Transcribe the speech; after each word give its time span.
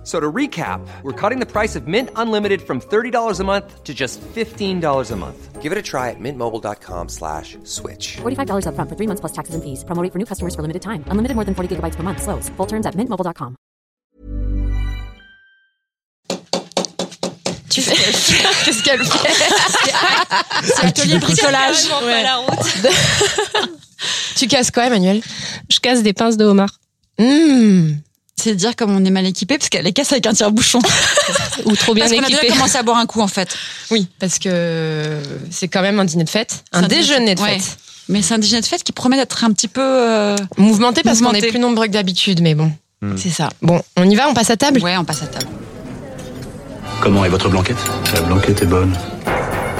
F- 0.00 0.06
So 0.06 0.18
to 0.18 0.32
recap, 0.32 0.80
we're 1.02 1.12
cutting 1.12 1.40
the 1.40 1.46
price 1.46 1.76
of 1.76 1.86
Mint 1.86 2.08
Unlimited 2.16 2.62
from 2.62 2.80
$30 2.80 3.38
a 3.40 3.44
month 3.44 3.84
to 3.84 3.92
just 3.92 4.18
$15 4.34 5.10
a 5.10 5.16
month. 5.16 5.60
Give 5.60 5.72
it 5.72 5.78
a 5.78 5.82
try 5.82 6.08
at 6.08 6.16
mintmobile.com 6.18 7.08
slash 7.10 7.58
switch. 7.64 8.16
$45 8.22 8.64
upfront 8.64 8.88
for 8.88 8.96
three 8.96 9.06
months 9.06 9.20
plus 9.20 9.32
taxes 9.32 9.54
and 9.54 9.62
fees. 9.62 9.84
Promo 9.84 10.02
rate 10.02 10.10
for 10.12 10.18
new 10.18 10.24
customers 10.24 10.54
for 10.54 10.62
limited 10.62 10.80
time. 10.80 11.04
Unlimited 11.10 11.34
more 11.36 11.44
than 11.44 11.54
40 11.54 11.76
gigabytes 11.76 11.96
per 11.96 12.02
month. 12.02 12.22
Slows. 12.22 12.48
Full 12.56 12.66
terms 12.66 12.86
at 12.86 12.94
mintmobile.com. 12.96 13.56
Tu 17.70 17.82
fais 17.82 17.94
Qu'est-ce 18.64 18.82
qu'elle 18.82 19.04
fait 19.04 19.28
C'est 20.64 20.84
atelier 20.86 21.18
bricolage. 21.18 21.86
Ouais. 22.02 22.22
la 22.24 22.36
route. 22.38 22.58
tu 24.36 24.48
casses 24.48 24.70
quoi, 24.72 24.86
Emmanuel 24.86 25.20
Je 25.70 25.78
casse 25.78 26.02
des 26.02 26.12
pinces 26.12 26.36
de 26.36 26.44
homard. 26.46 26.80
Mmh. 27.18 27.92
C'est 28.42 28.54
dire 28.54 28.74
comme 28.76 28.94
on 28.96 29.04
est 29.04 29.10
mal 29.10 29.26
équipé 29.26 29.58
parce 29.58 29.68
qu'elle 29.68 29.84
les 29.84 29.92
casse 29.92 30.12
avec 30.12 30.26
un 30.26 30.32
tire-bouchon. 30.32 30.78
Ou 31.66 31.76
trop 31.76 31.94
bien 31.94 32.04
Parce 32.04 32.16
qu'on 32.16 32.22
a 32.24 32.26
déjà 32.26 32.38
équipé. 32.38 32.52
commencé 32.54 32.76
à 32.78 32.82
boire 32.82 32.96
un 32.98 33.06
coup 33.06 33.20
en 33.20 33.28
fait. 33.28 33.54
Oui, 33.90 34.08
parce 34.18 34.38
que 34.38 35.18
c'est 35.50 35.68
quand 35.68 35.82
même 35.82 35.98
un 36.00 36.04
dîner 36.04 36.24
de 36.24 36.30
fête, 36.30 36.64
un 36.72 36.82
déjeuner 36.82 37.34
de 37.34 37.40
ouais. 37.42 37.58
fête. 37.58 37.76
Mais 38.08 38.22
c'est 38.22 38.34
un 38.34 38.38
déjeuner 38.38 38.62
de 38.62 38.66
fête 38.66 38.82
qui 38.82 38.92
promet 38.92 39.16
d'être 39.16 39.44
un 39.44 39.52
petit 39.52 39.68
peu. 39.68 39.80
euh, 39.82 40.36
Mouvementé 40.56 41.02
parce 41.02 41.20
qu'on 41.20 41.32
est 41.32 41.48
plus 41.48 41.58
nombreux 41.58 41.86
que 41.86 41.92
d'habitude, 41.92 42.40
mais 42.42 42.54
bon. 42.54 42.72
C'est 43.16 43.30
ça. 43.30 43.48
Bon, 43.62 43.80
on 43.96 44.08
y 44.08 44.14
va, 44.16 44.28
on 44.28 44.34
passe 44.34 44.50
à 44.50 44.56
table? 44.56 44.80
Ouais, 44.82 44.96
on 44.96 45.04
passe 45.04 45.22
à 45.22 45.26
table. 45.26 45.46
Comment 47.00 47.24
est 47.24 47.28
votre 47.30 47.48
blanquette? 47.48 47.78
La 48.14 48.20
blanquette 48.22 48.62
est 48.62 48.66
bonne. 48.66 48.94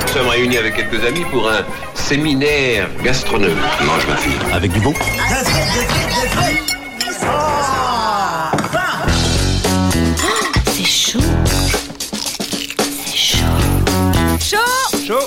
Nous 0.07 0.13
sommes 0.13 0.29
réunis 0.29 0.57
avec 0.57 0.75
quelques 0.77 1.05
amis 1.05 1.25
pour 1.31 1.49
un 1.51 1.65
séminaire 1.95 2.89
gastronomique. 3.05 3.57
Mange 3.85 4.07
ma 4.09 4.17
fille. 4.17 4.33
Avec 4.53 4.73
du 4.73 4.81
bon 4.81 4.95
chaud. 14.51 15.21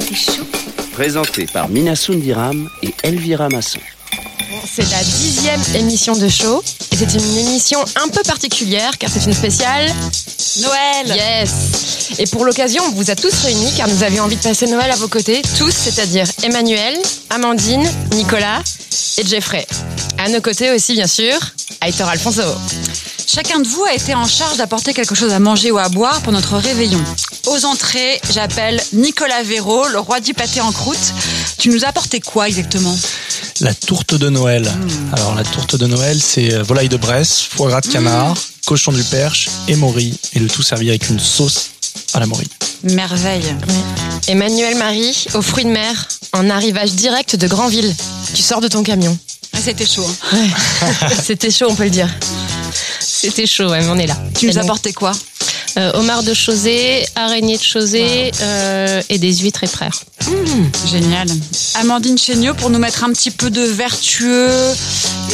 C'est 0.00 0.14
chaud. 0.14 0.44
Présenté 0.92 1.46
par 1.46 1.68
Minasun 1.68 2.16
Diram 2.16 2.68
et 2.82 2.94
Elvira 3.02 3.48
Masson. 3.48 3.80
C'est 4.70 4.88
la 4.90 5.02
dixième 5.02 5.60
émission 5.74 6.14
de 6.14 6.28
show. 6.28 6.62
Et 6.92 6.96
c'est 6.96 7.14
une 7.14 7.38
émission 7.38 7.82
un 7.96 8.08
peu 8.08 8.20
particulière 8.24 8.98
car 8.98 9.10
c'est 9.10 9.24
une 9.24 9.32
spéciale 9.32 9.90
Noël 10.60 11.06
Yes 11.06 12.18
Et 12.18 12.26
pour 12.26 12.44
l'occasion, 12.44 12.82
on 12.84 12.90
vous 12.90 13.10
a 13.10 13.14
tous 13.14 13.32
réunis 13.42 13.72
car 13.76 13.88
nous 13.88 14.02
avions 14.02 14.24
envie 14.24 14.36
de 14.36 14.42
passer 14.42 14.66
Noël 14.66 14.90
à 14.90 14.96
vos 14.96 15.08
côtés, 15.08 15.40
tous, 15.56 15.72
c'est-à-dire 15.72 16.26
Emmanuel, 16.42 16.98
Amandine, 17.30 17.88
Nicolas 18.12 18.62
et 19.16 19.24
Jeffrey. 19.24 19.66
À 20.18 20.28
nos 20.28 20.42
côtés 20.42 20.70
aussi, 20.72 20.92
bien 20.92 21.06
sûr, 21.06 21.38
Aitor 21.80 22.08
Alfonso. 22.08 22.42
Chacun 23.26 23.60
de 23.60 23.66
vous 23.66 23.84
a 23.84 23.94
été 23.94 24.14
en 24.14 24.26
charge 24.26 24.58
d'apporter 24.58 24.92
quelque 24.92 25.14
chose 25.14 25.32
à 25.32 25.38
manger 25.38 25.70
ou 25.70 25.78
à 25.78 25.88
boire 25.88 26.20
pour 26.20 26.32
notre 26.32 26.58
réveillon. 26.58 27.02
Aux 27.46 27.64
entrées, 27.64 28.20
j'appelle 28.32 28.80
Nicolas 28.92 29.42
Véraud, 29.42 29.88
le 29.88 29.98
roi 29.98 30.20
du 30.20 30.32
pâté 30.32 30.60
en 30.60 30.70
croûte. 30.72 31.12
Tu 31.58 31.70
nous 31.70 31.84
as 31.84 31.88
apporté 31.88 32.20
quoi 32.20 32.46
exactement? 32.48 32.96
La 33.60 33.74
tourte 33.74 34.14
de 34.14 34.28
Noël. 34.28 34.62
Hmm. 34.64 35.14
Alors 35.14 35.34
la 35.34 35.42
tourte 35.44 35.76
de 35.76 35.86
Noël, 35.86 36.20
c'est 36.20 36.54
euh, 36.54 36.62
volaille 36.62 36.88
de 36.88 36.96
Bresse, 36.96 37.40
foie 37.42 37.68
gras 37.68 37.80
de 37.80 37.88
canard, 37.88 38.36
cochon 38.66 38.92
du 38.92 39.02
Perche 39.02 39.48
et 39.68 39.74
morille. 39.76 40.16
Et 40.34 40.38
le 40.38 40.48
tout 40.48 40.62
servi 40.62 40.88
avec 40.88 41.08
une 41.10 41.18
sauce 41.18 41.70
à 42.14 42.20
la 42.20 42.26
morille. 42.26 42.48
Merveille. 42.84 43.54
Emmanuel 44.28 44.76
Marie, 44.76 45.26
aux 45.34 45.42
fruits 45.42 45.64
de 45.64 45.70
mer, 45.70 46.08
en 46.32 46.48
arrivage 46.48 46.92
direct 46.92 47.36
de 47.36 47.46
Granville. 47.48 47.94
Tu 48.34 48.42
sors 48.42 48.60
de 48.60 48.68
ton 48.68 48.82
camion. 48.82 49.16
Ah, 49.52 49.58
C'était 49.62 49.86
chaud. 49.86 50.06
hein. 50.32 51.08
C'était 51.24 51.50
chaud, 51.50 51.66
on 51.68 51.74
peut 51.74 51.84
le 51.84 51.90
dire. 51.90 52.08
C'était 53.00 53.46
chaud, 53.46 53.68
ouais, 53.70 53.80
mais 53.80 53.88
on 53.88 53.98
est 53.98 54.06
là. 54.06 54.16
Tu 54.38 54.46
nous 54.46 54.52
Et 54.52 54.56
as 54.58 54.60
donc- 54.62 54.70
apporté 54.70 54.92
quoi? 54.92 55.12
Euh, 55.78 55.92
homard 55.94 56.22
de 56.22 56.34
Chausée, 56.34 57.06
araignée 57.16 57.56
de 57.56 57.62
Chausée 57.62 58.30
euh, 58.42 59.00
et 59.08 59.18
des 59.18 59.32
huîtres 59.38 59.64
et 59.64 59.66
frères. 59.66 60.02
Génial. 60.86 61.28
Amandine 61.74 62.18
Chéniaud 62.18 62.54
pour 62.54 62.68
nous 62.68 62.78
mettre 62.78 63.04
un 63.04 63.12
petit 63.12 63.30
peu 63.30 63.48
de 63.48 63.62
vertueux 63.62 64.50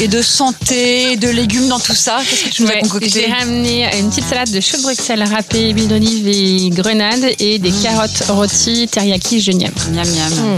et 0.01 0.07
de 0.07 0.23
santé, 0.23 1.17
de 1.17 1.29
légumes 1.29 1.69
dans 1.69 1.81
tout 1.81 1.95
ça. 1.95 2.19
Qu'est-ce 2.29 2.45
que 2.45 2.51
tu 2.51 2.63
nous 2.63 2.69
as 2.69 2.79
concocté 2.81 3.09
J'ai 3.09 3.33
ramené 3.33 3.99
une 3.99 4.11
petite 4.11 4.27
salade 4.29 4.51
de 4.51 4.61
choux 4.61 4.77
de 4.77 4.83
Bruxelles 4.83 5.25
râpée, 5.25 5.71
huile 5.71 5.89
d'olive 5.89 6.29
et 6.29 6.71
grenade 6.71 7.25
et 7.41 7.59
des 7.59 7.73
carottes 7.73 8.25
rôties 8.29 8.89
teriyaki 8.89 9.41
genièvre. 9.41 9.75
Miam 9.91 10.09
miam. 10.09 10.57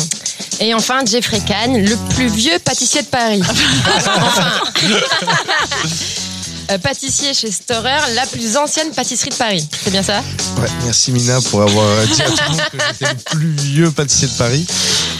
Et 0.61 0.75
enfin, 0.75 1.01
Jeffrey 1.07 1.41
Kahn, 1.47 1.83
le 1.83 1.97
plus 2.15 2.29
vieux 2.29 2.59
pâtissier 2.63 3.01
de 3.01 3.07
Paris. 3.07 3.43
enfin. 4.07 4.51
Euh, 6.71 6.79
pâtissier 6.79 7.35
chez 7.35 7.51
Storer, 7.51 7.99
la 8.15 8.27
plus 8.27 8.57
ancienne 8.57 8.91
pâtisserie 8.93 9.31
de 9.31 9.35
Paris. 9.35 9.67
C'est 9.83 9.91
bien 9.91 10.03
ça 10.05 10.23
Ouais, 10.61 10.69
merci 10.85 11.11
Mina 11.11 11.41
pour 11.51 11.63
avoir 11.63 12.07
dit 12.07 12.23
à 12.23 12.27
tout 12.27 12.37
le 12.37 12.49
monde 12.51 12.61
que 12.71 12.79
j'étais 13.01 13.13
le 13.13 13.19
plus 13.39 13.53
vieux 13.65 13.91
pâtissier 13.91 14.29
de 14.29 14.33
Paris. 14.35 14.67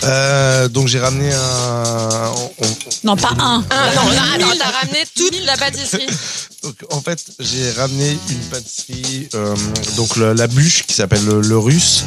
Euh, 0.05 0.69
donc 0.69 0.87
j'ai 0.87 1.01
ramené 1.01 1.33
un. 1.33 2.33
on- 2.37 2.53
on- 2.65 2.77
Non, 3.05 3.17
pas 3.17 3.33
un. 3.39 3.65
Ah, 3.71 3.91
non, 3.97 4.05
non, 4.05 4.47
attends, 4.47 4.57
t'as 4.59 4.71
ramené 4.81 5.05
toute 5.17 5.45
la 5.45 5.57
pâtisserie. 5.57 6.07
Donc, 6.63 6.75
en 6.91 7.01
fait, 7.01 7.19
j'ai 7.41 7.71
ramené 7.73 8.19
une 8.31 8.39
pâtisserie, 8.51 9.29
euh, 9.35 9.55
donc 9.97 10.17
la 10.17 10.47
bûche 10.47 10.85
qui 10.87 10.95
s'appelle 10.95 11.25
le, 11.25 11.41
le 11.41 11.59
russe. 11.59 12.05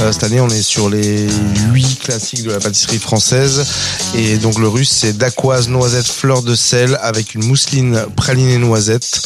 Euh, 0.00 0.12
cette 0.12 0.24
année, 0.24 0.40
on 0.40 0.48
est 0.48 0.62
sur 0.62 0.88
les 0.88 1.28
huit 1.72 1.98
classiques 1.98 2.42
de 2.44 2.50
la 2.52 2.60
pâtisserie 2.60 2.98
française. 2.98 3.64
Et 4.14 4.38
donc 4.38 4.58
le 4.58 4.68
russe, 4.68 4.90
c'est 4.90 5.16
dacquoise, 5.16 5.68
noisette, 5.68 6.06
fleur 6.06 6.42
de 6.42 6.54
sel 6.54 6.98
avec 7.02 7.34
une 7.34 7.44
mousseline 7.44 8.04
pralinée 8.16 8.58
noisette. 8.58 9.20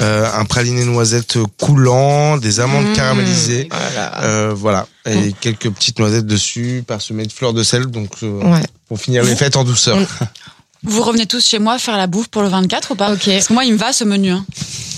Euh, 0.00 0.26
un 0.34 0.44
praliné 0.44 0.84
noisette 0.84 1.38
coulant, 1.60 2.36
des 2.36 2.58
amandes 2.58 2.86
Mmh. 2.88 2.92
caramélisées, 2.94 3.68
Voilà. 3.70 4.22
euh, 4.24 4.52
voilà, 4.52 4.88
et 5.06 5.32
quelques 5.40 5.70
petites 5.70 6.00
noisettes 6.00 6.26
dessus, 6.26 6.82
parsemées 6.84 7.26
de 7.26 7.32
fleurs 7.32 7.52
de 7.52 7.62
sel, 7.62 7.86
donc 7.86 8.10
euh, 8.24 8.40
Ouais. 8.42 8.64
pour 8.88 8.98
finir 8.98 9.22
les 9.22 9.36
fêtes 9.36 9.56
en 9.56 9.62
douceur. 9.62 9.96
Vous 10.84 11.02
revenez 11.02 11.26
tous 11.26 11.44
chez 11.46 11.58
moi 11.58 11.78
faire 11.78 11.96
la 11.96 12.06
bouffe 12.06 12.28
pour 12.28 12.42
le 12.42 12.48
24 12.48 12.90
ou 12.92 12.94
pas 12.94 13.12
Ok. 13.12 13.24
Parce 13.26 13.48
que 13.48 13.52
moi, 13.54 13.64
il 13.64 13.72
me 13.72 13.78
va 13.78 13.92
ce 13.92 14.04
menu. 14.04 14.30
hein. 14.30 14.44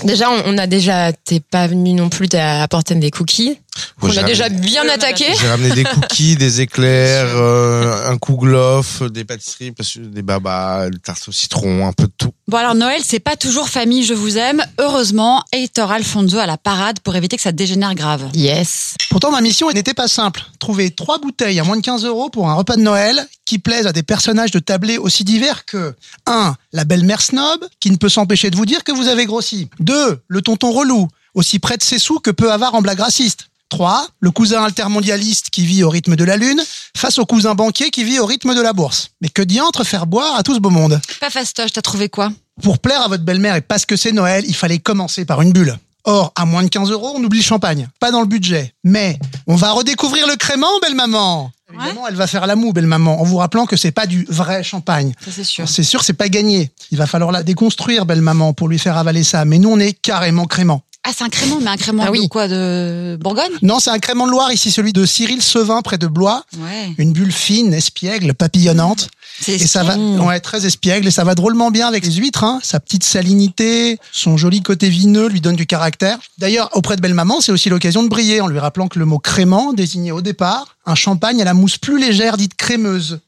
Déjà, 0.03 0.29
on, 0.29 0.43
on 0.53 0.57
a 0.57 0.67
déjà. 0.67 1.11
T'es 1.13 1.39
pas 1.39 1.67
venu 1.67 1.93
non 1.93 2.09
plus 2.09 2.27
t'as 2.29 2.61
apporté 2.61 2.93
des 2.95 3.09
cookies. 3.11 3.57
Ouais, 4.01 4.09
on 4.09 4.11
j'ai 4.11 4.19
a 4.19 4.23
déjà 4.23 4.45
ramené- 4.45 4.61
bien 4.61 4.87
attaqué. 4.89 5.25
J'ai 5.39 5.47
ramené 5.47 5.71
des 5.75 5.83
cookies, 5.95 6.35
des 6.35 6.61
éclairs, 6.61 7.27
euh, 7.35 8.09
un 8.11 8.17
kouglof, 8.17 9.03
des 9.03 9.23
pâtisseries, 9.25 9.73
des 9.97 10.21
babas, 10.21 10.87
le 10.89 10.97
tarte 10.99 11.27
au 11.27 11.31
citron, 11.31 11.87
un 11.87 11.93
peu 11.93 12.05
de 12.07 12.11
tout. 12.17 12.31
Bon 12.47 12.57
alors 12.57 12.75
Noël, 12.75 13.01
c'est 13.03 13.19
pas 13.19 13.35
toujours 13.35 13.69
famille, 13.69 14.03
je 14.03 14.13
vous 14.13 14.37
aime. 14.37 14.63
Heureusement, 14.79 15.43
Heitor 15.51 15.91
Alfonso 15.91 16.37
à 16.37 16.45
la 16.45 16.57
parade 16.57 16.99
pour 17.01 17.15
éviter 17.15 17.35
que 17.35 17.41
ça 17.41 17.51
dégénère 17.51 17.93
grave. 17.95 18.29
Yes. 18.33 18.95
Pourtant, 19.09 19.31
ma 19.31 19.41
mission 19.41 19.69
n'était 19.71 19.93
pas 19.93 20.07
simple. 20.07 20.43
Trouver 20.59 20.91
trois 20.91 21.19
bouteilles 21.19 21.59
à 21.59 21.63
moins 21.63 21.75
de 21.77 21.81
15 21.81 22.05
euros 22.05 22.29
pour 22.29 22.49
un 22.49 22.53
repas 22.53 22.75
de 22.75 22.81
Noël 22.81 23.25
qui 23.45 23.59
plaisent 23.59 23.87
à 23.87 23.93
des 23.93 24.03
personnages 24.03 24.51
de 24.51 24.59
tablés 24.59 24.97
aussi 24.97 25.23
divers 25.23 25.65
que 25.65 25.93
1. 26.25 26.55
La 26.73 26.83
belle-mère 26.85 27.21
snob, 27.21 27.65
qui 27.79 27.91
ne 27.91 27.97
peut 27.97 28.09
s'empêcher 28.09 28.49
de 28.49 28.55
vous 28.55 28.65
dire 28.65 28.83
que 28.83 28.91
vous 28.91 29.07
avez 29.07 29.25
grossi. 29.25 29.69
2. 29.79 30.19
Le 30.27 30.41
tonton 30.41 30.71
relou, 30.71 31.07
aussi 31.33 31.59
près 31.59 31.77
de 31.77 31.83
ses 31.83 31.99
sous 31.99 32.19
que 32.19 32.31
peu 32.31 32.51
avare 32.51 32.75
en 32.75 32.81
blague 32.81 32.99
raciste. 32.99 33.47
3. 33.69 34.07
Le 34.19 34.31
cousin 34.31 34.63
altermondialiste 34.63 35.49
qui 35.49 35.65
vit 35.65 35.83
au 35.83 35.89
rythme 35.89 36.15
de 36.15 36.23
la 36.23 36.37
lune 36.37 36.61
face 36.95 37.19
au 37.19 37.25
cousin 37.25 37.55
banquier 37.55 37.89
qui 37.89 38.03
vit 38.03 38.19
au 38.19 38.25
rythme 38.25 38.55
de 38.55 38.61
la 38.61 38.73
bourse. 38.73 39.09
Mais 39.21 39.29
que 39.29 39.41
diantre 39.41 39.83
faire 39.83 40.07
boire 40.07 40.35
à 40.35 40.43
tout 40.43 40.53
ce 40.53 40.59
beau 40.59 40.69
monde 40.69 40.99
Pas 41.19 41.29
fastoche, 41.29 41.71
t'as 41.73 41.81
trouvé 41.81 42.09
quoi? 42.09 42.31
Pour 42.61 42.79
plaire 42.79 43.01
à 43.01 43.07
votre 43.07 43.23
belle-mère 43.23 43.55
et 43.55 43.61
parce 43.61 43.85
que 43.85 43.95
c'est 43.95 44.11
Noël, 44.11 44.43
il 44.47 44.55
fallait 44.55 44.79
commencer 44.79 45.25
par 45.25 45.41
une 45.41 45.51
bulle. 45.51 45.77
Or, 46.09 46.31
à 46.35 46.45
moins 46.45 46.63
de 46.63 46.69
15 46.69 46.89
euros, 46.89 47.13
on 47.15 47.23
oublie 47.23 47.39
le 47.39 47.43
champagne. 47.43 47.89
Pas 47.99 48.11
dans 48.11 48.21
le 48.21 48.27
budget. 48.27 48.73
Mais, 48.85 49.19
on 49.45 49.55
va 49.55 49.71
redécouvrir 49.71 50.25
le 50.25 50.37
crément, 50.37 50.79
belle 50.81 50.95
maman. 50.95 51.51
Évidemment, 51.73 52.07
elle 52.07 52.15
va 52.15 52.27
faire 52.27 52.47
la 52.47 52.55
moue, 52.55 52.71
belle 52.71 52.87
maman, 52.87 53.19
en 53.19 53.25
vous 53.25 53.35
rappelant 53.35 53.65
que 53.65 53.75
c'est 53.75 53.91
pas 53.91 54.05
du 54.05 54.25
vrai 54.29 54.63
champagne. 54.63 55.13
Ça 55.23 55.31
c'est 55.35 55.43
sûr. 55.43 55.67
C'est 55.67 55.83
sûr, 55.83 56.01
c'est 56.03 56.13
pas 56.13 56.29
gagné. 56.29 56.71
Il 56.91 56.97
va 56.97 57.07
falloir 57.07 57.33
la 57.33 57.43
déconstruire, 57.43 58.05
belle 58.05 58.21
maman, 58.21 58.53
pour 58.53 58.69
lui 58.69 58.79
faire 58.79 58.97
avaler 58.97 59.23
ça. 59.23 59.43
Mais 59.43 59.59
nous, 59.59 59.69
on 59.69 59.79
est 59.79 59.91
carrément 59.91 60.45
crément. 60.45 60.81
Ah 61.09 61.11
c'est 61.17 61.23
un 61.23 61.29
crément, 61.29 61.59
mais 61.61 61.69
un 61.69 61.77
crément 61.77 62.03
Ah 62.05 62.11
oui. 62.11 62.23
de 62.23 62.27
quoi 62.27 62.49
De 62.49 63.17
Bourgogne? 63.21 63.53
Non, 63.61 63.79
c'est 63.79 63.91
un 63.91 63.99
crément 63.99 64.25
de 64.25 64.31
Loire, 64.31 64.51
ici, 64.51 64.71
celui 64.71 64.91
de 64.91 65.05
Cyril 65.05 65.41
Sevin, 65.41 65.81
près 65.81 65.97
de 65.97 66.05
Blois. 66.07 66.43
Ouais. 66.57 66.93
Une 66.97 67.13
bulle 67.13 67.31
fine, 67.31 67.73
espiègle, 67.73 68.33
papillonnante. 68.33 69.07
C'est 69.39 69.53
Et 69.53 69.67
ça 69.67 69.83
va, 69.83 69.95
ouais, 69.97 70.41
très 70.41 70.65
espiègle, 70.65 71.07
et 71.07 71.11
ça 71.11 71.23
va 71.23 71.33
drôlement 71.33 71.71
bien 71.71 71.87
avec 71.87 72.05
les 72.05 72.11
huîtres, 72.11 72.43
hein. 72.43 72.59
Sa 72.61 72.81
petite 72.81 73.05
salinité, 73.05 73.99
son 74.11 74.35
joli 74.35 74.61
côté 74.61 74.89
vineux 74.89 75.29
lui 75.29 75.39
donne 75.39 75.55
du 75.55 75.65
caractère. 75.65 76.17
D'ailleurs, 76.39 76.69
auprès 76.73 76.97
de 76.97 77.01
belle 77.01 77.13
maman, 77.13 77.39
c'est 77.39 77.53
aussi 77.53 77.69
l'occasion 77.69 78.03
de 78.03 78.09
briller 78.09 78.41
en 78.41 78.47
lui 78.47 78.59
rappelant 78.59 78.89
que 78.89 78.99
le 78.99 79.05
mot 79.05 79.19
crément 79.19 79.71
désignait 79.71 80.11
au 80.11 80.21
départ 80.21 80.75
un 80.85 80.95
champagne 80.95 81.41
à 81.41 81.45
la 81.45 81.53
mousse 81.53 81.77
plus 81.77 81.99
légère 81.99 82.35
dite 82.35 82.55
crémeuse. 82.55 83.19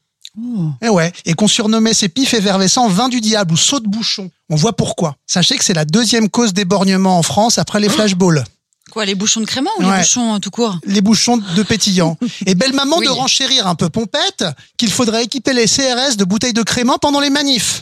Et 0.82 0.90
ouais, 0.90 1.12
et 1.26 1.34
qu'on 1.34 1.48
surnommait 1.48 1.94
ces 1.94 2.08
pifs 2.10 2.34
effervescents 2.34 2.88
vin 2.88 3.10
du 3.10 3.20
diable 3.22 3.54
ou 3.54 3.58
saut 3.58 3.80
de 3.80 3.88
bouchon. 3.88 4.30
On 4.50 4.56
voit 4.56 4.74
pourquoi. 4.76 5.16
Sachez 5.28 5.58
que 5.58 5.64
c'est 5.66 5.74
la 5.74 5.86
deuxième 5.86 6.30
cause 6.30 6.54
d'éborgnement 6.54 7.18
en 7.18 7.24
France 7.24 7.58
après 7.58 7.80
les 7.80 7.90
flashballs. 7.90 8.44
Quoi, 8.92 9.06
les 9.06 9.16
bouchons 9.16 9.42
de 9.42 9.46
crément 9.46 9.70
ou 9.80 9.84
Ouais. 9.84 9.92
les 9.92 9.98
bouchons 10.02 10.36
euh, 10.36 10.40
tout 10.40 10.50
court 10.50 10.80
Les 10.86 11.02
bouchons 11.02 11.38
de 11.38 11.64
pétillant. 11.64 12.18
Et 12.48 12.56
belle 12.56 12.74
maman 12.74 12.98
Oui. 12.98 13.06
de 13.06 13.12
renchérir 13.12 13.68
un 13.68 13.76
peu 13.76 13.90
pompette 13.90 14.46
qu'il 14.78 14.92
faudrait 14.92 15.26
équiper 15.26 15.54
les 15.54 15.66
CRS 15.66 16.16
de 16.18 16.24
bouteilles 16.24 16.54
de 16.54 16.64
crément 16.64 16.98
pendant 16.98 17.20
les 17.20 17.30
manifs. 17.30 17.82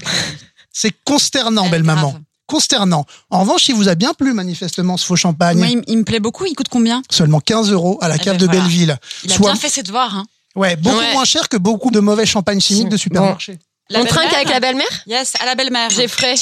C'est 0.73 0.91
consternant, 1.05 1.69
belle 1.69 1.83
grave. 1.83 1.95
maman. 1.95 2.19
Consternant. 2.45 3.05
En 3.29 3.41
revanche, 3.41 3.67
il 3.69 3.75
vous 3.75 3.87
a 3.89 3.95
bien 3.95 4.13
plu 4.13 4.33
manifestement 4.33 4.95
ce 4.97 5.05
faux 5.05 5.15
champagne. 5.15 5.57
Moi, 5.57 5.67
il, 5.67 5.81
il 5.87 5.97
me 5.97 6.03
plaît 6.03 6.19
beaucoup. 6.21 6.45
Il 6.45 6.55
coûte 6.55 6.69
combien? 6.69 7.01
Seulement 7.09 7.39
15 7.39 7.71
euros 7.71 7.97
à 8.01 8.07
la 8.09 8.15
Eh 8.15 8.19
cave 8.19 8.35
ben 8.37 8.41
de 8.41 8.45
voilà. 8.45 8.61
Belleville. 8.61 8.97
Il 9.25 9.31
a 9.31 9.35
Soit- 9.35 9.51
bien 9.51 9.55
fait 9.59 9.69
ses 9.69 9.83
devoirs. 9.83 10.15
Hein. 10.15 10.25
Ouais, 10.57 10.75
beaucoup 10.75 10.97
Ouais. 10.97 11.13
moins 11.13 11.23
cher 11.23 11.47
que 11.49 11.55
beaucoup 11.57 11.91
de 11.91 11.99
mauvais 11.99 12.25
champagne 12.25 12.59
chimiques 12.59 12.89
de 12.89 12.97
supermarché. 12.97 13.59
La 13.89 14.01
On 14.01 14.05
trinque 14.05 14.33
avec 14.33 14.49
la 14.49 14.59
belle-mère 14.59 14.85
Yes, 15.05 15.33
à 15.39 15.45
la 15.45 15.55
belle-mère. 15.55 15.89
J'ai 15.91 16.07
frais. 16.09 16.35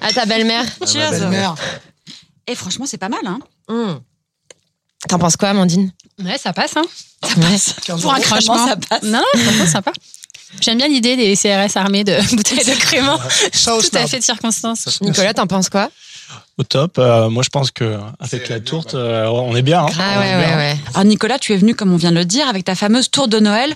À 0.00 0.12
ta 0.12 0.24
belle-mère. 0.24 0.64
Cheers. 0.86 1.10
Belle-mère. 1.10 1.54
Et 2.46 2.54
franchement, 2.54 2.86
c'est 2.86 2.96
pas 2.96 3.08
mal. 3.10 3.20
Hein. 3.26 3.38
Mmh. 3.68 3.98
T'en 5.08 5.18
penses 5.18 5.36
quoi, 5.36 5.50
Amandine 5.50 5.92
Ouais, 6.24 6.38
ça 6.38 6.52
passe, 6.52 6.76
hein. 6.76 6.84
Ouais. 7.36 7.56
15 7.84 8.00
Pour 8.00 8.14
un 8.14 8.20
Franchement, 8.20 8.66
ça 8.66 8.76
passe. 8.76 9.02
Non, 9.02 9.20
non, 9.34 9.42
franchement, 9.42 9.66
sympa. 9.66 9.92
J'aime 10.60 10.78
bien 10.78 10.88
l'idée 10.88 11.16
des 11.16 11.36
CRS 11.36 11.76
armés 11.76 12.04
de 12.04 12.16
bouteilles 12.36 12.64
de 12.64 12.78
crément. 12.80 13.18
Ça 13.52 13.72
Tout 13.78 13.96
à 13.96 14.06
fait 14.06 14.20
de 14.20 14.24
circonstance. 14.24 15.00
Nicolas, 15.02 15.34
t'en 15.34 15.46
penses 15.46 15.68
quoi 15.68 15.90
Au 16.58 16.62
top. 16.64 16.96
Euh, 16.98 17.28
moi, 17.28 17.42
je 17.42 17.48
pense 17.50 17.70
que 17.70 17.98
avec 18.18 18.48
la 18.48 18.60
tourte, 18.60 18.94
euh, 18.94 19.26
on 19.26 19.54
est 19.56 19.62
bien. 19.62 19.82
hein. 19.84 19.90
Ah 19.98 20.18
ouais, 20.20 20.26
est 20.28 20.36
bien. 20.38 20.48
ouais, 20.48 20.56
ouais. 20.56 20.76
Alors 20.94 21.04
Nicolas, 21.04 21.38
tu 21.38 21.52
es 21.52 21.56
venu, 21.56 21.74
comme 21.74 21.92
on 21.92 21.96
vient 21.96 22.10
de 22.12 22.16
le 22.16 22.24
dire, 22.24 22.48
avec 22.48 22.64
ta 22.64 22.74
fameuse 22.74 23.10
tour 23.10 23.28
de 23.28 23.38
Noël. 23.38 23.74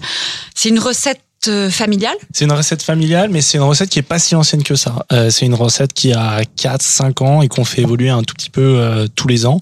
C'est 0.54 0.68
une 0.70 0.78
recette 0.78 1.20
euh, 1.48 1.70
familiale? 1.70 2.16
C'est 2.34 2.44
une 2.44 2.52
recette 2.52 2.82
familiale, 2.82 3.30
mais 3.30 3.40
c'est 3.40 3.56
une 3.56 3.64
recette 3.64 3.88
qui 3.88 3.98
est 3.98 4.02
pas 4.02 4.18
si 4.18 4.34
ancienne 4.34 4.62
que 4.62 4.74
ça. 4.74 5.06
Euh, 5.10 5.30
c'est 5.30 5.46
une 5.46 5.54
recette 5.54 5.94
qui 5.94 6.12
a 6.12 6.42
4-5 6.42 7.22
ans 7.24 7.40
et 7.42 7.48
qu'on 7.48 7.64
fait 7.64 7.80
évoluer 7.80 8.10
un 8.10 8.22
tout 8.22 8.34
petit 8.34 8.50
peu 8.50 8.60
euh, 8.78 9.06
tous 9.14 9.26
les 9.26 9.46
ans. 9.46 9.58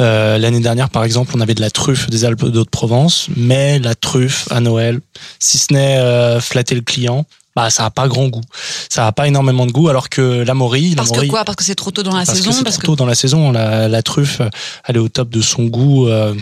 Euh, 0.00 0.36
L'année 0.38 0.58
dernière, 0.58 0.90
par 0.90 1.04
exemple, 1.04 1.32
on 1.36 1.40
avait 1.40 1.54
de 1.54 1.60
la 1.60 1.70
truffe 1.70 2.10
des 2.10 2.24
Alpes 2.24 2.44
d'Haute-Provence, 2.46 3.28
mais 3.36 3.78
la 3.78 3.94
truffe 3.94 4.48
à 4.50 4.58
Noël, 4.60 5.00
si 5.38 5.58
ce 5.58 5.72
n'est 5.72 5.98
euh, 5.98 6.40
flatter 6.40 6.74
le 6.74 6.80
client, 6.80 7.24
bah 7.54 7.70
ça 7.70 7.86
a 7.86 7.90
pas 7.90 8.08
grand 8.08 8.28
goût. 8.28 8.42
Ça 8.88 9.06
a 9.06 9.12
pas 9.12 9.28
énormément 9.28 9.66
de 9.66 9.72
goût, 9.72 9.88
alors 9.88 10.08
que 10.08 10.42
la 10.42 10.54
morille, 10.54 10.90
la 10.90 10.96
Parce 10.96 11.12
que 11.12 11.26
quoi? 11.26 11.44
Parce 11.44 11.56
que 11.56 11.64
c'est 11.64 11.74
trop 11.74 11.90
tôt 11.90 12.02
dans 12.02 12.16
la 12.16 12.24
parce 12.24 12.38
saison. 12.38 12.50
que 12.50 12.64
parce 12.64 12.78
trop 12.78 12.86
tôt 12.92 12.96
dans 12.96 13.06
la 13.06 13.14
saison. 13.14 13.52
La, 13.52 13.88
la 13.88 14.02
truffe, 14.02 14.40
elle 14.86 14.96
est 14.96 15.00
au 15.00 15.08
top 15.08 15.28
de 15.28 15.40
son 15.40 15.64
goût. 15.64 16.08
Euh. 16.08 16.34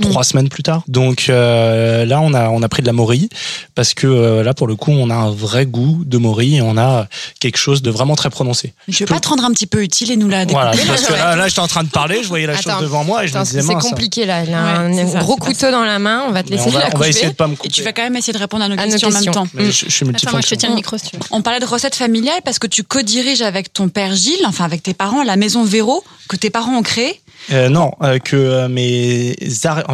Trois 0.00 0.24
semaines 0.24 0.48
plus 0.48 0.62
tard. 0.62 0.82
Donc 0.88 1.26
euh, 1.28 2.04
là, 2.04 2.20
on 2.20 2.34
a 2.34 2.48
on 2.50 2.62
a 2.62 2.68
pris 2.68 2.82
de 2.82 2.86
la 2.86 2.92
morille 2.92 3.28
parce 3.74 3.94
que 3.94 4.06
euh, 4.06 4.42
là, 4.42 4.54
pour 4.54 4.66
le 4.66 4.76
coup, 4.76 4.90
on 4.92 5.10
a 5.10 5.14
un 5.14 5.30
vrai 5.30 5.66
goût 5.66 6.02
de 6.04 6.18
morille 6.18 6.56
et 6.56 6.62
on 6.62 6.76
a 6.76 7.06
quelque 7.40 7.56
chose 7.58 7.82
de 7.82 7.90
vraiment 7.90 8.16
très 8.16 8.30
prononcé. 8.30 8.72
Mais 8.88 8.94
tu 8.94 9.02
veux 9.04 9.06
pas 9.08 9.20
te 9.20 9.28
rendre 9.28 9.44
un 9.44 9.50
petit 9.52 9.66
peu 9.66 9.82
utile 9.82 10.10
et 10.10 10.16
nous 10.16 10.28
la 10.28 10.44
découper 10.44 10.64
Voilà, 10.64 10.82
parce 10.86 11.02
que 11.02 11.12
là, 11.12 11.36
là, 11.36 11.48
j'étais 11.48 11.60
en 11.60 11.68
train 11.68 11.84
de 11.84 11.88
parler, 11.90 12.22
je 12.22 12.28
voyais 12.28 12.46
la 12.46 12.54
Attends. 12.54 12.72
chose 12.72 12.82
devant 12.82 13.04
moi 13.04 13.24
et 13.24 13.28
je 13.28 13.36
me 13.38 13.44
disais 13.44 13.62
c'est 13.62 13.74
compliqué 13.74 14.26
là. 14.26 14.44
Il 14.44 14.52
a 14.54 14.62
Ouais, 14.62 15.00
un 15.16 15.18
gros 15.20 15.36
couteau 15.36 15.70
dans 15.70 15.84
la 15.84 15.98
main. 15.98 16.24
On 16.28 16.32
va 16.32 16.42
te 16.42 16.50
laisser 16.50 16.64
on 16.66 16.70
va, 16.70 16.80
la 16.80 16.86
on 16.86 16.88
va 16.90 16.94
couper. 16.96 17.08
essayer 17.08 17.28
de 17.28 17.34
pas 17.34 17.46
me 17.46 17.54
Et 17.64 17.68
tu 17.68 17.82
vas 17.82 17.92
quand 17.92 18.02
même 18.02 18.16
essayer 18.16 18.32
de 18.32 18.38
répondre 18.38 18.64
à 18.64 18.68
nos 18.68 18.78
À 18.78 18.84
nos 18.86 18.92
questions, 18.92 19.08
en 19.08 19.12
même 19.12 19.24
temps. 19.24 19.46
Je, 19.56 19.64
je 19.70 19.72
suis 19.90 20.08
Attends, 20.08 20.30
moi, 20.32 20.40
je 20.40 20.48
te 20.48 20.54
tiens 20.54 20.68
le 20.68 20.74
micro 20.74 20.98
si 20.98 21.10
tu 21.10 21.16
veux. 21.16 21.22
On 21.30 21.42
parlait 21.42 21.60
de 21.60 21.64
recettes 21.66 21.94
familiales 21.94 22.40
parce 22.44 22.58
que 22.58 22.66
tu 22.66 22.82
co-diriges 22.84 23.42
avec 23.42 23.72
ton 23.72 23.88
père 23.88 24.14
Gilles, 24.14 24.44
enfin 24.46 24.64
avec 24.64 24.82
tes 24.82 24.94
parents, 24.94 25.22
la 25.22 25.36
maison 25.36 25.64
Véro 25.64 26.04
que 26.28 26.36
tes 26.36 26.50
parents 26.50 26.76
ont 26.76 26.82
créée. 26.82 27.20
Euh, 27.50 27.68
non, 27.68 27.92
euh, 28.02 28.18
que 28.18 28.36
euh, 28.36 28.68
mes 28.68 29.34
Ah, 29.40 29.46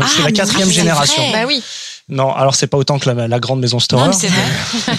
c'est 0.07 0.19
la 0.19 0.25
mais 0.27 0.33
quatrième 0.33 0.71
génération. 0.71 1.23
Bah 1.33 1.45
oui. 1.47 1.63
Non, 2.11 2.35
alors 2.35 2.55
c'est 2.55 2.67
pas 2.67 2.79
autant 2.79 2.99
que 2.99 3.11
la, 3.11 3.29
la 3.29 3.39
grande 3.41 3.61
maison 3.61 3.79
Store. 3.79 4.01
Non, 4.01 4.09
mais 4.09 4.15
c'est 4.15 4.29
vrai. 4.29 4.97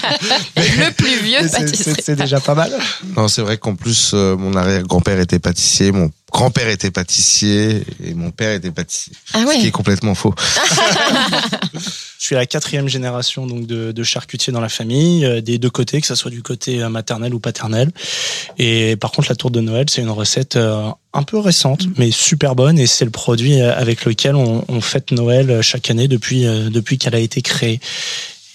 Le 0.58 0.92
plus 0.92 1.22
vieux 1.24 1.40
Mais 1.42 1.48
c'est 1.50 2.02
c'est 2.02 2.16
déjà 2.16 2.40
pas 2.40 2.54
mal. 2.54 2.72
Non, 3.18 3.28
c'est 3.28 3.42
vrai 3.42 3.58
qu'en 3.58 3.76
plus, 3.76 4.12
euh, 4.14 4.36
mon 4.38 4.56
arrière-grand-père 4.56 5.20
était 5.20 5.40
pâtissier, 5.40 5.92
mon 5.92 6.12
grand-père 6.32 6.70
était 6.70 6.92
pâtissier 6.92 7.84
et 8.04 8.14
mon 8.14 8.32
père 8.32 8.54
était 8.54 8.72
pâtissier. 8.72 9.14
Ah 9.34 9.40
Ce 9.40 9.54
qui 9.54 9.62
est 9.62 9.64
ouais. 9.66 9.72
complètement 9.72 10.16
faux. 10.16 10.34
Je 12.20 12.26
suis 12.26 12.36
la 12.36 12.46
quatrième 12.46 12.88
génération 12.88 13.48
donc 13.48 13.66
de, 13.66 13.92
de 13.92 14.04
charcutiers 14.04 14.52
dans 14.52 14.62
la 14.62 14.70
famille, 14.70 15.26
euh, 15.26 15.42
des 15.42 15.58
deux 15.58 15.70
côtés, 15.70 16.02
que 16.02 16.08
ce 16.08 16.16
soit 16.16 16.32
du 16.32 16.44
côté 16.44 16.82
euh, 16.82 16.90
maternel 16.90 17.34
ou 17.34 17.40
paternel. 17.40 17.92
Et 18.58 18.96
par 18.98 19.12
contre, 19.12 19.30
la 19.30 19.36
tour 19.36 19.52
de 19.52 19.62
Noël, 19.62 19.86
c'est 19.90 20.02
une 20.02 20.10
recette 20.10 20.58
euh, 20.58 20.90
un 21.14 21.24
peu 21.24 21.40
récente, 21.40 21.88
mais 21.98 22.12
super 22.12 22.56
bonne, 22.56 22.78
et 22.78 22.88
c'est 22.88 23.06
le 23.06 23.12
produit 23.12 23.62
avec 23.62 24.06
lequel 24.06 24.36
on, 24.36 24.64
on 24.68 24.82
fête 24.82 25.12
Noël 25.12 25.62
chaque 25.62 25.90
année 25.90 26.08
depuis 26.08 26.46
euh, 26.46 26.70
depuis 26.70 26.98
qu'elle 26.98 27.16
a 27.16 27.20
été 27.20 27.42
créée. 27.42 27.80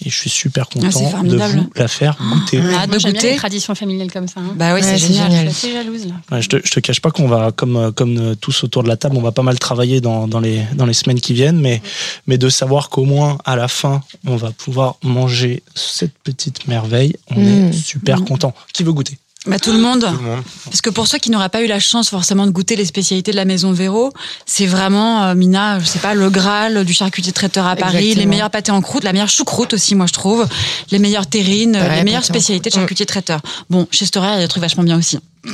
Et 0.03 0.09
je 0.09 0.15
suis 0.17 0.29
super 0.29 0.65
Ah, 0.69 0.73
content 0.73 0.87
de 0.87 1.09
formidable. 1.09 1.57
vous 1.59 1.69
la 1.75 1.87
faire 1.87 2.17
goûter. 2.19 2.59
On 2.61 2.65
a 2.67 2.73
hâte 2.79 2.89
de 2.91 2.99
j'aime 2.99 3.11
bien 3.13 3.21
goûter. 3.21 3.31
les 3.31 3.37
traditions 3.37 3.75
familiales 3.75 4.11
comme 4.11 4.27
ça. 4.27 4.41
hein. 4.41 4.53
Bah 4.55 4.73
oui, 4.73 4.81
Ouais, 4.81 4.85
c'est 4.85 4.97
génial. 4.97 5.31
génial. 5.31 5.47
Je 5.49 5.53
suis 5.53 5.67
assez 5.69 5.73
jalouse, 5.77 6.05
là. 6.07 6.13
Ouais, 6.31 6.41
je, 6.41 6.49
te, 6.49 6.57
je 6.63 6.69
te 6.71 6.79
cache 6.81 6.99
pas 6.99 7.11
qu'on 7.11 7.27
va, 7.29 7.51
comme, 7.53 7.77
euh, 7.77 7.91
comme 7.91 8.35
tous 8.35 8.63
autour 8.65 8.83
de 8.83 8.89
la 8.89 8.97
table, 8.97 9.15
on 9.17 9.21
va 9.21 9.31
pas 9.31 9.41
mal 9.41 9.57
travailler 9.57 10.01
dans, 10.01 10.27
dans, 10.27 10.41
les, 10.41 10.61
dans 10.75 10.85
les 10.85 10.93
semaines 10.93 11.21
qui 11.21 11.33
viennent, 11.33 11.61
mais, 11.61 11.81
mais 12.27 12.37
de 12.37 12.49
savoir 12.49 12.89
qu'au 12.89 13.05
moins 13.05 13.37
à 13.45 13.55
la 13.55 13.69
fin, 13.69 14.03
on 14.27 14.35
va 14.35 14.51
pouvoir 14.51 14.95
manger 15.01 15.63
cette 15.75 16.17
petite 16.23 16.67
merveille, 16.67 17.15
on 17.31 17.39
Mm. 17.39 17.47
est 17.69 17.71
super 17.73 18.23
content. 18.25 18.53
Qui 18.73 18.83
veut 18.83 18.91
goûter? 18.93 19.17
Bah, 19.45 19.59
tout 19.59 19.71
le 19.71 19.77
monde. 19.77 20.01
Tout 20.01 20.11
le 20.17 20.23
monde. 20.23 20.43
Parce 20.65 20.81
que 20.81 20.89
pour 20.89 21.07
ceux 21.07 21.17
qui 21.19 21.29
n'auraient 21.29 21.49
pas 21.49 21.61
eu 21.61 21.67
la 21.67 21.79
chance 21.79 22.09
forcément 22.09 22.45
de 22.47 22.51
goûter 22.51 22.75
les 22.75 22.85
spécialités 22.85 23.31
de 23.31 23.35
la 23.35 23.45
maison 23.45 23.71
Véro, 23.73 24.11
c'est 24.45 24.65
vraiment, 24.65 25.23
euh, 25.23 25.35
Mina, 25.35 25.79
je 25.79 25.85
sais 25.85 25.99
pas, 25.99 26.13
le 26.15 26.29
Graal 26.29 26.83
du 26.83 26.93
charcutier 26.93 27.31
traiteur 27.31 27.67
à 27.67 27.75
Paris, 27.75 27.97
Exactement. 27.97 28.19
les 28.21 28.25
meilleurs 28.25 28.49
pâtés 28.49 28.71
en 28.71 28.81
croûte, 28.81 29.03
la 29.03 29.13
meilleure 29.13 29.29
choucroute 29.29 29.73
aussi, 29.73 29.93
moi 29.95 30.07
je 30.07 30.13
trouve, 30.13 30.47
les 30.91 30.97
meilleures 30.99 31.27
terrines, 31.27 31.75
Ouais, 31.75 31.97
les 31.97 32.03
meilleures 32.03 32.25
spécialités 32.25 32.69
de 32.69 32.75
charcutier 32.75 33.05
traiteur. 33.05 33.41
Bon, 33.69 33.87
chez 33.91 34.05
Storer, 34.05 34.29
il 34.29 34.33
y 34.33 34.37
a 34.37 34.39
des 34.41 34.47
trucs 34.47 34.61
vachement 34.63 34.83
bien 34.83 34.97
aussi. 34.97 35.19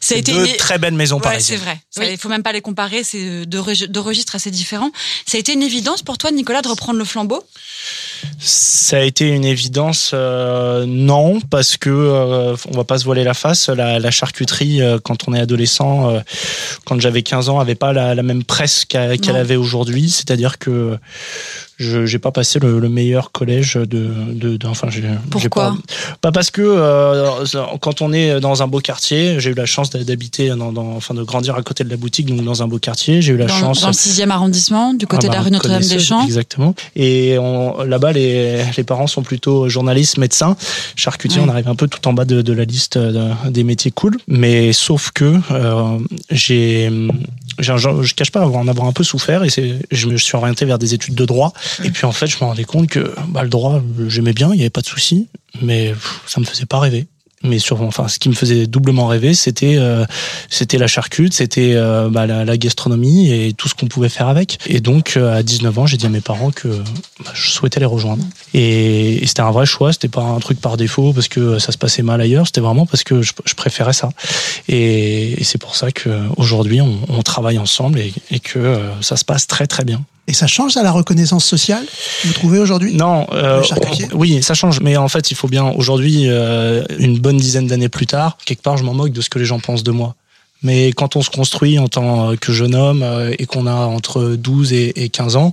c'est, 0.00 0.22
Deux 0.22 0.46
une- 0.46 0.56
très 0.56 0.78
belles 0.78 0.94
maisons 0.94 1.16
Ouais, 1.16 1.22
parisiennes. 1.22 1.58
c'est 1.58 1.64
vrai. 1.64 1.80
Oui. 1.98 2.06
Il 2.12 2.18
faut 2.18 2.28
même 2.28 2.42
pas 2.42 2.52
les 2.52 2.60
comparer, 2.60 3.02
c'est 3.04 3.46
deux, 3.46 3.62
deux 3.88 4.00
registres 4.00 4.34
assez 4.36 4.50
différents. 4.50 4.90
Ça 5.26 5.36
a 5.36 5.40
été 5.40 5.52
une 5.52 5.62
évidence 5.62 6.02
pour 6.02 6.18
toi, 6.18 6.30
Nicolas, 6.30 6.62
de 6.62 6.68
reprendre 6.68 6.98
le 6.98 7.04
flambeau? 7.04 7.42
Ça 8.38 8.98
a 8.98 9.00
été 9.00 9.28
une 9.28 9.44
évidence, 9.44 10.10
euh, 10.12 10.84
non, 10.86 11.40
parce 11.40 11.76
que 11.76 11.90
euh, 11.90 12.56
on 12.70 12.76
va 12.76 12.84
pas 12.84 12.98
se 12.98 13.04
voiler 13.04 13.24
la 13.24 13.34
face. 13.34 13.68
La, 13.68 13.98
la 13.98 14.10
charcuterie, 14.10 14.82
euh, 14.82 14.98
quand 15.02 15.28
on 15.28 15.34
est 15.34 15.40
adolescent, 15.40 16.10
euh, 16.10 16.20
quand 16.84 17.00
j'avais 17.00 17.22
15 17.22 17.48
ans, 17.48 17.58
avait 17.58 17.74
pas 17.74 17.92
la, 17.92 18.14
la 18.14 18.22
même 18.22 18.44
presse 18.44 18.84
qu'elle 18.84 19.36
avait 19.36 19.56
aujourd'hui. 19.56 20.10
C'est-à-dire 20.10 20.58
que 20.58 20.98
je 21.78 22.06
j'ai 22.06 22.18
pas 22.18 22.30
passé 22.30 22.58
le, 22.60 22.78
le 22.78 22.88
meilleur 22.88 23.32
collège 23.32 23.74
de, 23.74 23.84
de, 24.32 24.56
de- 24.56 24.66
enfin 24.66 24.88
j'ai 24.90 25.02
j'ai 25.02 25.08
Pourquoi? 25.30 25.70
Pas, 25.70 25.76
pas 26.20 26.32
parce 26.32 26.50
que 26.50 26.62
euh, 26.62 27.44
quand 27.80 28.00
on 28.02 28.12
est 28.12 28.40
dans 28.40 28.62
un 28.62 28.66
beau 28.66 28.80
quartier, 28.80 29.40
j'ai 29.40 29.50
eu 29.50 29.54
la 29.54 29.66
chance 29.66 29.90
d'habiter 29.90 30.48
dans, 30.50 30.72
dans 30.72 30.92
enfin 30.96 31.14
de 31.14 31.22
grandir 31.22 31.56
à 31.56 31.62
côté 31.62 31.84
de 31.84 31.90
la 31.90 31.96
boutique, 31.96 32.26
donc 32.26 32.42
dans 32.44 32.62
un 32.62 32.68
beau 32.68 32.78
quartier. 32.78 33.22
J'ai 33.22 33.32
eu 33.32 33.36
la 33.36 33.46
dans, 33.46 33.54
chance 33.54 33.80
dans 33.82 33.88
le 33.88 33.92
6e 33.92 34.30
arrondissement, 34.30 34.94
du 34.94 35.06
côté 35.06 35.26
ah 35.26 35.30
de 35.30 35.34
la 35.34 35.38
bah, 35.40 35.44
rue 35.46 35.50
Notre-Dame-des-Champs. 35.50 36.24
Exactement. 36.24 36.74
Et 36.96 37.36
là-bas, 37.86 38.12
les, 38.12 38.62
les 38.76 38.84
parents 38.84 39.06
sont 39.06 39.22
plutôt 39.22 39.68
journalistes, 39.68 40.18
médecins, 40.18 40.56
charcutiers. 40.96 41.40
Ouais. 41.40 41.46
On 41.48 41.50
arrive 41.50 41.68
un 41.68 41.74
peu 41.74 41.88
tout 41.88 42.06
en 42.08 42.12
bas 42.12 42.24
de, 42.24 42.42
de 42.42 42.52
la 42.52 42.64
liste 42.64 42.98
de- 42.98 43.50
des 43.50 43.64
métiers 43.64 43.90
cool. 43.90 44.16
Mais 44.28 44.72
sauf 44.72 45.10
que 45.12 45.38
euh, 45.50 45.98
j'ai, 46.30 46.90
je 47.58 48.14
cache 48.14 48.30
pas 48.30 48.46
en 48.46 48.68
avoir 48.68 48.86
un 48.86 48.92
peu 48.92 49.04
souffert 49.04 49.42
et 49.44 49.48
je 49.90 50.06
me 50.08 50.16
suis 50.16 50.36
orienté 50.36 50.64
vers 50.64 50.78
des 50.78 50.94
études 50.94 51.14
de 51.14 51.24
droit. 51.24 51.52
Et 51.82 51.90
puis 51.90 52.06
en 52.06 52.12
fait, 52.12 52.26
je 52.26 52.36
me 52.36 52.44
rendais 52.44 52.64
compte 52.64 52.88
que 52.88 53.14
bah, 53.28 53.42
le 53.42 53.48
droit, 53.48 53.82
j'aimais 54.08 54.32
bien, 54.32 54.50
il 54.52 54.58
y 54.58 54.62
avait 54.62 54.70
pas 54.70 54.80
de 54.80 54.86
souci, 54.86 55.28
mais 55.62 55.90
pff, 55.90 56.20
ça 56.26 56.40
me 56.40 56.46
faisait 56.46 56.66
pas 56.66 56.78
rêver. 56.80 57.06
Mais 57.44 57.58
sur, 57.58 57.82
enfin, 57.82 58.08
ce 58.08 58.18
qui 58.18 58.30
me 58.30 58.34
faisait 58.34 58.66
doublement 58.66 59.06
rêver, 59.06 59.34
c'était 59.34 59.76
euh, 59.76 60.06
c'était 60.48 60.78
la 60.78 60.86
charcute, 60.86 61.34
c'était 61.34 61.74
euh, 61.74 62.08
bah, 62.08 62.26
la, 62.26 62.56
gastronomie 62.56 63.30
et 63.30 63.52
tout 63.52 63.68
ce 63.68 63.74
qu'on 63.74 63.86
pouvait 63.86 64.08
faire 64.08 64.28
avec. 64.28 64.58
Et 64.66 64.80
donc, 64.80 65.18
euh, 65.18 65.36
à 65.36 65.42
19 65.42 65.78
ans, 65.78 65.86
j'ai 65.86 65.98
dit 65.98 66.06
à 66.06 66.08
mes 66.08 66.22
parents 66.22 66.50
que 66.50 66.68
bah, 66.68 67.32
je 67.34 67.50
souhaitais 67.50 67.80
les 67.80 67.86
rejoindre. 67.86 68.24
Et, 68.54 69.20
c'était 69.26 69.42
un 69.42 69.50
vrai 69.50 69.66
choix, 69.66 69.92
c'était 69.92 70.08
pas 70.08 70.22
un 70.22 70.38
truc 70.40 70.58
par 70.58 70.78
défaut 70.78 71.12
parce 71.12 71.28
que 71.28 71.58
ça 71.58 71.70
se 71.70 71.76
passait 71.76 72.02
mal 72.02 72.20
ailleurs, 72.22 72.46
c'était 72.46 72.62
vraiment 72.62 72.86
parce 72.86 73.04
que 73.04 73.20
je, 73.20 73.32
préférais 73.54 73.92
ça. 73.92 74.08
Et, 74.68 75.36
c'est 75.44 75.58
pour 75.58 75.76
ça 75.76 75.92
qu'aujourd'hui, 75.92 76.80
on, 76.80 77.22
travaille 77.22 77.58
ensemble 77.58 77.98
et, 78.00 78.12
et 78.30 78.38
que 78.38 78.58
euh, 78.58 79.02
ça 79.02 79.16
se 79.16 79.24
passe 79.24 79.46
très 79.46 79.66
très 79.66 79.84
bien. 79.84 80.04
Et 80.26 80.32
ça 80.32 80.46
change 80.46 80.72
ça 80.72 80.82
la 80.82 80.90
reconnaissance 80.90 81.44
sociale 81.44 81.84
Vous 82.24 82.32
trouvez 82.32 82.58
aujourd'hui 82.58 82.94
Non, 82.94 83.26
euh, 83.32 83.62
oui, 84.14 84.42
ça 84.42 84.54
change. 84.54 84.80
Mais 84.80 84.96
en 84.96 85.08
fait, 85.08 85.30
il 85.30 85.34
faut 85.34 85.48
bien 85.48 85.64
aujourd'hui, 85.64 86.28
euh, 86.28 86.84
une 86.98 87.18
bonne 87.18 87.36
dizaine 87.36 87.66
d'années 87.66 87.90
plus 87.90 88.06
tard, 88.06 88.38
quelque 88.44 88.62
part, 88.62 88.76
je 88.76 88.84
m'en 88.84 88.94
moque 88.94 89.12
de 89.12 89.20
ce 89.20 89.28
que 89.28 89.38
les 89.38 89.44
gens 89.44 89.60
pensent 89.60 89.82
de 89.82 89.90
moi. 89.90 90.14
Mais 90.62 90.92
quand 90.92 91.16
on 91.16 91.22
se 91.22 91.28
construit 91.28 91.78
en 91.78 91.88
tant 91.88 92.36
que 92.36 92.52
jeune 92.52 92.74
homme 92.74 93.02
euh, 93.02 93.34
et 93.38 93.44
qu'on 93.44 93.66
a 93.66 93.74
entre 93.74 94.34
12 94.36 94.72
et, 94.72 95.04
et 95.04 95.10
15 95.10 95.36
ans, 95.36 95.52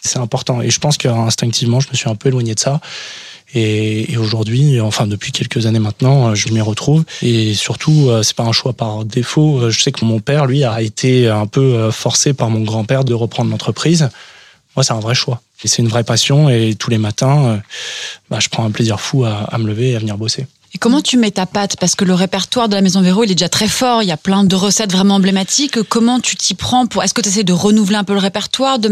c'est 0.00 0.18
important. 0.18 0.62
Et 0.62 0.70
je 0.70 0.78
pense 0.78 0.98
qu'instinctivement, 0.98 1.80
je 1.80 1.88
me 1.88 1.94
suis 1.94 2.08
un 2.08 2.14
peu 2.14 2.28
éloigné 2.28 2.54
de 2.54 2.60
ça. 2.60 2.80
Et, 3.54 4.12
et 4.12 4.16
aujourd'hui, 4.16 4.80
enfin 4.80 5.06
depuis 5.06 5.32
quelques 5.32 5.66
années 5.66 5.78
maintenant, 5.78 6.28
euh, 6.28 6.34
je 6.34 6.48
m'y 6.48 6.60
retrouve. 6.60 7.04
Et 7.22 7.54
surtout, 7.54 8.08
euh, 8.08 8.22
c'est 8.22 8.36
pas 8.36 8.44
un 8.44 8.52
choix 8.52 8.72
par 8.72 9.04
défaut. 9.04 9.60
Euh, 9.60 9.70
Je 9.70 9.82
sais 9.82 9.92
que 9.92 10.04
mon 10.04 10.20
père, 10.20 10.46
lui, 10.46 10.64
a 10.64 10.80
été 10.80 11.28
un 11.28 11.46
peu 11.46 11.90
forcé 11.90 12.32
par 12.32 12.50
mon 12.50 12.60
grand-père 12.60 13.04
de 13.04 13.14
reprendre 13.14 13.50
l'entreprise. 13.50 14.08
moi, 14.76 14.84
c'est 14.84 14.92
un 14.94 15.00
vrai 15.00 15.14
choix. 15.14 15.40
Et 15.64 15.68
c'est 15.68 15.82
une 15.82 15.88
vraie 15.88 16.04
passion. 16.04 16.48
Et 16.48 16.74
tous 16.74 16.90
les 16.90 16.98
matins, 16.98 17.60
bah, 18.30 18.38
je 18.40 18.48
prends 18.48 18.64
un 18.64 18.70
plaisir 18.70 19.00
fou 19.00 19.24
à, 19.24 19.44
à 19.44 19.58
me 19.58 19.66
lever 19.66 19.90
et 19.90 19.96
à 19.96 19.98
venir 19.98 20.16
bosser. 20.16 20.46
Et 20.74 20.78
comment 20.78 21.02
tu 21.02 21.18
mets 21.18 21.30
ta 21.30 21.44
patte 21.44 21.76
Parce 21.78 21.94
que 21.94 22.04
le 22.04 22.14
répertoire 22.14 22.66
de 22.66 22.74
la 22.74 22.80
Maison 22.80 23.02
Véro, 23.02 23.24
il 23.24 23.30
est 23.30 23.34
déjà 23.34 23.50
très 23.50 23.68
fort. 23.68 24.02
Il 24.02 24.06
y 24.08 24.12
a 24.12 24.16
plein 24.16 24.42
de 24.42 24.56
recettes 24.56 24.90
vraiment 24.90 25.16
emblématiques. 25.16 25.82
Comment 25.82 26.18
tu 26.18 26.34
t'y 26.34 26.54
prends 26.54 26.86
pour 26.86 27.02
Est-ce 27.04 27.12
que 27.12 27.20
tu 27.20 27.28
essaies 27.28 27.44
de 27.44 27.52
renouveler 27.52 27.96
un 27.96 28.04
peu 28.04 28.14
le 28.14 28.18
répertoire 28.20 28.78
de... 28.78 28.90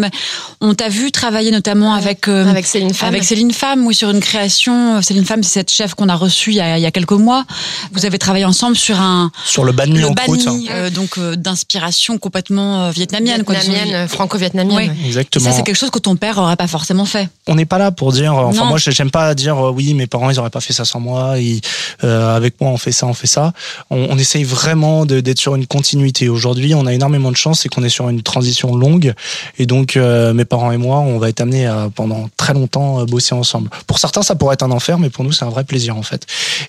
On 0.60 0.74
t'a 0.74 0.90
vu 0.90 1.10
travailler 1.10 1.50
notamment 1.50 1.94
avec 1.94 2.28
euh, 2.28 2.46
Avec 2.46 2.66
Céline 2.66 2.92
Femme. 2.92 3.08
avec 3.08 3.24
Céline 3.24 3.52
Femme, 3.52 3.86
oui, 3.86 3.94
sur 3.94 4.10
une 4.10 4.20
création. 4.20 5.00
Céline 5.00 5.24
Femme, 5.24 5.42
c'est 5.42 5.54
cette 5.60 5.70
chef 5.70 5.94
qu'on 5.94 6.10
a 6.10 6.14
reçue 6.16 6.50
il 6.50 6.56
y 6.56 6.60
a, 6.60 6.76
il 6.76 6.82
y 6.82 6.86
a 6.86 6.90
quelques 6.90 7.12
mois. 7.12 7.46
Vous 7.92 8.04
avez 8.04 8.18
travaillé 8.18 8.44
ensemble 8.44 8.76
sur 8.76 9.00
un 9.00 9.32
Sur 9.46 9.64
le 9.64 9.72
banh 9.72 9.86
mi 9.90 10.00
le 10.00 10.08
en 10.08 10.14
croûte. 10.14 10.44
banh 10.44 10.52
mi, 10.54 10.68
euh, 10.70 10.90
donc 10.90 11.16
euh, 11.16 11.34
d'inspiration 11.34 12.18
complètement 12.18 12.84
euh, 12.84 12.90
vietnamienne. 12.90 13.42
quoi. 13.42 13.54
Vietnamienne, 13.54 13.94
euh, 13.94 14.06
franco-vietnamienne. 14.08 14.76
Oui. 14.76 14.88
ouais. 14.88 14.96
Et 15.02 15.06
Exactement. 15.06 15.46
ça, 15.46 15.52
c'est 15.52 15.62
quelque 15.62 15.76
chose 15.78 15.90
que 15.90 15.98
ton 15.98 16.16
père 16.16 16.36
aurait 16.36 16.56
pas 16.56 16.66
forcément 16.68 17.06
fait. 17.06 17.28
on 17.46 17.54
n'est 17.54 17.64
pas 17.64 17.78
là 17.78 17.90
pour 17.90 18.12
dire. 18.12 18.34
Enfin, 18.34 18.58
Non. 18.58 18.66
moi, 18.66 18.78
j'aime 18.78 19.10
pas 19.10 19.34
dire 19.34 19.56
euh, 19.58 19.70
oui, 19.70 19.94
mes 19.94 20.06
parents, 20.06 20.28
ils 20.28 20.38
auraient 20.38 20.50
pas 20.50 20.60
fait 20.60 20.74
ça 20.74 20.84
sans 20.84 21.00
moi. 21.00 21.38
Ils, 21.38 21.62
euh, 22.04 22.36
avec 22.36 22.60
moi, 22.60 22.70
on 22.70 22.76
fait 22.76 22.92
ça, 22.92 23.06
on 23.06 23.14
fait 23.14 23.26
ça. 23.26 23.52
On, 23.90 24.08
on 24.10 24.18
essaye 24.18 24.44
vraiment 24.44 25.06
d'être 25.06 25.38
sur 25.38 25.54
une 25.54 25.66
continuité. 25.66 26.28
Aujourd'hui, 26.28 26.74
on 26.74 26.86
a 26.86 26.92
énormément 26.92 27.30
de 27.30 27.36
chance, 27.36 27.60
c'est 27.60 27.68
qu'on 27.68 27.82
est 27.82 27.88
sur 27.88 28.08
une 28.08 28.22
transition 28.22 28.76
longue, 28.76 29.14
et 29.58 29.66
donc 29.66 29.96
euh, 29.96 30.32
mes 30.32 30.44
parents 30.44 30.72
et 30.72 30.76
moi, 30.76 30.98
on 30.98 31.18
va 31.18 31.28
être 31.28 31.40
amenés 31.40 31.66
à 31.66 31.90
pendant 31.94 32.28
très 32.36 32.54
longtemps 32.54 33.00
euh, 33.00 33.04
bosser 33.04 33.34
ensemble. 33.34 33.70
Pour 33.86 33.98
certains, 33.98 34.22
ça 34.22 34.34
pourrait 34.34 34.54
être 34.54 34.62
un 34.62 34.70
enfer, 34.70 34.98
mais 34.98 35.10
pour 35.10 35.24
nous, 35.24 35.32
c'est 35.32 35.44
un 35.44 35.50
vrai 35.50 35.64
plaisir 35.64 35.96
en 35.96 36.02
fait. 36.02 36.26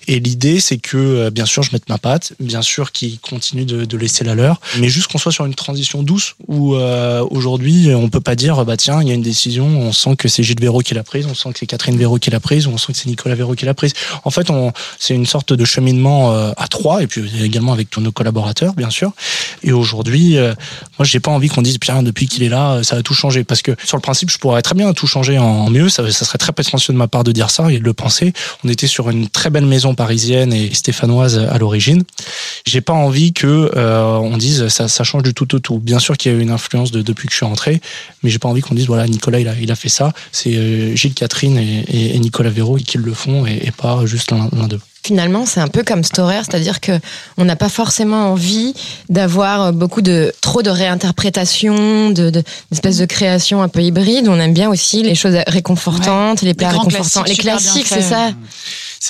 Et 0.08 0.20
l'idée, 0.20 0.60
c'est 0.60 0.78
que 0.78 0.96
euh, 0.96 1.30
bien 1.30 1.46
sûr, 1.46 1.62
je 1.62 1.70
mette 1.72 1.88
ma 1.88 1.98
patte, 1.98 2.32
bien 2.40 2.62
sûr, 2.62 2.92
qu'ils 2.92 3.18
continuent 3.20 3.66
de, 3.66 3.84
de 3.84 3.96
laisser 3.96 4.24
la 4.24 4.34
leur, 4.34 4.60
mais 4.78 4.88
juste 4.88 5.10
qu'on 5.10 5.18
soit 5.18 5.32
sur 5.32 5.46
une 5.46 5.54
transition 5.54 6.02
douce 6.02 6.34
où 6.48 6.74
euh, 6.74 7.24
aujourd'hui, 7.30 7.94
on 7.94 8.08
peut 8.08 8.20
pas 8.20 8.34
dire 8.34 8.64
bah 8.64 8.76
tiens, 8.76 9.00
il 9.02 9.08
y 9.08 9.10
a 9.10 9.14
une 9.14 9.22
décision, 9.22 9.66
on 9.66 9.92
sent 9.92 10.16
que 10.16 10.28
c'est 10.28 10.42
Gilles 10.42 10.60
Véraud 10.60 10.80
qui 10.80 10.94
l'a 10.94 11.02
prise, 11.02 11.26
on 11.26 11.34
sent 11.34 11.52
que 11.52 11.58
c'est 11.58 11.66
Catherine 11.66 11.96
Véraud 11.96 12.18
qui 12.18 12.30
l'a 12.30 12.40
prise, 12.40 12.66
ou 12.66 12.70
on 12.70 12.78
sent 12.78 12.92
que 12.92 12.98
c'est 12.98 13.08
Nicolas 13.08 13.34
Véraud 13.34 13.54
qui 13.54 13.64
l'a 13.64 13.74
prise. 13.74 13.92
En 14.24 14.30
fait, 14.30 14.50
on 14.50 14.72
c'est 14.98 15.14
une 15.14 15.26
sorte 15.26 15.52
de 15.52 15.64
cheminement 15.64 16.34
euh, 16.34 16.52
à 16.56 16.68
trois 16.68 17.02
et 17.02 17.06
puis 17.06 17.22
également 17.42 17.72
avec 17.72 17.90
tous 17.90 18.00
nos 18.00 18.12
collaborateurs, 18.12 18.74
bien 18.74 18.90
sûr. 18.90 19.12
Et 19.62 19.72
aujourd'hui, 19.72 20.36
euh, 20.36 20.54
moi, 20.98 21.04
j'ai 21.04 21.20
pas 21.20 21.30
envie 21.30 21.48
qu'on 21.48 21.62
dise 21.62 21.78
bien 21.78 22.02
depuis 22.02 22.26
qu'il 22.26 22.42
est 22.42 22.48
là, 22.48 22.74
euh, 22.74 22.82
ça 22.82 22.96
a 22.96 23.02
tout 23.02 23.14
changé 23.14 23.44
parce 23.44 23.62
que 23.62 23.72
sur 23.84 23.96
le 23.96 24.02
principe, 24.02 24.30
je 24.30 24.38
pourrais 24.38 24.62
très 24.62 24.74
bien 24.74 24.92
tout 24.92 25.06
changer 25.06 25.38
en 25.38 25.70
mieux. 25.70 25.88
Ça, 25.88 26.08
serait 26.10 26.38
très 26.38 26.52
prétentieux 26.52 26.92
de 26.92 26.98
ma 26.98 27.08
part 27.08 27.24
de 27.24 27.32
dire 27.32 27.50
ça 27.50 27.70
et 27.70 27.78
de 27.78 27.84
le 27.84 27.92
penser. 27.92 28.32
On 28.64 28.68
était 28.68 28.86
sur 28.86 29.10
une 29.10 29.28
très 29.28 29.50
belle 29.50 29.66
maison 29.66 29.94
parisienne 29.94 30.52
et 30.52 30.72
stéphanoise 30.74 31.38
à 31.38 31.58
l'origine. 31.58 32.04
J'ai 32.66 32.80
pas 32.80 32.92
envie 32.92 33.32
que 33.32 33.70
on 33.74 34.36
dise 34.36 34.68
ça, 34.68 35.04
change 35.04 35.22
du 35.22 35.34
tout 35.34 35.54
au 35.54 35.58
tout. 35.58 35.78
Bien 35.78 35.98
sûr 35.98 36.16
qu'il 36.16 36.32
y 36.32 36.34
a 36.34 36.38
eu 36.38 36.40
une 36.40 36.50
influence 36.50 36.92
de, 36.92 37.02
depuis 37.02 37.26
que 37.26 37.32
je 37.32 37.38
suis 37.38 37.46
rentré, 37.46 37.80
mais 38.22 38.30
j'ai 38.30 38.38
pas 38.38 38.48
envie 38.48 38.60
qu'on 38.60 38.74
dise 38.74 38.86
voilà 38.86 39.06
Nicolas 39.06 39.40
il 39.40 39.48
a, 39.48 39.54
il 39.60 39.70
a 39.70 39.76
fait 39.76 39.88
ça. 39.88 40.12
C'est 40.30 40.96
Gilles, 40.96 41.14
Catherine 41.14 41.58
et, 41.58 42.18
Nicolas 42.18 42.50
Véraud 42.50 42.76
qui 42.76 42.98
le 42.98 43.14
font 43.14 43.46
et, 43.46 43.60
et 43.64 43.70
pas 43.72 44.06
juste 44.06 44.32
l'un 44.32 44.68
d'eux. 44.68 44.80
Finalement, 45.04 45.46
c'est 45.46 45.60
un 45.60 45.66
peu 45.68 45.82
comme 45.82 46.04
Storer, 46.04 46.42
c'est-à-dire 46.44 46.80
que 46.80 46.92
on 47.36 47.44
n'a 47.44 47.56
pas 47.56 47.68
forcément 47.68 48.30
envie 48.30 48.72
d'avoir 49.08 49.72
beaucoup 49.72 50.00
de 50.00 50.32
trop 50.40 50.62
de 50.62 50.70
réinterprétations, 50.70 52.10
de, 52.10 52.30
de 52.30 52.44
d'espèces 52.70 52.98
de 52.98 53.04
créations 53.04 53.62
un 53.62 53.68
peu 53.68 53.82
hybrides. 53.82 54.28
On 54.28 54.38
aime 54.38 54.54
bien 54.54 54.70
aussi 54.70 55.02
les 55.02 55.16
choses 55.16 55.36
réconfortantes, 55.48 56.42
les 56.42 56.54
plats 56.54 56.70
réconfortants, 56.70 57.24
les 57.24 57.36
classiques 57.36 57.88
c'est 57.88 58.02
ça. 58.02 58.30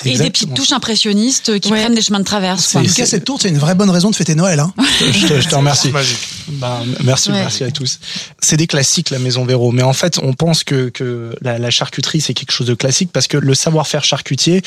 Et 0.05 0.17
des 0.17 0.29
petites 0.31 0.53
touches 0.53 0.71
impressionnistes 0.71 1.59
qui 1.59 1.71
Ouais. 1.71 1.79
prennent 1.81 1.93
des 1.95 2.01
chemins 2.01 2.19
de 2.19 2.23
traverse. 2.23 2.71
quoi. 2.71 2.81
En 2.81 2.83
tout 2.83 2.93
cas, 2.93 3.05
cette 3.05 3.25
tourte, 3.25 3.43
c'est 3.43 3.49
une 3.49 3.57
vraie 3.59 3.75
bonne 3.75 3.89
raison 3.89 4.09
de 4.09 4.15
fêter 4.15 4.33
Noël. 4.35 4.59
Hein. 4.59 4.73
Je 4.99 5.27
te, 5.27 5.41
je 5.41 5.47
te 5.47 5.55
remercie. 5.55 5.89
Magique. 5.91 6.17
Bah, 6.47 6.81
merci, 7.03 7.29
Ouais. 7.29 7.39
merci 7.39 7.63
à 7.63 7.71
tous. 7.71 7.99
C'est 8.41 8.57
des 8.57 8.67
classiques, 8.67 9.09
la 9.11 9.19
Maison 9.19 9.45
Véro. 9.45 9.71
Mais 9.71 9.83
en 9.83 9.93
fait, 9.93 10.19
on 10.23 10.33
pense 10.33 10.63
que, 10.63 10.89
que 10.89 11.35
la, 11.41 11.59
la 11.59 11.69
charcuterie, 11.69 12.21
c'est 12.21 12.33
quelque 12.33 12.51
chose 12.51 12.67
de 12.67 12.73
classique 12.73 13.11
parce 13.13 13.27
que 13.27 13.37
le 13.37 13.53
savoir-faire 13.53 14.03
charcutier 14.03 14.61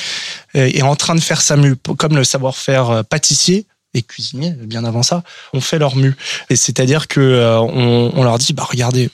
euh, 0.56 0.66
est 0.72 0.82
en 0.82 0.96
train 0.96 1.14
de 1.14 1.20
faire 1.20 1.40
sa 1.42 1.56
mue. 1.56 1.76
Comme 1.98 2.16
le 2.16 2.24
savoir-faire 2.24 2.90
euh, 2.90 3.02
pâtissier 3.02 3.66
et 3.94 4.02
cuisinier, 4.02 4.50
bien 4.52 4.84
avant 4.84 5.02
ça, 5.02 5.22
on 5.54 5.60
fait 5.60 5.78
leur 5.78 5.96
mue. 5.96 6.14
Et 6.50 6.56
c'est-à-dire 6.56 7.08
que 7.08 7.20
euh, 7.20 7.58
on, 7.60 8.12
on 8.14 8.22
leur 8.24 8.38
dit, 8.38 8.52
bah, 8.52 8.66
regardez, 8.70 9.10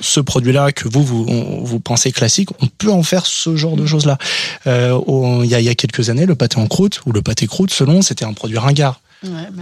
ce 0.00 0.20
produit-là 0.20 0.72
que 0.72 0.88
vous, 0.88 1.02
vous, 1.04 1.64
vous 1.64 1.80
pensez 1.80 2.12
classique, 2.12 2.50
on 2.60 2.66
peut 2.66 2.90
en 2.90 3.02
faire 3.02 3.26
ce 3.26 3.56
genre 3.56 3.76
de 3.76 3.86
choses-là. 3.86 4.18
Euh, 4.66 4.98
Il 5.44 5.50
y, 5.50 5.54
a, 5.54 5.60
y 5.60 5.68
a 5.68 5.74
quelques 5.74 6.10
années, 6.10 6.26
le 6.26 6.34
pâté 6.34 6.58
en 6.58 6.66
croûte 6.66 7.00
ou 7.06 7.12
le 7.12 7.22
pâté 7.22 7.46
croûte, 7.46 7.70
selon, 7.70 8.02
c'était 8.02 8.24
un 8.24 8.32
produit 8.32 8.58
ringard. 8.58 9.00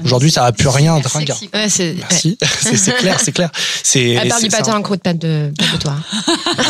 Aujourd'hui, 0.05 0.31
ça 0.31 0.45
a 0.45 0.53
plus 0.53 0.69
rien 0.69 1.01
de 1.01 1.09
ringard. 1.09 1.39
Ouais, 1.53 1.69
c'est. 1.69 1.95
Merci, 1.99 2.39
c'est 2.61 2.77
c'est 2.77 2.93
clair, 2.97 3.19
c'est 3.21 3.33
clair. 3.33 3.51
C'est. 3.83 4.17
À 4.17 4.25
part 4.27 4.39
c'est- 4.39 4.45
du 4.45 4.51
c'est 4.51 4.57
pâté 4.57 4.71
un- 4.71 4.77
en 4.77 4.83
croûte, 4.83 5.03
pas 5.03 5.15
de, 5.15 5.53
pas 5.59 5.65
de 5.77 5.83
toi. 5.83 5.95
Ouais, 6.29 6.65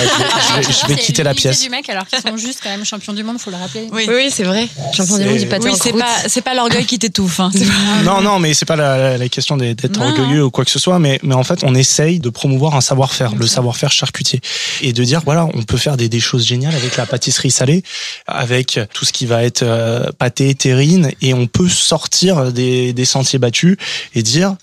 je 0.62 0.66
vais, 0.68 0.72
je 0.72 0.86
vais 0.88 0.96
quitter 0.96 1.22
la 1.22 1.34
pièce. 1.34 1.60
du 1.62 1.68
mec 1.70 1.88
alors 1.90 2.06
qu'ils 2.06 2.20
sont 2.20 2.36
juste 2.36 2.60
quand 2.62 2.70
même 2.70 2.84
champions 2.84 3.12
du 3.12 3.22
monde, 3.22 3.38
faut 3.38 3.50
le 3.50 3.56
rappeler. 3.56 3.88
Oui. 3.92 4.06
C'est 4.30 4.44
vrai. 4.44 4.68
Champion 4.94 5.16
du 5.16 5.22
C'est- 5.22 5.28
monde 5.28 5.38
du 5.38 5.46
pâté 5.46 5.64
Oui, 5.66 5.70
en 5.72 5.74
c'est 5.76 5.88
croûte. 5.90 6.00
pas, 6.02 6.28
c'est 6.28 6.40
pas 6.42 6.54
l'orgueil 6.54 6.86
qui 6.86 6.98
t'étouffe. 6.98 7.40
hein. 7.40 7.50
Pas- 7.54 8.02
Non, 8.04 8.20
non, 8.22 8.38
mais 8.38 8.54
c'est 8.54 8.64
pas 8.66 8.76
la, 8.76 9.18
la 9.18 9.28
question 9.28 9.56
d'être 9.56 10.00
orgueilleux 10.00 10.44
ou 10.44 10.50
quoi 10.50 10.64
que 10.64 10.70
ce 10.70 10.78
soit, 10.78 10.98
mais, 10.98 11.18
mais 11.22 11.34
en 11.34 11.44
fait, 11.44 11.60
on 11.64 11.74
essaye 11.74 12.20
de 12.20 12.30
promouvoir 12.30 12.74
un 12.74 12.80
savoir-faire, 12.80 13.34
le 13.34 13.46
savoir-faire 13.46 13.92
charcutier, 13.92 14.40
et 14.80 14.92
de 14.92 15.04
dire 15.04 15.20
voilà, 15.24 15.46
on 15.54 15.62
peut 15.62 15.76
faire 15.76 15.96
des, 15.96 16.08
des 16.08 16.20
choses 16.20 16.46
géniales 16.46 16.74
avec 16.74 16.96
la 16.96 17.06
pâtisserie 17.06 17.50
salée, 17.50 17.82
avec 18.26 18.80
tout 18.94 19.04
ce 19.04 19.12
qui 19.12 19.26
va 19.26 19.44
être 19.44 19.62
euh, 19.62 20.06
pâté, 20.18 20.54
terrine, 20.54 21.10
et 21.20 21.34
on 21.34 21.46
peut 21.46 21.68
sortir 21.68 22.52
des, 22.52 22.77
des 22.92 23.04
sentiers 23.04 23.38
battus 23.38 23.76
et 24.14 24.22
dire 24.22 24.56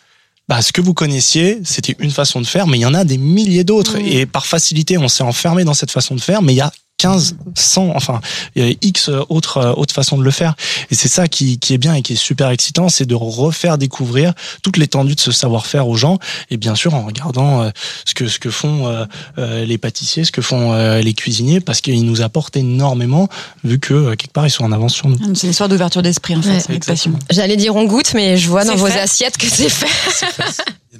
bah, 0.47 0.61
ce 0.61 0.71
que 0.71 0.81
vous 0.81 0.93
connaissiez, 0.93 1.59
c'était 1.63 1.95
une 1.99 2.11
façon 2.11 2.39
de 2.39 2.45
faire, 2.45 2.67
mais 2.67 2.77
il 2.77 2.81
y 2.81 2.85
en 2.85 2.93
a 2.93 3.03
des 3.03 3.17
milliers 3.17 3.63
d'autres. 3.63 3.97
Et 3.97 4.25
par 4.27 4.45
facilité, 4.45 4.97
on 4.97 5.07
s'est 5.07 5.23
enfermé 5.23 5.63
dans 5.63 5.73
cette 5.73 5.91
façon 5.91 6.15
de 6.15 6.21
faire, 6.21 6.41
mais 6.43 6.53
il 6.53 6.57
y 6.57 6.61
a 6.61 6.71
15, 6.97 7.35
100, 7.55 7.91
enfin, 7.95 8.21
il 8.55 8.65
y 8.65 8.71
a 8.71 8.75
X 8.81 9.09
autres, 9.29 9.57
euh, 9.57 9.73
autres 9.73 9.93
façons 9.93 10.17
de 10.17 10.23
le 10.23 10.31
faire. 10.31 10.55
Et 10.91 10.95
c'est 10.95 11.07
ça 11.09 11.27
qui, 11.27 11.59
qui 11.59 11.73
est 11.73 11.77
bien 11.77 11.93
et 11.93 12.01
qui 12.01 12.13
est 12.13 12.15
super 12.15 12.49
excitant, 12.49 12.87
c'est 12.89 13.05
de 13.05 13.15
refaire 13.15 13.77
découvrir 13.77 14.33
toute 14.63 14.77
l'étendue 14.77 15.15
de 15.15 15.19
ce 15.19 15.31
savoir-faire 15.33 15.87
aux 15.89 15.95
gens. 15.97 16.19
Et 16.51 16.57
bien 16.57 16.73
sûr, 16.73 16.93
en 16.93 17.05
regardant 17.05 17.61
euh, 17.63 17.69
ce 18.05 18.13
que, 18.13 18.27
ce 18.29 18.39
que 18.39 18.49
font 18.49 18.87
euh, 18.87 19.05
euh, 19.37 19.65
les 19.65 19.77
pâtissiers, 19.77 20.23
ce 20.23 20.31
que 20.31 20.41
font 20.41 20.71
euh, 20.73 21.01
les 21.01 21.13
cuisiniers, 21.13 21.59
parce 21.59 21.81
qu'ils 21.81 22.05
nous 22.05 22.21
apportent 22.21 22.55
énormément, 22.55 23.27
vu 23.65 23.77
que 23.79 23.93
euh, 23.93 24.15
quelque 24.15 24.31
part, 24.33 24.47
ils 24.47 24.51
sont 24.51 24.63
en 24.63 24.71
avance 24.71 24.93
sur 24.93 25.09
nous. 25.09 25.17
C'est 25.35 25.43
une 25.47 25.51
histoire 25.51 25.69
d'ouverture 25.69 26.01
d'esprit, 26.01 26.35
en 26.37 26.41
fait, 26.41 26.49
Ouais. 26.49 26.63
avec 26.69 26.85
passion. 26.85 27.11
J'allais 27.29 27.57
dire 27.57 27.75
on 27.75 27.83
goûte, 27.85 28.13
mais 28.13 28.37
je 28.37 28.47
vois 28.49 28.63
dans 28.63 28.75
vos 28.75 28.85
assiettes 28.87 29.37
que 29.37 29.47
c'est 29.49 29.69
fait. 29.69 29.87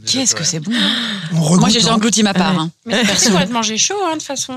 Qu'est-ce 0.06 0.36
que 0.36 0.44
c'est 0.44 0.60
bon 0.60 0.72
On 1.34 1.56
Moi, 1.58 1.70
j'ai 1.70 1.80
déjà 1.80 1.92
hein. 1.92 1.96
englouti 1.96 2.22
ma 2.22 2.34
part. 2.34 2.60
hein. 2.60 2.70
Mais 2.86 3.02
c'est 3.18 3.32
pour 3.32 3.40
être 3.40 3.52
mangé 3.52 3.78
chaud, 3.78 3.96
hein, 4.06 4.10
de 4.10 4.14
toute 4.18 4.24
façon. 4.24 4.56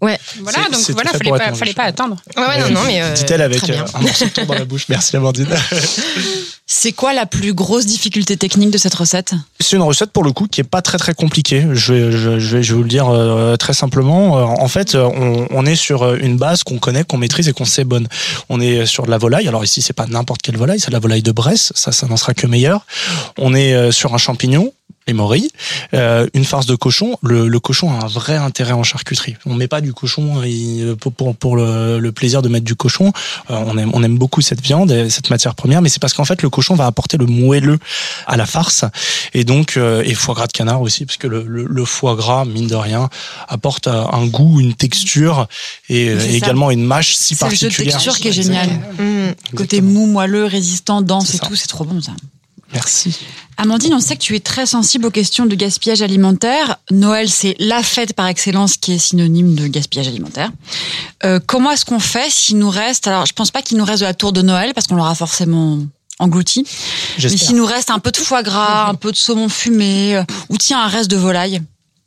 Ouais. 0.00 0.18
Voilà, 0.40 0.58
donc 0.72 0.80
voilà, 0.92 1.10
fallait 1.10 1.30
pas, 1.30 1.52
fallait 1.54 1.74
pas 1.74 1.82
attendre. 1.84 2.16
Ouais, 2.36 2.42
ouais, 2.46 2.58
non, 2.60 2.70
non, 2.70 2.80
mais. 2.86 3.02
euh, 3.02 3.12
Dit-elle 3.12 3.42
avec 3.42 3.68
euh, 3.68 3.84
un 3.94 4.00
morceau 4.00 4.24
de 4.24 4.30
tour 4.30 4.46
dans 4.46 4.54
la 4.54 4.64
bouche. 4.64 4.86
Merci, 4.88 5.16
Amandine. 5.16 5.46
C'est 6.72 6.92
quoi 6.92 7.12
la 7.12 7.26
plus 7.26 7.52
grosse 7.52 7.84
difficulté 7.84 8.36
technique 8.36 8.70
de 8.70 8.78
cette 8.78 8.94
recette? 8.94 9.34
C'est 9.58 9.74
une 9.76 9.82
recette 9.82 10.12
pour 10.12 10.22
le 10.22 10.30
coup 10.32 10.46
qui 10.46 10.60
est 10.60 10.64
pas 10.64 10.82
très 10.82 10.98
très 10.98 11.14
compliquée. 11.14 11.66
Je 11.72 11.92
vais, 11.92 12.12
je, 12.12 12.38
je 12.38 12.56
vais, 12.56 12.62
je 12.62 12.72
vais 12.72 12.76
vous 12.76 12.82
le 12.84 12.88
dire 12.88 13.08
euh, 13.08 13.56
très 13.56 13.72
simplement. 13.74 14.38
Euh, 14.38 14.42
en 14.44 14.68
fait, 14.68 14.94
euh, 14.94 15.02
on, 15.12 15.48
on 15.50 15.66
est 15.66 15.74
sur 15.74 16.14
une 16.14 16.36
base 16.36 16.62
qu'on 16.62 16.78
connaît, 16.78 17.02
qu'on 17.02 17.18
maîtrise 17.18 17.48
et 17.48 17.52
qu'on 17.52 17.64
sait 17.64 17.82
bonne. 17.84 18.06
On 18.48 18.60
est 18.60 18.86
sur 18.86 19.04
de 19.04 19.10
la 19.10 19.18
volaille. 19.18 19.48
Alors 19.48 19.64
ici, 19.64 19.82
c'est 19.82 19.92
pas 19.92 20.06
n'importe 20.06 20.42
quelle 20.42 20.56
volaille, 20.56 20.78
c'est 20.78 20.88
de 20.88 20.92
la 20.92 21.00
volaille 21.00 21.22
de 21.22 21.32
Bresse. 21.32 21.72
Ça, 21.74 21.90
ça 21.90 22.06
n'en 22.06 22.16
sera 22.16 22.34
que 22.34 22.46
meilleur. 22.46 22.86
On 23.36 23.52
est 23.52 23.74
euh, 23.74 23.90
sur 23.90 24.14
un 24.14 24.18
champignon. 24.18 24.72
Les 25.06 25.12
morilles, 25.14 25.50
euh, 25.94 26.28
une 26.34 26.44
farce 26.44 26.66
de 26.66 26.76
cochon. 26.76 27.16
Le, 27.22 27.48
le 27.48 27.60
cochon 27.60 27.90
a 27.90 28.04
un 28.04 28.06
vrai 28.06 28.36
intérêt 28.36 28.72
en 28.72 28.82
charcuterie. 28.84 29.36
On 29.44 29.54
met 29.54 29.66
pas 29.66 29.80
du 29.80 29.92
cochon 29.92 30.42
il- 30.44 30.94
pour, 31.00 31.12
pour, 31.12 31.34
pour 31.34 31.56
le, 31.56 31.98
le 31.98 32.12
plaisir 32.12 32.42
de 32.42 32.48
mettre 32.48 32.64
du 32.64 32.76
cochon. 32.76 33.12
Euh, 33.50 33.54
on, 33.66 33.76
aime, 33.76 33.90
on 33.94 34.02
aime 34.04 34.18
beaucoup 34.18 34.40
cette 34.40 34.60
viande, 34.60 34.92
et 34.92 35.10
cette 35.10 35.30
matière 35.30 35.54
première, 35.54 35.82
mais 35.82 35.88
c'est 35.88 35.98
parce 36.00 36.14
qu'en 36.14 36.24
fait 36.24 36.42
le 36.42 36.50
cochon 36.50 36.74
va 36.76 36.86
apporter 36.86 37.16
le 37.16 37.26
moelleux 37.26 37.78
à 38.26 38.36
la 38.36 38.46
farce 38.46 38.84
et 39.34 39.44
donc 39.44 39.76
euh, 39.76 40.02
et 40.04 40.14
foie 40.14 40.34
gras 40.34 40.46
de 40.46 40.52
canard 40.52 40.80
aussi 40.80 41.06
parce 41.06 41.16
que 41.16 41.26
le, 41.26 41.44
le, 41.46 41.64
le 41.64 41.84
foie 41.84 42.14
gras 42.14 42.44
mine 42.44 42.66
de 42.68 42.74
rien 42.76 43.08
apporte 43.48 43.88
euh, 43.88 44.04
un 44.12 44.26
goût 44.26 44.60
une 44.60 44.74
texture 44.74 45.48
et, 45.88 46.10
euh, 46.10 46.20
ça. 46.20 46.26
également 46.28 46.70
une 46.70 46.84
mâche 46.84 47.14
si 47.16 47.34
C'est 47.34 47.44
le 47.46 47.50
jeu 47.50 47.56
de 47.56 47.62
particulière 47.66 47.94
texture 47.94 48.18
qui 48.18 48.28
est 48.28 48.32
génial. 48.32 48.68
Mmh. 48.98 49.56
Côté 49.56 49.80
mou, 49.80 50.06
moelleux, 50.06 50.44
résistant, 50.44 51.02
dense 51.02 51.34
et 51.34 51.38
ça. 51.38 51.46
tout, 51.46 51.56
c'est 51.56 51.66
trop 51.66 51.84
bon 51.84 52.00
ça. 52.00 52.12
Merci 52.72 53.18
Amandine, 53.56 53.92
on 53.92 54.00
sait 54.00 54.16
que 54.16 54.22
tu 54.22 54.34
es 54.34 54.40
très 54.40 54.64
sensible 54.64 55.04
aux 55.04 55.10
questions 55.10 55.44
de 55.44 55.54
gaspillage 55.54 56.00
alimentaire. 56.00 56.78
Noël, 56.90 57.28
c'est 57.28 57.56
la 57.58 57.82
fête 57.82 58.14
par 58.14 58.26
excellence 58.26 58.78
qui 58.78 58.94
est 58.94 58.98
synonyme 58.98 59.54
de 59.54 59.66
gaspillage 59.66 60.08
alimentaire. 60.08 60.50
Euh, 61.24 61.40
comment 61.44 61.70
est-ce 61.70 61.84
qu'on 61.84 62.00
fait 62.00 62.30
s'il 62.30 62.56
nous 62.56 62.70
reste 62.70 63.06
Alors, 63.06 63.26
je 63.26 63.34
pense 63.34 63.50
pas 63.50 63.60
qu'il 63.60 63.76
nous 63.76 63.84
reste 63.84 64.00
de 64.00 64.06
la 64.06 64.14
tour 64.14 64.32
de 64.32 64.40
Noël 64.40 64.72
parce 64.72 64.86
qu'on 64.86 64.94
l'aura 64.94 65.14
forcément 65.14 65.78
englouti. 66.18 66.64
Mais 67.22 67.36
s'il 67.36 67.56
nous 67.56 67.66
reste 67.66 67.90
un 67.90 67.98
peu 67.98 68.12
de 68.12 68.16
foie 68.16 68.42
gras, 68.42 68.88
un 68.88 68.94
peu 68.94 69.12
de 69.12 69.16
saumon 69.16 69.50
fumé, 69.50 70.16
euh, 70.16 70.24
ou 70.48 70.56
tiens 70.56 70.80
un 70.80 70.88
reste 70.88 71.10
de 71.10 71.16
volaille. 71.16 71.60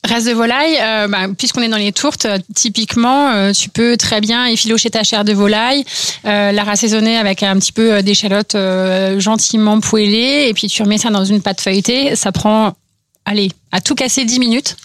Reste 0.06 0.28
de 0.28 0.34
volaille, 0.34 0.78
euh, 0.82 1.08
bah, 1.08 1.28
puisqu'on 1.38 1.62
est 1.62 1.70
dans 1.70 1.78
les 1.78 1.94
tourtes, 1.94 2.26
euh, 2.26 2.38
typiquement, 2.54 3.30
euh, 3.30 3.54
tu 3.54 3.70
peux 3.70 3.96
très 3.96 4.20
bien 4.20 4.46
effilocher 4.48 4.90
ta 4.90 5.04
chair 5.04 5.24
de 5.24 5.32
volaille, 5.32 5.86
euh, 6.26 6.52
la 6.52 6.64
rassaisonner 6.64 7.18
avec 7.18 7.42
un 7.42 7.58
petit 7.58 7.72
peu 7.72 7.94
euh, 7.94 8.02
d'échalote 8.02 8.56
euh, 8.56 9.18
gentiment 9.22 9.80
poêlée, 9.80 10.48
et 10.50 10.54
puis 10.54 10.68
tu 10.68 10.84
remets 10.84 10.98
ça 10.98 11.10
dans 11.10 11.24
une 11.24 11.42
pâte 11.42 11.62
feuilletée. 11.62 12.18
Ça 12.18 12.34
prend 12.34 12.74
allez, 13.26 13.50
à 13.72 13.82
tout 13.82 13.96
casser 13.96 14.26
10 14.26 14.40
minutes. 14.40 14.76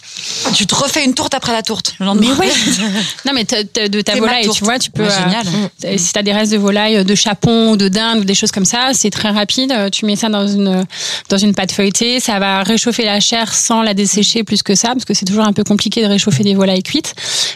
Tu 0.53 0.65
te 0.65 0.73
refais 0.75 1.05
une 1.05 1.13
tourte 1.13 1.33
après 1.33 1.51
la 1.51 1.61
tourte 1.61 1.95
le 1.99 2.05
lendemain. 2.05 2.35
Mais 2.39 2.47
oui. 2.47 2.51
non, 3.25 3.33
mais 3.33 3.43
de 3.43 4.01
ta 4.01 4.15
volaille, 4.15 4.49
tu 4.49 4.63
vois, 4.63 4.79
tu 4.79 4.91
peux. 4.91 5.03
Ouais, 5.03 5.09
génial. 5.09 5.45
euh, 5.85 5.97
si 5.97 6.11
t'as 6.13 6.23
des 6.23 6.33
restes 6.33 6.51
de 6.51 6.57
volaille, 6.57 6.97
euh, 6.97 7.03
de 7.03 7.15
chapon 7.15 7.71
ou 7.71 7.77
de 7.77 7.87
dinde 7.87 8.19
ou 8.19 8.23
des 8.23 8.33
choses 8.35 8.51
comme 8.51 8.65
ça, 8.65 8.91
c'est 8.93 9.09
très 9.11 9.29
rapide. 9.29 9.71
Euh, 9.71 9.89
Tu 9.89 10.05
mets 10.05 10.15
ça 10.15 10.29
dans 10.29 10.47
une 10.47 10.85
dans 11.29 11.37
une 11.37 11.53
pâte 11.53 11.71
feuilletée, 11.71 12.19
ça 12.19 12.39
va 12.39 12.63
réchauffer 12.63 13.05
la 13.05 13.19
chair 13.19 13.53
sans 13.53 13.81
la 13.81 13.93
dessécher 13.93 14.43
plus 14.43 14.63
que 14.63 14.75
ça, 14.75 14.89
parce 14.89 15.05
que 15.05 15.13
c'est 15.13 15.25
toujours 15.25 15.45
un 15.45 15.53
peu 15.53 15.63
compliqué 15.63 16.01
de 16.01 16.07
réchauffer 16.07 16.43
des 16.43 16.55
volailles 16.55 16.83
cuites. 16.83 17.13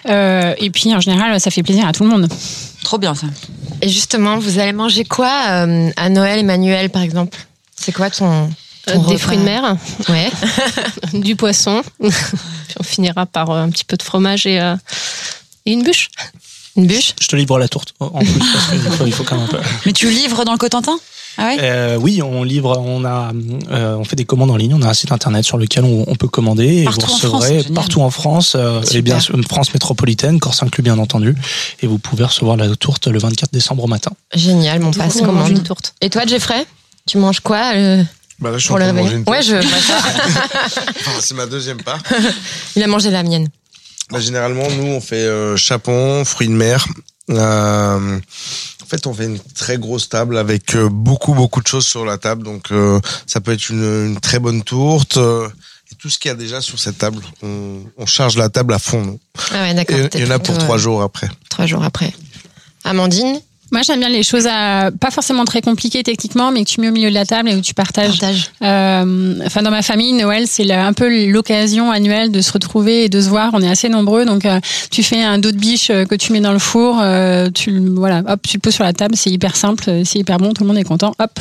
Euh, 0.09 0.53
et 0.59 0.69
puis 0.69 0.93
en 0.93 0.99
général, 0.99 1.39
ça 1.39 1.49
fait 1.51 1.63
plaisir 1.63 1.87
à 1.87 1.91
tout 1.91 2.03
le 2.03 2.09
monde. 2.09 2.27
Trop 2.83 2.97
bien 2.97 3.15
ça. 3.15 3.27
Et 3.81 3.89
justement, 3.89 4.37
vous 4.37 4.59
allez 4.59 4.73
manger 4.73 5.03
quoi 5.05 5.31
euh, 5.49 5.89
à 5.95 6.09
Noël, 6.09 6.39
Emmanuel, 6.39 6.89
par 6.89 7.01
exemple? 7.01 7.37
C'est 7.75 7.91
quoi 7.93 8.09
ton 8.09 8.49
Euh, 8.89 8.93
des 8.93 8.99
repas 8.99 9.17
fruits 9.17 9.37
de 9.37 9.43
mer, 9.43 9.77
Ouais. 10.09 10.29
du 11.13 11.35
poisson. 11.35 11.81
Puis 12.01 12.09
on 12.79 12.83
finira 12.83 13.25
par 13.25 13.49
euh, 13.51 13.61
un 13.61 13.69
petit 13.69 13.85
peu 13.85 13.95
de 13.97 14.03
fromage 14.03 14.45
et, 14.45 14.59
euh, 14.59 14.75
et 15.65 15.71
une 15.71 15.83
bûche. 15.83 16.09
Une 16.75 16.87
bûche? 16.87 17.13
Je 17.21 17.27
te 17.27 17.35
livre 17.35 17.57
la 17.59 17.67
tourte 17.67 17.93
en 17.99 18.19
plus 18.19 18.39
parce 18.39 18.67
qu'il 18.69 18.79
faut, 18.81 19.05
il 19.05 19.13
faut 19.13 19.23
quand 19.23 19.35
même 19.37 19.45
un 19.45 19.47
peu. 19.47 19.59
Mais 19.85 19.93
tu 19.93 20.09
livres 20.09 20.43
dans 20.43 20.51
le 20.53 20.57
Cotentin? 20.57 20.97
Ah 21.37 21.45
ouais? 21.47 21.57
Euh, 21.61 21.97
oui, 21.97 22.21
on 22.21 22.43
livre, 22.43 22.77
on 22.77 23.05
a, 23.05 23.31
euh, 23.71 23.95
on 23.95 24.03
fait 24.03 24.15
des 24.15 24.25
commandes 24.25 24.51
en 24.51 24.55
ligne. 24.57 24.73
On 24.75 24.81
a 24.83 24.89
un 24.89 24.93
site 24.93 25.11
internet 25.11 25.43
sur 25.45 25.57
lequel 25.57 25.83
on, 25.83 26.03
on 26.07 26.15
peut 26.15 26.27
commander 26.27 26.81
et 26.81 26.83
Partout 26.83 27.01
vous 27.01 27.07
en 27.11 27.13
recevrez 27.15 27.29
France, 27.39 27.49
génial. 27.63 27.73
partout 27.73 28.01
en 28.01 28.09
France 28.11 28.53
euh, 28.55 28.81
et 28.91 29.01
bien 29.01 29.19
sûr 29.19 29.35
France 29.49 29.73
métropolitaine, 29.73 30.39
Corse 30.39 30.61
inclus 30.61 30.83
bien 30.83 30.99
entendu. 30.99 31.35
Et 31.81 31.87
vous 31.87 31.97
pouvez 31.99 32.23
recevoir 32.25 32.57
la 32.57 32.75
tourte 32.75 33.07
le 33.07 33.17
24 33.17 33.51
décembre 33.51 33.83
au 33.83 33.87
matin. 33.87 34.11
Génial, 34.35 34.79
mon 34.79 34.91
passe 34.91 35.13
coup, 35.13 35.19
on 35.21 35.25
mange 35.31 35.33
commande. 35.45 35.51
une 35.57 35.63
tourte. 35.63 35.95
Et 36.01 36.09
toi, 36.09 36.23
Jeffrey? 36.27 36.65
Tu 37.07 37.17
manges 37.17 37.39
quoi 37.39 37.71
euh, 37.75 38.03
Bah 38.43 38.51
là, 38.51 38.57
je 38.57 38.63
suis 38.63 38.67
pour 38.67 38.75
en 38.75 38.79
le 38.79 38.85
train 38.85 38.93
de 38.93 38.99
manger 38.99 39.15
une 39.15 39.23
Ouais, 39.29 39.41
je. 39.41 39.55
Enfin, 41.05 41.19
c'est 41.21 41.33
ma 41.33 41.45
deuxième 41.45 41.81
part. 41.81 41.99
Il 42.75 42.83
a 42.83 42.87
mangé 42.87 43.09
la 43.09 43.23
mienne. 43.23 43.47
Bah, 44.11 44.19
généralement, 44.19 44.69
nous, 44.71 44.85
on 44.87 45.01
fait 45.01 45.15
euh, 45.15 45.55
chapon, 45.55 46.25
fruits 46.25 46.49
de 46.49 46.53
mer. 46.53 46.85
Euh, 47.29 48.17
en 48.81 48.85
fait, 48.85 49.07
on 49.07 49.13
fait 49.13 49.25
une 49.25 49.39
très 49.39 49.77
grosse 49.77 50.09
table 50.09 50.37
avec 50.37 50.75
euh, 50.75 50.89
beaucoup, 50.89 51.33
beaucoup 51.33 51.61
de 51.61 51.67
choses 51.67 51.85
sur 51.85 52.03
la 52.05 52.17
table. 52.17 52.43
Donc, 52.43 52.71
euh, 52.71 52.99
ça 53.25 53.39
peut 53.39 53.53
être 53.53 53.69
une, 53.69 54.07
une 54.07 54.19
très 54.19 54.39
bonne 54.39 54.61
tourte. 54.63 55.17
euh, 55.17 55.47
et 55.91 55.95
tout 55.95 56.09
ce 56.09 56.19
qu'il 56.19 56.29
y 56.29 56.31
a 56.31 56.35
déjà 56.35 56.59
sur 56.59 56.79
cette 56.79 56.97
table, 56.97 57.21
on, 57.43 57.79
on 57.97 58.05
charge 58.05 58.35
la 58.37 58.49
table 58.49 58.73
à 58.73 58.79
fond. 58.79 59.01
nous. 59.05 59.19
Ah 59.53 59.61
ouais, 59.63 59.71
Et 59.71 59.73
d'accord. 59.73 59.97
il 60.13 60.19
y 60.21 60.25
en 60.25 60.31
a 60.31 60.39
pour 60.39 60.57
trois 60.57 60.77
jours 60.77 61.01
après. 61.01 61.29
Trois 61.49 61.65
jours 61.65 61.83
après. 61.83 62.13
Amandine 62.83 63.39
Moi, 63.73 63.81
j'aime 63.81 63.99
bien 63.99 64.09
les 64.09 64.21
choses 64.23 64.47
à, 64.49 64.91
pas 64.99 65.09
forcément 65.09 65.43
très 65.45 65.61
compliquées 65.61 66.03
techniquement, 66.03 66.51
mais 66.51 66.63
que 66.63 66.69
tu 66.69 66.79
mets 66.79 66.89
au 66.89 66.91
milieu 66.91 67.09
de 67.09 67.13
la 67.15 67.25
table 67.25 67.49
et 67.49 67.55
où 67.55 67.59
tu 67.61 67.73
partages. 67.73 68.19
Partage. 68.19 68.51
Euh, 68.61 69.33
enfin, 69.45 69.63
dans 69.63 69.71
ma 69.71 69.81
famille, 69.81 70.13
Noël, 70.13 70.45
c'est 70.47 70.71
un 70.71 70.93
peu 70.93 71.27
l'occasion 71.27 71.89
annuelle 71.91 72.31
de 72.31 72.39
se 72.41 72.51
retrouver 72.51 73.05
et 73.05 73.09
de 73.09 73.19
se 73.19 73.29
voir. 73.29 73.49
On 73.53 73.61
est 73.63 73.69
assez 73.69 73.89
nombreux, 73.89 74.25
donc 74.25 74.45
euh, 74.45 74.59
tu 74.91 75.01
fais 75.01 75.23
un 75.23 75.39
dos 75.39 75.51
de 75.51 75.57
biche 75.57 75.89
euh, 75.89 76.05
que 76.05 76.13
tu 76.15 76.31
mets 76.33 76.39
dans 76.39 76.53
le 76.53 76.59
four, 76.59 76.99
euh, 77.01 77.49
tu 77.53 77.71
le- 77.71 77.89
voilà, 77.95 78.21
hop, 78.27 78.41
tu 78.47 78.57
le 78.57 78.61
poses 78.61 78.75
sur 78.75 78.83
la 78.83 78.93
table. 78.93 79.15
C'est 79.17 79.31
hyper 79.31 79.55
simple, 79.55 79.83
euh, 79.89 80.03
c'est 80.05 80.19
hyper 80.19 80.37
bon, 80.37 80.53
tout 80.53 80.61
le 80.63 80.67
monde 80.67 80.77
est 80.77 80.83
content. 80.83 81.13
Hop. 81.17 81.31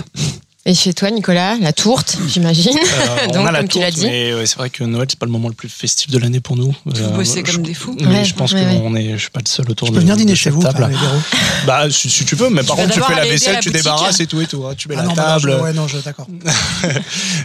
Et 0.64 0.75
chez 0.75 0.95
toi, 0.95 1.11
Nicolas, 1.11 1.57
la 1.61 1.73
tourte, 1.73 2.16
j'imagine. 2.28 2.76
Euh, 2.78 3.16
on 3.28 3.33
Donc, 3.33 3.47
a 3.49 3.50
la 3.50 3.59
comme 3.61 3.69
tu 3.69 3.81
l'as 3.81 3.90
tourte, 3.90 3.99
dit. 4.04 4.07
mais 4.07 4.33
ouais, 4.33 4.47
c'est 4.47 4.57
vrai 4.59 4.71
que 4.71 4.85
Noël 4.85 5.09
c'est 5.11 5.19
pas 5.19 5.26
le 5.26 5.33
moment 5.33 5.49
le 5.49 5.54
plus 5.54 5.69
festif 5.69 6.09
de 6.09 6.19
l'année 6.19 6.38
pour 6.38 6.57
nous. 6.57 6.73
Vous 6.85 7.02
Euh, 7.02 7.09
bossez 7.09 7.42
je- 7.45 7.52
comme 7.52 7.62
des 7.64 7.75
fous. 7.75 7.97
Mais 8.00 8.07
Ouais, 8.07 8.25
je 8.25 8.33
pense 8.35 8.52
ouais, 8.52 8.61
que 8.61 8.66
ouais. 8.66 8.81
on 8.85 8.95
est, 8.95 9.11
je 9.14 9.23
suis 9.23 9.31
pas 9.31 9.40
le 9.45 9.49
seul 9.50 9.69
autour 9.69 9.88
Je 9.88 9.92
de 9.92 9.97
peux 9.97 10.02
venir 10.02 10.16
dîner 10.16 10.33
de 10.33 10.37
chez 10.37 10.50
vous, 10.50 10.62
table. 10.62 10.88
Bah, 11.66 11.90
si, 11.90 12.09
si 12.09 12.25
tu 12.25 12.37
peux, 12.37 12.49
mais 12.49 12.62
par 12.62 12.76
contre, 12.76 12.95
tu 12.95 13.00
fais 13.02 13.14
la 13.16 13.25
vaisselle, 13.25 13.54
la 13.54 13.61
tu 13.61 13.71
boutique. 13.71 13.85
débarrasses 13.85 14.21
et 14.21 14.26
tout 14.26 14.40
et 14.40 14.47
tout. 14.47 14.64
hein. 14.64 14.75
Tu 14.76 14.88
mets 14.88 14.95
Ah 14.97 15.02
la 15.02 15.09
non, 15.09 15.14
bah 15.14 15.33
non, 15.33 15.38
je- 15.40 15.49
table. 15.49 15.62
ouais, 15.62 15.73
non, 15.73 15.88
je, 15.88 15.99
d'accord. 15.99 16.26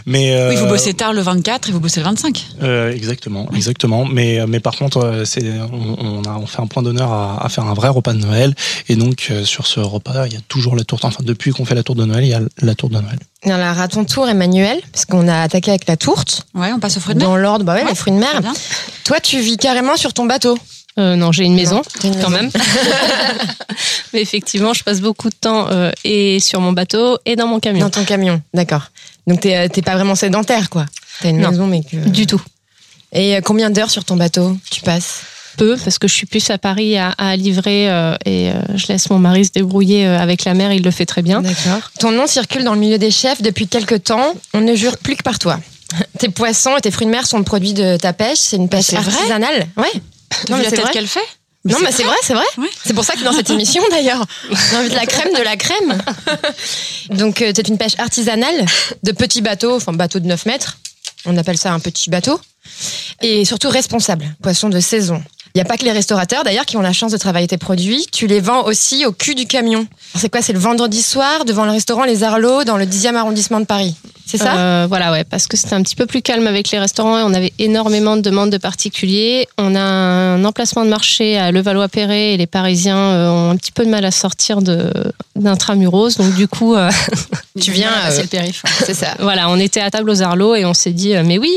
Mais 0.06 0.32
euh, 0.36 0.50
Oui, 0.50 0.56
vous 0.56 0.66
bossez 0.66 0.94
tard 0.94 1.12
le 1.12 1.20
24 1.20 1.68
et 1.68 1.72
vous 1.72 1.80
bossez 1.80 1.98
le 2.00 2.04
25. 2.04 2.46
Euh, 2.62 2.92
exactement, 2.92 3.48
exactement. 3.54 4.04
Mais 4.04 4.40
mais 4.46 4.60
par 4.60 4.76
contre, 4.76 4.98
euh, 4.98 5.24
c'est 5.24 5.44
on, 5.72 6.20
on 6.20 6.22
a 6.24 6.36
on 6.36 6.46
fait 6.46 6.60
un 6.62 6.66
point 6.66 6.82
d'honneur 6.84 7.10
à, 7.12 7.44
à 7.44 7.48
faire 7.48 7.64
un 7.64 7.74
vrai 7.74 7.88
repas 7.88 8.12
de 8.12 8.18
Noël. 8.18 8.54
Et 8.88 8.94
donc 8.96 9.26
euh, 9.30 9.44
sur 9.44 9.66
ce 9.66 9.80
repas, 9.80 10.26
il 10.26 10.34
y 10.34 10.36
a 10.36 10.40
toujours 10.48 10.76
la 10.76 10.84
tourte. 10.84 11.04
Enfin, 11.04 11.22
depuis 11.24 11.50
qu'on 11.50 11.64
fait 11.64 11.74
la 11.74 11.82
tourte 11.82 11.98
de 11.98 12.04
Noël, 12.04 12.24
il 12.24 12.30
y 12.30 12.34
a 12.34 12.40
la 12.62 12.74
tourte 12.74 12.92
de 12.92 12.98
Noël. 12.98 13.07
Alors, 13.44 13.80
à 13.80 13.88
ton 13.88 14.04
tour, 14.04 14.28
Emmanuel, 14.28 14.80
parce 14.92 15.04
qu'on 15.04 15.28
a 15.28 15.42
attaqué 15.42 15.70
avec 15.70 15.86
la 15.86 15.96
tourte. 15.96 16.42
Ouais, 16.54 16.72
on 16.72 16.80
passe 16.80 16.96
aux 16.96 17.00
fruits 17.00 17.14
de 17.14 17.20
mer. 17.20 17.28
Dans 17.28 17.36
l'ordre, 17.36 17.64
bah 17.64 17.74
ouais, 17.74 17.82
Ouais, 17.84 17.88
les 17.90 17.94
fruits 17.94 18.12
de 18.12 18.18
mer. 18.18 18.40
Toi, 19.04 19.20
tu 19.20 19.38
vis 19.40 19.56
carrément 19.56 19.96
sur 19.96 20.12
ton 20.12 20.26
bateau. 20.26 20.58
Euh, 20.98 21.14
non, 21.14 21.30
j'ai 21.30 21.44
une 21.44 21.54
maison 21.54 21.82
une 22.02 22.10
quand 22.20 22.28
maison. 22.28 22.30
même. 22.30 22.50
Mais 24.12 24.20
effectivement, 24.20 24.74
je 24.74 24.82
passe 24.82 25.00
beaucoup 25.00 25.28
de 25.28 25.34
temps 25.34 25.68
euh, 25.70 25.92
et 26.02 26.40
sur 26.40 26.60
mon 26.60 26.72
bateau 26.72 27.18
et 27.24 27.36
dans 27.36 27.46
mon 27.46 27.60
camion. 27.60 27.84
Dans 27.84 27.90
ton 27.90 28.04
camion, 28.04 28.42
d'accord. 28.52 28.90
Donc, 29.28 29.40
t'es 29.40 29.56
euh, 29.56 29.68
t'es 29.68 29.82
pas 29.82 29.94
vraiment 29.94 30.16
sédentaire, 30.16 30.68
quoi. 30.70 30.86
T'as 31.20 31.30
une 31.30 31.40
Non. 31.40 31.50
maison, 31.50 31.66
mais 31.68 31.82
que. 31.82 31.96
Du 31.96 32.26
tout. 32.26 32.42
Et 33.12 33.38
combien 33.44 33.70
d'heures 33.70 33.90
sur 33.90 34.04
ton 34.04 34.16
bateau 34.16 34.56
tu 34.70 34.80
passes? 34.80 35.20
Peu, 35.58 35.76
parce 35.76 35.98
que 35.98 36.06
je 36.06 36.14
suis 36.14 36.26
plus 36.26 36.48
à 36.50 36.58
Paris 36.58 36.96
à, 36.96 37.10
à 37.18 37.34
livrer 37.34 37.90
euh, 37.90 38.14
et 38.24 38.50
euh, 38.50 38.54
je 38.76 38.86
laisse 38.86 39.10
mon 39.10 39.18
mari 39.18 39.44
se 39.44 39.50
débrouiller 39.50 40.06
euh, 40.06 40.16
avec 40.16 40.44
la 40.44 40.54
mer, 40.54 40.72
il 40.72 40.84
le 40.84 40.90
fait 40.92 41.04
très 41.04 41.20
bien. 41.20 41.42
D'accord. 41.42 41.90
Ton 41.98 42.12
nom 42.12 42.28
circule 42.28 42.62
dans 42.62 42.74
le 42.74 42.80
milieu 42.80 42.96
des 42.96 43.10
chefs 43.10 43.42
depuis 43.42 43.66
quelque 43.66 43.96
temps. 43.96 44.34
On 44.54 44.60
ne 44.60 44.76
jure 44.76 44.98
plus 44.98 45.16
que 45.16 45.24
par 45.24 45.40
toi. 45.40 45.58
Tes 46.18 46.28
poissons 46.28 46.76
et 46.76 46.80
tes 46.80 46.92
fruits 46.92 47.06
de 47.06 47.10
mer 47.10 47.26
sont 47.26 47.38
le 47.38 47.44
produit 47.44 47.72
de 47.72 47.96
ta 47.96 48.12
pêche. 48.12 48.38
C'est 48.38 48.56
une 48.56 48.68
pêche 48.68 48.86
c'est 48.86 48.96
vrai 48.96 49.12
artisanale. 49.12 49.66
Ouais. 49.76 49.92
T'as 50.46 50.56
vu 50.56 50.62
la 50.62 50.68
c'est 50.68 50.76
tête 50.76 50.84
vrai. 50.84 50.92
qu'elle 50.92 51.08
fait 51.08 51.26
Non, 51.64 51.78
mais 51.82 51.90
c'est 51.90 52.04
vrai, 52.04 52.16
c'est 52.22 52.34
vrai. 52.34 52.44
Ouais. 52.56 52.68
C'est 52.84 52.94
pour 52.94 53.04
ça 53.04 53.14
que 53.14 53.24
dans 53.24 53.32
cette 53.32 53.50
émission, 53.50 53.82
d'ailleurs, 53.90 54.24
on 54.50 54.76
invite 54.76 54.94
la 54.94 55.06
crème 55.06 55.32
de 55.36 55.42
la 55.42 55.56
crème. 55.56 55.98
Donc, 57.10 57.42
euh, 57.42 57.52
c'est 57.56 57.66
une 57.66 57.78
pêche 57.78 57.98
artisanale 57.98 58.64
de 59.02 59.12
petits 59.12 59.40
bateaux, 59.42 59.74
enfin, 59.74 59.92
bateaux 59.92 60.20
de 60.20 60.26
9 60.26 60.46
mètres. 60.46 60.78
On 61.24 61.36
appelle 61.36 61.58
ça 61.58 61.72
un 61.72 61.80
petit 61.80 62.10
bateau. 62.10 62.40
Et 63.22 63.44
surtout 63.44 63.70
responsable, 63.70 64.26
poisson 64.42 64.68
de 64.68 64.78
saison. 64.78 65.22
Il 65.54 65.58
n'y 65.58 65.62
a 65.62 65.64
pas 65.64 65.76
que 65.76 65.84
les 65.84 65.92
restaurateurs, 65.92 66.44
d'ailleurs, 66.44 66.66
qui 66.66 66.76
ont 66.76 66.82
la 66.82 66.92
chance 66.92 67.12
de 67.12 67.16
travailler 67.16 67.46
tes 67.46 67.58
produits. 67.58 68.06
Tu 68.12 68.26
les 68.26 68.40
vends 68.40 68.64
aussi 68.64 69.06
au 69.06 69.12
cul 69.12 69.34
du 69.34 69.46
camion. 69.46 69.86
C'est 70.14 70.30
quoi? 70.30 70.42
C'est 70.42 70.52
le 70.52 70.58
vendredi 70.58 71.02
soir, 71.02 71.44
devant 71.44 71.64
le 71.64 71.70
restaurant 71.70 72.04
Les 72.04 72.22
Arlots, 72.22 72.64
dans 72.64 72.76
le 72.76 72.84
10e 72.84 73.14
arrondissement 73.14 73.60
de 73.60 73.64
Paris. 73.66 73.96
C'est 74.26 74.36
ça? 74.36 74.56
Euh, 74.58 74.86
Voilà, 74.86 75.10
ouais, 75.10 75.24
parce 75.24 75.46
que 75.46 75.56
c'était 75.56 75.72
un 75.74 75.82
petit 75.82 75.96
peu 75.96 76.04
plus 76.04 76.20
calme 76.20 76.46
avec 76.46 76.70
les 76.70 76.78
restaurants 76.78 77.18
et 77.18 77.22
on 77.22 77.32
avait 77.32 77.54
énormément 77.58 78.14
de 78.14 78.20
demandes 78.20 78.50
de 78.50 78.58
particuliers. 78.58 79.48
On 79.56 79.74
a 79.74 79.80
un 79.80 80.44
emplacement 80.44 80.84
de 80.84 80.90
marché 80.90 81.38
à 81.38 81.50
Levallois-Perret 81.50 82.34
et 82.34 82.36
les 82.36 82.46
Parisiens 82.46 82.98
euh, 82.98 83.30
ont 83.30 83.50
un 83.50 83.56
petit 83.56 83.72
peu 83.72 83.86
de 83.86 83.90
mal 83.90 84.04
à 84.04 84.10
sortir 84.10 84.58
d'intramuros. 85.34 86.18
Donc 86.18 86.34
du 86.34 86.46
coup, 86.46 86.74
euh, 86.74 86.90
Tu 87.60 87.72
viens, 87.72 87.90
c'est 88.10 88.22
le 88.22 88.28
périph. 88.28 88.62
C'est 88.84 88.92
ça. 88.94 89.14
voilà, 89.18 89.48
on 89.48 89.58
était 89.58 89.80
à 89.80 89.90
table 89.90 90.10
aux 90.10 90.20
Arlots 90.22 90.54
et 90.54 90.66
on 90.66 90.74
s'est 90.74 90.92
dit, 90.92 91.14
mais 91.24 91.38
oui, 91.38 91.56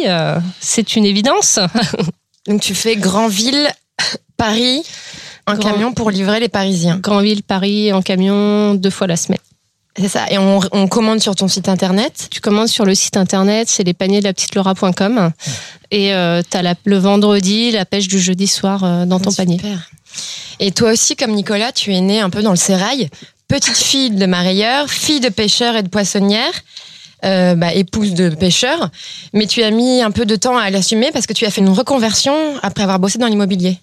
c'est 0.61 0.95
une 0.95 1.05
évidence. 1.05 1.59
Donc, 2.47 2.61
tu 2.61 2.75
fais 2.75 2.95
Grandville, 2.95 3.69
Paris, 4.37 4.81
Grand- 5.47 5.57
camion 5.57 5.93
pour 5.93 6.11
livrer 6.11 6.39
les 6.39 6.49
Parisiens. 6.49 6.97
Grandville, 6.97 7.43
Paris, 7.43 7.91
en 7.93 8.01
camion, 8.01 8.73
deux 8.75 8.89
fois 8.89 9.07
la 9.07 9.15
semaine. 9.17 9.39
C'est 9.97 10.07
ça. 10.07 10.25
Et 10.31 10.37
on, 10.37 10.61
on 10.71 10.87
commande 10.87 11.19
sur 11.19 11.35
ton 11.35 11.47
site 11.49 11.67
internet. 11.67 12.27
Tu 12.31 12.39
commandes 12.39 12.69
sur 12.69 12.85
le 12.85 12.95
site 12.95 13.17
internet, 13.17 13.67
c'est 13.69 13.83
les 13.83 13.93
paniers 13.93 14.19
de 14.19 14.23
la 14.23 14.33
petite 14.33 14.55
Laura.com. 14.55 15.31
Et 15.91 16.13
euh, 16.13 16.41
tu 16.49 16.55
as 16.57 16.75
le 16.85 16.97
vendredi, 16.97 17.71
la 17.71 17.85
pêche 17.85 18.07
du 18.07 18.17
jeudi 18.19 18.47
soir 18.47 18.83
euh, 18.83 19.05
dans 19.05 19.19
ton 19.19 19.33
panier. 19.33 19.57
Super. 19.57 19.89
Et 20.59 20.71
toi 20.71 20.91
aussi, 20.91 21.15
comme 21.17 21.31
Nicolas, 21.31 21.71
tu 21.73 21.93
es 21.93 21.99
né 22.01 22.21
un 22.21 22.29
peu 22.29 22.41
dans 22.41 22.51
le 22.51 22.55
sérail. 22.55 23.09
Petite 23.49 23.75
fille 23.77 24.11
de 24.11 24.25
marailleur, 24.25 24.89
fille 24.89 25.19
de 25.19 25.27
pêcheur 25.29 25.75
et 25.75 25.83
de 25.83 25.89
poissonnière, 25.89 26.53
euh, 27.23 27.55
bah, 27.55 27.73
épouse 27.73 28.13
de 28.13 28.29
pêcheur. 28.29 28.89
Mais 29.33 29.47
tu 29.47 29.63
as 29.63 29.71
mis 29.71 30.01
un 30.01 30.11
peu 30.11 30.25
de 30.25 30.35
temps 30.35 30.57
à 30.57 30.69
l'assumer 30.69 31.09
parce 31.13 31.27
que 31.27 31.33
tu 31.33 31.45
as 31.45 31.51
fait 31.51 31.61
une 31.61 31.69
reconversion 31.69 32.35
après 32.63 32.83
avoir 32.83 32.99
bossé 32.99 33.19
dans 33.19 33.27
l'immobilier. 33.27 33.77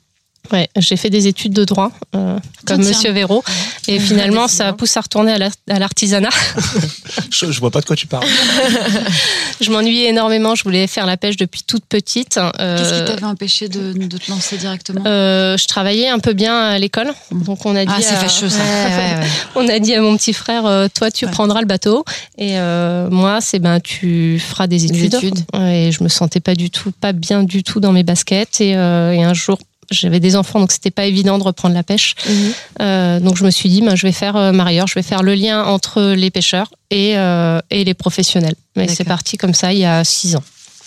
Ouais, 0.53 0.69
j'ai 0.77 0.97
fait 0.97 1.11
des 1.11 1.27
études 1.27 1.53
de 1.53 1.65
droit, 1.65 1.91
euh, 2.15 2.39
comme. 2.67 2.83
Monsieur 2.83 3.11
Véro. 3.11 3.45
Et 3.89 3.99
finalement, 3.99 4.49
ça 4.49 4.73
pousse 4.73 4.97
à 4.97 5.01
retourner 5.01 5.33
à 5.33 5.39
la- 5.39 5.51
à 5.71 5.79
l'artisanat. 5.79 6.29
Je, 7.31 7.51
je 7.51 7.61
vois 7.61 7.71
pas 7.71 7.81
de 7.81 7.87
quoi 7.87 7.97
tu 7.97 8.07
parles. 8.07 8.27
je 9.61 9.71
m'ennuyais 9.71 10.09
énormément. 10.09 10.55
Je 10.55 10.63
voulais 10.65 10.87
faire 10.87 11.07
la 11.07 11.17
pêche 11.17 11.37
depuis 11.37 11.63
toute 11.67 11.85
petite. 11.85 12.39
Euh, 12.39 12.79
Qu'est-ce 12.79 12.99
qui 13.01 13.05
t'avait 13.05 13.25
empêché 13.25 13.69
de, 13.69 13.93
de 13.93 14.17
te 14.19 14.31
lancer 14.31 14.57
directement? 14.57 15.03
euh, 15.07 15.57
je 15.57 15.67
travaillais 15.67 16.09
un 16.09 16.19
peu 16.19 16.33
bien 16.33 16.59
à 16.59 16.79
l'école, 16.79 17.13
donc 17.33 17.65
on 17.67 17.75
a 17.77 17.85
dit. 17.85 17.93
Ah, 17.95 18.01
c'est 18.01 18.15
à- 18.15 18.19
fâcheux, 18.21 18.49
ça. 18.49 18.59
Ouais, 18.69 18.95
ouais, 18.95 19.21
ouais. 19.21 19.27
On 19.57 19.69
a 19.69 19.79
dit 19.79 19.95
à 19.95 20.01
mon 20.01 20.17
petit 20.17 20.33
frère, 20.33 20.67
euh, 20.67 20.89
toi 20.93 21.11
tu 21.11 21.25
Ouais. 21.27 21.31
prendras 21.33 21.61
le 21.61 21.67
bateau 21.67 22.05
et 22.39 22.59
euh, 22.59 23.09
moi 23.11 23.41
c'est 23.41 23.59
ben 23.59 23.81
tu 23.81 24.39
feras 24.41 24.67
des 24.67 24.79
Des 24.79 24.85
études. 25.05 25.15
études. 25.15 25.39
Et 25.61 25.91
je 25.93 26.03
me 26.03 26.09
sentais 26.09 26.41
pas 26.41 26.55
du 26.55 26.71
tout, 26.71 26.93
pas 26.93 27.13
bien 27.13 27.43
du 27.43 27.63
tout 27.63 27.81
dans 27.81 27.93
mes 27.93 28.03
baskets 28.05 28.61
et, 28.61 28.77
euh, 28.77 29.13
et 29.13 29.23
un 29.23 29.35
jour 29.35 29.59
j'avais 29.91 30.21
des 30.21 30.37
enfants 30.37 30.61
donc 30.61 30.73
c'était 30.73 30.91
pas 30.91 31.07
évident 31.07 31.39
de 31.39 31.45
reprendre 31.45 31.75
la 31.75 31.83
pêche. 31.83 32.15
Mhm. 32.29 32.53
Euh, 32.81 33.21
donc 33.21 33.37
je 33.37 33.45
me 33.45 33.51
suis 33.51 33.69
dit 33.69 33.81
ben 33.83 33.97
je 33.97 34.07
vais 34.07 34.13
faire 34.13 34.37
euh, 34.37 34.53
marieur, 34.53 34.87
je 34.87 34.95
vais 34.95 35.03
faire 35.03 35.23
le 35.23 35.35
lien 35.35 35.65
entre 35.65 36.15
les 36.15 36.31
pêcheurs 36.31 36.71
et 36.91 36.99
et, 36.99 37.15
et 37.71 37.85
les 37.85 37.95
professionnels. 37.95 38.55
Mais 38.77 38.89
c'est 38.89 39.05
parti 39.05 39.37
comme 39.37 39.55
ça 39.55 39.73
il 39.73 39.81
y 39.81 39.85
a 39.85 40.05
six 40.05 40.37
ans, 40.37 40.43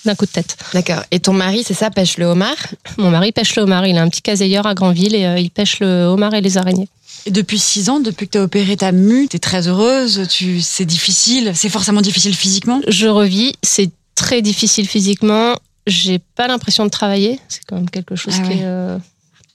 d'un 0.06 0.16
coup 0.16 0.26
de 0.26 0.32
tête. 0.32 0.58
D'accord. 0.74 1.04
Et 1.12 1.20
ton 1.20 1.34
mari, 1.34 1.64
c'est 1.66 1.74
ça, 1.74 1.92
pêche 1.92 2.18
le 2.18 2.26
homard? 2.26 2.58
Mon 2.98 3.12
mari 3.12 3.32
pêche 3.32 3.56
le 3.56 3.64
homard, 3.64 3.86
il 3.86 3.98
a 3.98 4.02
un 4.02 4.10
petit 4.10 4.22
caseilleur 4.22 4.66
à 4.66 4.74
Granville 4.74 5.16
et 5.16 5.26
euh, 5.26 5.40
il 5.40 5.52
pêche 5.52 5.80
le 5.80 6.06
homard 6.06 6.34
et 6.34 6.42
les 6.42 6.58
araignées. 6.58 6.88
Et 7.28 7.32
depuis 7.32 7.60
six 7.60 7.90
ans, 7.90 8.00
depuis 8.00 8.26
que 8.28 8.32
tu 8.32 8.38
as 8.40 8.44
opéré 8.44 8.78
ta 8.78 8.92
mue, 8.92 9.28
tu 9.30 9.36
es 9.36 9.40
très 9.40 9.68
heureuse, 9.68 10.28
tu, 10.28 10.60
c'est 10.62 10.86
difficile, 10.86 11.52
c'est 11.54 11.70
forcément 11.70 12.02
difficile 12.02 12.36
physiquement? 12.36 12.82
Je 12.88 13.08
revis, 13.08 13.54
c'est 13.62 13.92
très 14.16 14.42
difficile 14.42 14.88
physiquement. 14.88 15.56
J'ai 15.88 16.20
pas 16.20 16.48
l'impression 16.48 16.86
de 16.86 16.90
travailler. 16.90 17.40
C'est 17.48 17.64
quand 17.66 17.76
même 17.76 17.90
quelque 17.90 18.16
chose 18.16 18.36
Ah 18.38 18.44
qui, 18.44 18.50
ouais. 18.50 18.58
est, 18.60 18.66
euh, 18.66 18.98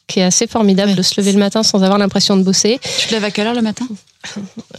qui 0.08 0.20
est 0.20 0.24
assez 0.24 0.46
formidable 0.46 0.94
de 0.94 1.02
se 1.02 1.20
lever 1.20 1.32
le 1.32 1.38
matin 1.38 1.62
sans 1.62 1.82
avoir 1.82 1.98
l'impression 1.98 2.36
de 2.36 2.42
bosser. 2.42 2.80
Tu 3.00 3.08
te 3.08 3.14
lèves 3.14 3.24
à 3.24 3.30
quelle 3.30 3.46
heure 3.46 3.54
le 3.54 3.62
matin? 3.62 3.86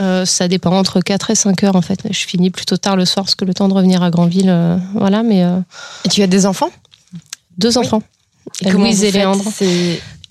Euh, 0.02 0.26
ça 0.26 0.48
dépend 0.50 0.72
entre 0.78 1.00
4 1.00 1.30
et 1.32 1.36
5 1.36 1.64
heures 1.64 1.76
en 1.78 1.82
fait. 1.82 2.00
Je 2.10 2.26
finis 2.26 2.50
plutôt 2.50 2.76
tard 2.78 2.96
le 2.98 3.06
soir 3.06 3.24
parce 3.26 3.36
que 3.36 3.46
le 3.46 3.54
temps 3.54 3.70
de 3.70 3.74
revenir 3.74 4.04
à 4.04 4.10
Granville, 4.10 4.50
euh, 4.50 4.78
voilà. 4.94 5.24
Mais 5.24 5.44
euh, 5.44 5.60
Et 6.06 6.10
tu 6.10 6.22
as 6.22 6.28
des 6.28 6.46
enfants? 6.46 6.70
deux 7.58 7.78
enfants, 7.80 8.04
Et 8.62 8.70
Louise 8.70 9.04
et 9.04 9.12
Léandre. 9.12 9.44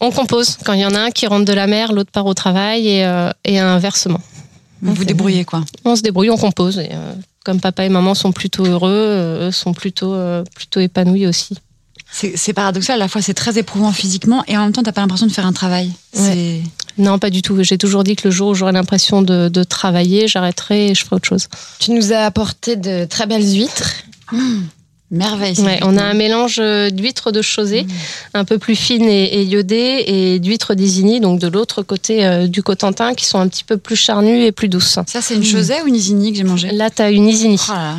On 0.00 0.10
compose 0.12 0.58
quand 0.64 0.74
il 0.74 0.80
y 0.80 0.86
en 0.86 0.94
a 0.94 1.00
un 1.00 1.10
qui 1.10 1.26
rentre 1.26 1.44
de 1.46 1.52
la 1.52 1.66
mer, 1.66 1.92
l'autre 1.92 2.10
part 2.12 2.26
au 2.26 2.34
travail 2.34 2.86
et, 2.86 3.28
et 3.44 3.58
inversement. 3.58 4.20
Vous 4.82 4.94
vous 4.94 5.04
débrouillez 5.04 5.44
quoi? 5.44 5.64
On 5.84 5.96
se 5.96 6.02
débrouille, 6.02 6.30
on 6.30 6.36
compose. 6.36 6.78
Et, 6.78 6.90
comme 7.46 7.60
papa 7.60 7.84
et 7.84 7.88
maman 7.88 8.14
sont 8.14 8.32
plutôt 8.32 8.64
heureux, 8.64 8.90
euh, 8.90 9.48
eux 9.48 9.52
sont 9.52 9.72
plutôt, 9.72 10.12
euh, 10.14 10.42
plutôt 10.56 10.80
épanouis 10.80 11.28
aussi. 11.28 11.56
C'est 12.10 12.52
paradoxal, 12.52 12.96
à 12.96 12.98
la 13.04 13.08
fois 13.08 13.22
c'est 13.22 13.34
très 13.34 13.56
éprouvant 13.58 13.92
physiquement 13.92 14.42
et 14.48 14.56
en 14.56 14.62
même 14.62 14.72
temps 14.72 14.82
t'as 14.82 14.92
pas 14.92 15.00
l'impression 15.00 15.26
de 15.26 15.32
faire 15.32 15.46
un 15.46 15.52
travail. 15.52 15.92
Non, 16.98 17.18
pas 17.18 17.30
du 17.30 17.42
tout. 17.42 17.62
J'ai 17.62 17.78
toujours 17.78 18.04
dit 18.04 18.16
que 18.16 18.26
le 18.26 18.32
jour 18.32 18.48
où 18.48 18.54
j'aurai 18.54 18.72
l'impression 18.72 19.22
de, 19.22 19.48
de 19.48 19.62
travailler, 19.64 20.26
j'arrêterai 20.26 20.88
et 20.88 20.94
je 20.94 21.04
ferai 21.04 21.16
autre 21.16 21.28
chose. 21.28 21.46
Tu 21.78 21.92
nous 21.92 22.12
as 22.12 22.20
apporté 22.20 22.74
de 22.74 23.04
très 23.04 23.26
belles 23.26 23.46
huîtres. 23.46 23.92
Merveille. 25.10 25.58
Ouais, 25.60 25.78
on 25.82 25.96
a 25.96 26.02
un 26.02 26.14
mélange 26.14 26.56
euh, 26.60 26.90
d'huîtres 26.90 27.30
de 27.32 27.42
Chausée, 27.42 27.84
Mmh. 27.84 27.88
un 28.34 28.44
peu 28.44 28.58
plus 28.58 28.74
fines 28.76 29.08
et, 29.08 29.24
et 29.24 29.42
iodées, 29.42 30.04
et 30.06 30.38
d'huîtres 30.38 30.74
d'Isigny, 30.74 31.20
donc 31.20 31.38
de 31.40 31.46
l'autre 31.48 31.82
côté 31.82 32.24
euh, 32.26 32.46
du 32.46 32.62
Cotentin, 32.62 33.14
qui 33.14 33.24
sont 33.24 33.38
un 33.38 33.48
petit 33.48 33.64
peu 33.64 33.76
plus 33.76 33.96
charnues 33.96 34.44
et 34.44 34.52
plus 34.52 34.68
douces. 34.68 34.98
Ça 35.06 35.20
c'est 35.22 35.34
une 35.34 35.44
Chausée 35.44 35.80
ou 35.82 35.86
une 35.86 35.94
Isigny 35.96 36.32
que 36.32 36.38
j'ai 36.38 36.44
mangé 36.44 36.70
Là, 36.72 36.90
tu 36.90 37.02
as 37.02 37.10
une 37.10 37.28
Isigny. 37.28 37.58
Oh 37.68 37.72
là 37.72 37.78
là. 37.78 37.96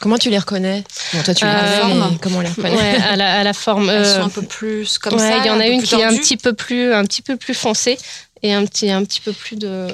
Comment 0.00 0.16
tu 0.16 0.30
les 0.30 0.38
reconnais? 0.38 0.84
Bon, 1.12 1.22
toi, 1.24 1.34
tu 1.34 1.44
les 1.44 1.50
Euh, 1.50 1.54
reconnais, 1.82 2.00
forme. 2.00 2.18
comment 2.20 2.38
on 2.38 2.40
les 2.42 2.48
reconnaît? 2.48 2.70
Ouais, 2.76 2.96
à 3.02 3.16
la, 3.16 3.40
à 3.40 3.42
la 3.42 3.52
forme. 3.52 3.90
Elles 3.90 4.04
euh, 4.04 4.16
sont 4.20 4.26
un 4.26 4.28
peu 4.28 4.42
plus 4.42 4.96
comme 4.98 5.14
ouais, 5.14 5.18
ça. 5.18 5.38
il 5.38 5.46
y 5.46 5.50
en 5.50 5.58
a 5.58 5.66
une 5.66 5.82
qui 5.82 5.96
est 5.96 6.04
un 6.04 6.16
petit 6.16 6.36
peu 6.36 6.52
plus, 6.52 6.92
un 6.92 7.04
petit 7.04 7.20
peu 7.22 7.36
plus 7.36 7.54
foncée 7.54 7.98
et 8.44 8.52
un 8.52 8.64
petit, 8.64 8.90
un 8.92 9.04
petit 9.04 9.20
peu 9.20 9.32
plus 9.32 9.56
de, 9.56 9.88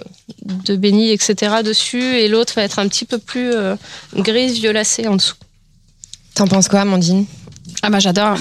de 0.45 0.77
béni, 0.77 1.11
etc. 1.11 1.57
dessus, 1.65 2.19
et 2.19 2.29
l'autre 2.29 2.53
va 2.55 2.65
être 2.65 2.79
un 2.79 2.87
petit 2.89 3.07
peu 3.07 3.17
plus 3.17 3.51
euh, 3.55 3.77
grise 4.15 4.59
violacée 4.59 5.07
en 5.09 5.17
dessous. 5.17 5.37
T'en 6.35 6.49
penses 6.49 6.69
quoi, 6.69 6.81
Amandine? 6.81 7.27
Ah 7.83 7.91
bah 7.91 7.99
j'adore. 7.99 8.37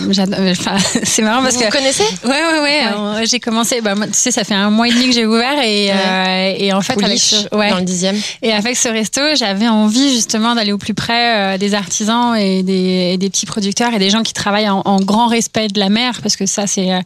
Enfin, 0.52 0.78
c'est 1.04 1.22
marrant 1.22 1.42
parce 1.44 1.56
Vous 1.56 1.62
que 1.64 1.72
connaissez? 1.72 2.04
Ouais, 2.24 2.30
ouais, 2.32 2.60
ouais. 2.62 2.82
euh, 2.96 3.26
J'ai 3.26 3.40
commencé. 3.40 3.82
Bah, 3.82 3.94
tu 4.06 4.10
sais, 4.14 4.32
ça 4.32 4.44
fait 4.44 4.54
un 4.54 4.70
mois 4.70 4.88
et 4.88 4.92
demi 4.92 5.08
que 5.08 5.14
j'ai 5.14 5.26
ouvert 5.26 5.60
et, 5.64 5.92
euh, 5.92 6.54
et 6.58 6.72
en 6.74 6.82
fait, 6.82 6.94
avec 6.94 7.06
Pouliche, 7.06 7.22
ce, 7.52 7.56
ouais. 7.56 7.70
dans 7.70 7.78
le 7.78 7.84
dixième. 7.84 8.16
Et 8.42 8.52
avec 8.54 8.78
ce 8.78 8.88
resto, 8.88 9.22
j'avais 9.36 9.68
envie 9.68 10.14
justement 10.14 10.56
d'aller 10.56 10.72
au 10.72 10.78
plus 10.78 10.94
près 10.94 11.56
euh, 11.56 11.58
des 11.58 11.74
artisans 11.74 12.36
et 12.36 12.64
des, 12.64 13.12
et 13.14 13.18
des 13.18 13.30
petits 13.30 13.46
producteurs 13.46 13.94
et 13.94 14.00
des 14.00 14.10
gens 14.10 14.24
qui 14.24 14.34
travaillent 14.34 14.70
en, 14.70 14.82
en 14.86 15.00
grand 15.00 15.28
respect 15.28 15.68
de 15.68 15.80
la 15.80 15.90
mer, 15.90 16.20
parce 16.22 16.36
que 16.36 16.46
ça, 16.46 16.68
c'est 16.68 16.92
euh, 16.94 17.00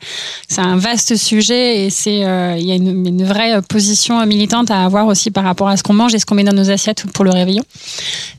c'est 0.47 0.61
un 0.61 0.77
vaste 0.77 1.15
sujet 1.15 1.85
et 1.85 1.89
c'est 1.89 2.23
euh, 2.23 2.55
il 2.57 2.65
y 2.65 2.71
a 2.71 2.75
une, 2.75 3.05
une 3.07 3.23
vraie 3.25 3.61
position 3.61 4.23
militante 4.25 4.69
à 4.71 4.83
avoir 4.83 5.07
aussi 5.07 5.31
par 5.31 5.43
rapport 5.43 5.69
à 5.69 5.77
ce 5.77 5.83
qu'on 5.83 5.93
mange 5.93 6.13
et 6.13 6.19
ce 6.19 6.25
qu'on 6.25 6.35
met 6.35 6.43
dans 6.43 6.53
nos 6.53 6.69
assiettes 6.69 7.05
pour 7.13 7.25
le 7.25 7.31
réveillon. 7.31 7.63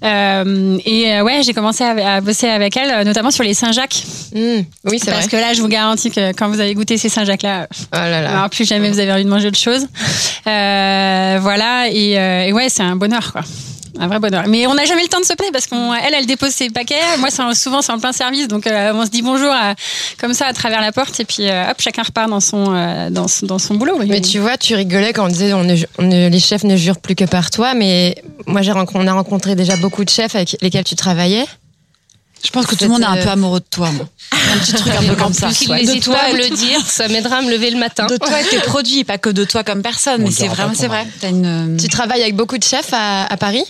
Euh, 0.05 0.79
et 0.85 1.13
euh, 1.13 1.23
ouais, 1.25 1.43
j'ai 1.43 1.53
commencé 1.53 1.85
à, 1.85 2.17
à 2.17 2.21
bosser 2.21 2.49
avec 2.49 2.77
elle, 2.77 2.91
euh, 2.91 3.05
notamment 3.05 3.31
sur 3.31 3.45
les 3.45 3.55
Saint-Jacques. 3.79 4.05
Mmh, 4.35 4.65
Oui, 4.91 4.99
c'est 5.03 5.11
Parce 5.11 5.27
vrai. 5.27 5.31
que 5.31 5.37
là, 5.37 5.53
je 5.55 5.61
vous 5.63 5.69
garantis 5.69 6.11
que 6.11 6.33
quand 6.33 6.49
vous 6.49 6.61
avez 6.61 6.75
goûté 6.75 6.99
ces 6.99 7.09
Saint-Jacques-là, 7.09 7.67
Oh 7.71 7.97
là 7.97 8.49
plus 8.51 8.67
jamais 8.67 8.91
vous 8.91 8.99
avez 8.99 9.13
envie 9.13 9.25
de 9.25 9.29
manger 9.31 9.49
autre 9.49 9.59
chose. 9.59 9.87
Euh, 10.47 11.39
voilà, 11.41 11.89
et, 11.91 12.19
euh, 12.19 12.45
et 12.47 12.53
ouais, 12.53 12.69
c'est 12.69 12.83
un 12.83 12.97
bonheur, 12.97 13.33
quoi. 13.33 13.43
Un 14.01 14.07
vrai 14.07 14.21
bonheur. 14.21 14.45
Mais 14.47 14.67
on 14.69 14.75
n'a 14.75 14.85
jamais 14.85 15.03
le 15.03 15.09
temps 15.09 15.19
de 15.19 15.25
se 15.25 15.33
plaire 15.33 15.51
parce 15.53 15.67
qu'elle, 15.67 16.15
elle 16.15 16.27
dépose 16.27 16.51
ses 16.51 16.71
paquets. 16.71 16.95
Moi, 17.19 17.31
c'est 17.31 17.43
souvent, 17.55 17.83
c'est 17.83 17.91
en 17.91 17.99
plein 17.99 18.13
service. 18.13 18.47
Donc, 18.47 18.67
euh, 18.69 18.93
on 18.95 19.05
se 19.05 19.11
dit 19.11 19.23
bonjour 19.23 19.51
à- 19.51 19.75
comme 20.21 20.35
ça 20.35 20.47
à 20.47 20.53
travers 20.53 20.81
la 20.81 20.93
porte. 20.93 21.19
Et 21.19 21.25
puis, 21.25 21.49
euh, 21.49 21.69
hop, 21.71 21.77
chacun 21.81 22.03
repart 22.05 22.31
dans 22.31 22.39
son, 22.39 22.67
euh, 22.75 23.11
dans, 23.11 23.27
son- 23.27 23.47
dans 23.47 23.59
son 23.59 23.75
boulot. 23.75 23.97
oui. 23.99 24.07
Mais 24.09 24.21
tu 24.21 24.39
vois, 24.39 24.57
tu 24.57 24.77
rigolais 24.77 25.13
quand 25.13 25.25
on 25.25 25.29
disait 25.29 25.53
on 25.53 25.65
ne, 25.65 25.75
on 25.99 26.03
ne- 26.05 26.29
les 26.29 26.39
chefs 26.41 26.63
ne 26.63 26.77
jurent 26.77 27.01
plus 27.01 27.17
que 27.17 27.25
par 27.25 27.51
toi, 27.51 27.75
mais 27.75 28.15
moi 28.47 28.63
j'ai 28.63 28.71
on 28.73 29.07
a 29.07 29.13
rencontré 29.13 29.57
déjà 29.57 29.77
beaucoup 29.77 30.05
de 30.05 30.11
chefs 30.11 30.37
avec 30.37 30.57
lesquels 30.61 30.85
tu 30.85 30.95
travaillais. 30.95 31.45
Je 32.45 32.51
pense 32.51 32.67
que 32.67 32.75
tout 32.77 32.85
le 32.85 32.91
monde 32.91 33.03
est 33.03 33.07
un 33.07 33.17
peu 33.17 33.29
amoureux 33.29 33.61
de 33.61 33.65
toi. 33.69 33.91
moi. 33.91 34.07
Un 34.55 34.59
petit 34.59 34.73
truc 34.75 34.93
un 34.95 35.03
peu 35.03 35.17
comme 35.17 35.33
ça. 35.33 35.49
Qu'il 35.51 35.73
n'hésite 35.73 35.97
De 35.97 36.05
toi 36.05 36.15
pas 36.17 36.25
à 36.27 36.33
me 36.33 36.39
le 36.39 36.51
dire, 36.55 36.81
ça 36.87 37.09
m'aidera 37.09 37.37
à 37.39 37.43
me 37.43 37.51
lever 37.51 37.71
le 37.71 37.79
matin. 37.79 38.07
De 38.07 38.17
toi 38.17 38.41
et 38.41 38.45
tes 38.45 38.61
produits, 38.61 39.03
pas 39.05 39.19
que 39.19 39.29
de 39.31 39.45
toi 39.45 39.65
comme 39.65 39.83
personne. 39.83 40.23
On 40.23 40.27
mais 40.27 40.31
c'est 40.31 40.47
vraiment, 40.49 40.73
c'est 40.75 40.87
vrai. 40.87 41.07
Une. 41.25 41.77
Tu 41.81 41.89
travailles 41.89 42.23
avec 42.23 42.37
beaucoup 42.37 42.57
de 42.59 42.63
chefs 42.65 42.93
à, 42.93 43.27
Paris? 43.39 43.65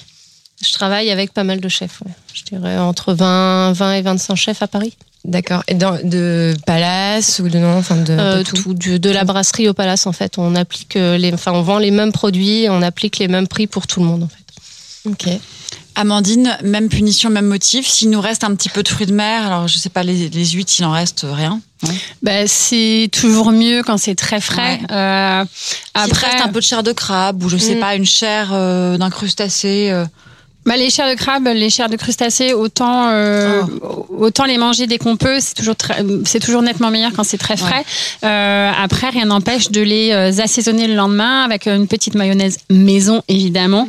Je 0.62 0.72
travaille 0.72 1.10
avec 1.10 1.32
pas 1.32 1.44
mal 1.44 1.60
de 1.60 1.68
chefs. 1.68 2.00
ouais. 2.04 2.12
Je 2.34 2.42
dirais 2.44 2.76
entre 2.78 3.14
20, 3.14 3.72
20 3.72 3.92
et 3.94 4.02
25 4.02 4.34
chefs 4.36 4.62
à 4.62 4.66
Paris. 4.68 4.92
D'accord. 5.24 5.62
Et 5.68 5.74
dans, 5.74 5.98
de 6.04 6.54
Palace 6.66 7.40
ou 7.42 7.48
de 7.48 7.58
non 7.58 7.76
enfin 7.78 7.96
de, 7.96 8.04
de 8.04 8.12
Euh, 8.18 8.42
tout. 8.44 8.56
tout, 8.56 8.74
du- 8.74 8.98
de 9.00 9.10
la 9.10 9.24
brasserie 9.24 9.68
au 9.68 9.74
palace 9.74 10.06
en 10.06 10.12
fait. 10.12 10.38
On 10.38 10.54
applique 10.54 10.96
euh, 10.96 11.16
les, 11.18 11.32
enfin 11.32 11.52
on 11.52 11.62
vend 11.62 11.78
les 11.78 11.90
mêmes 11.90 12.12
produits, 12.12 12.66
on 12.70 12.82
applique 12.82 13.18
les 13.18 13.28
mêmes 13.28 13.48
prix 13.48 13.66
pour 13.66 13.86
tout 13.86 14.00
le 14.00 14.06
monde 14.06 14.22
en 14.24 14.28
fait. 14.28 15.08
Ok. 15.10 15.40
Amandine, 16.00 16.56
même 16.62 16.88
punition, 16.88 17.28
même 17.28 17.46
motif. 17.46 17.86
S'il 17.88 18.10
nous 18.10 18.20
reste 18.20 18.44
un 18.44 18.54
petit 18.54 18.68
peu 18.68 18.82
de 18.82 18.88
fruits 18.88 19.06
de 19.06 19.12
mer, 19.12 19.44
alors 19.46 19.66
je 19.68 19.76
sais 19.78 19.88
pas, 19.88 20.02
les, 20.04 20.28
les 20.28 20.44
huîtres, 20.46 20.70
s'il 20.70 20.84
en 20.84 20.92
reste 20.92 21.26
rien. 21.28 21.60
Bah, 22.22 22.46
c'est 22.46 23.08
toujours 23.12 23.50
mieux 23.50 23.82
quand 23.82 23.98
c'est 23.98 24.14
très 24.14 24.40
frais. 24.40 24.78
Ouais. 24.88 24.92
Euh, 24.96 25.44
après, 25.94 26.30
reste 26.30 26.44
un 26.44 26.48
peu 26.48 26.60
de 26.60 26.64
chair 26.64 26.82
de 26.82 26.92
crabe 26.92 27.42
ou 27.42 27.48
je 27.48 27.56
sais 27.56 27.74
Mm. 27.74 27.80
pas, 27.80 27.94
une 27.96 28.06
chair 28.06 28.50
euh, 28.52 28.96
d'un 28.96 29.10
crustacé. 29.10 29.90
euh, 29.90 30.04
Bah, 30.68 30.76
les 30.76 30.90
chairs 30.90 31.08
de 31.08 31.14
crabe, 31.14 31.46
les 31.48 31.70
chairs 31.70 31.88
de 31.88 31.96
crustacés, 31.96 32.52
autant 32.52 33.08
euh, 33.08 33.62
autant 34.18 34.44
les 34.44 34.58
manger 34.58 34.86
dès 34.86 34.98
qu'on 34.98 35.16
peut. 35.16 35.38
C'est 35.40 35.54
toujours 35.54 35.74
c'est 36.26 36.40
toujours 36.40 36.60
nettement 36.60 36.90
meilleur 36.90 37.12
quand 37.16 37.24
c'est 37.24 37.38
très 37.38 37.56
frais. 37.56 37.84
Euh, 38.22 38.70
après, 38.78 39.08
rien 39.08 39.24
n'empêche 39.24 39.70
de 39.70 39.80
les 39.80 40.12
euh, 40.12 40.42
assaisonner 40.42 40.86
le 40.86 40.94
lendemain 40.94 41.42
avec 41.42 41.66
une 41.66 41.86
petite 41.88 42.14
mayonnaise 42.14 42.58
maison, 42.70 43.22
évidemment. 43.28 43.88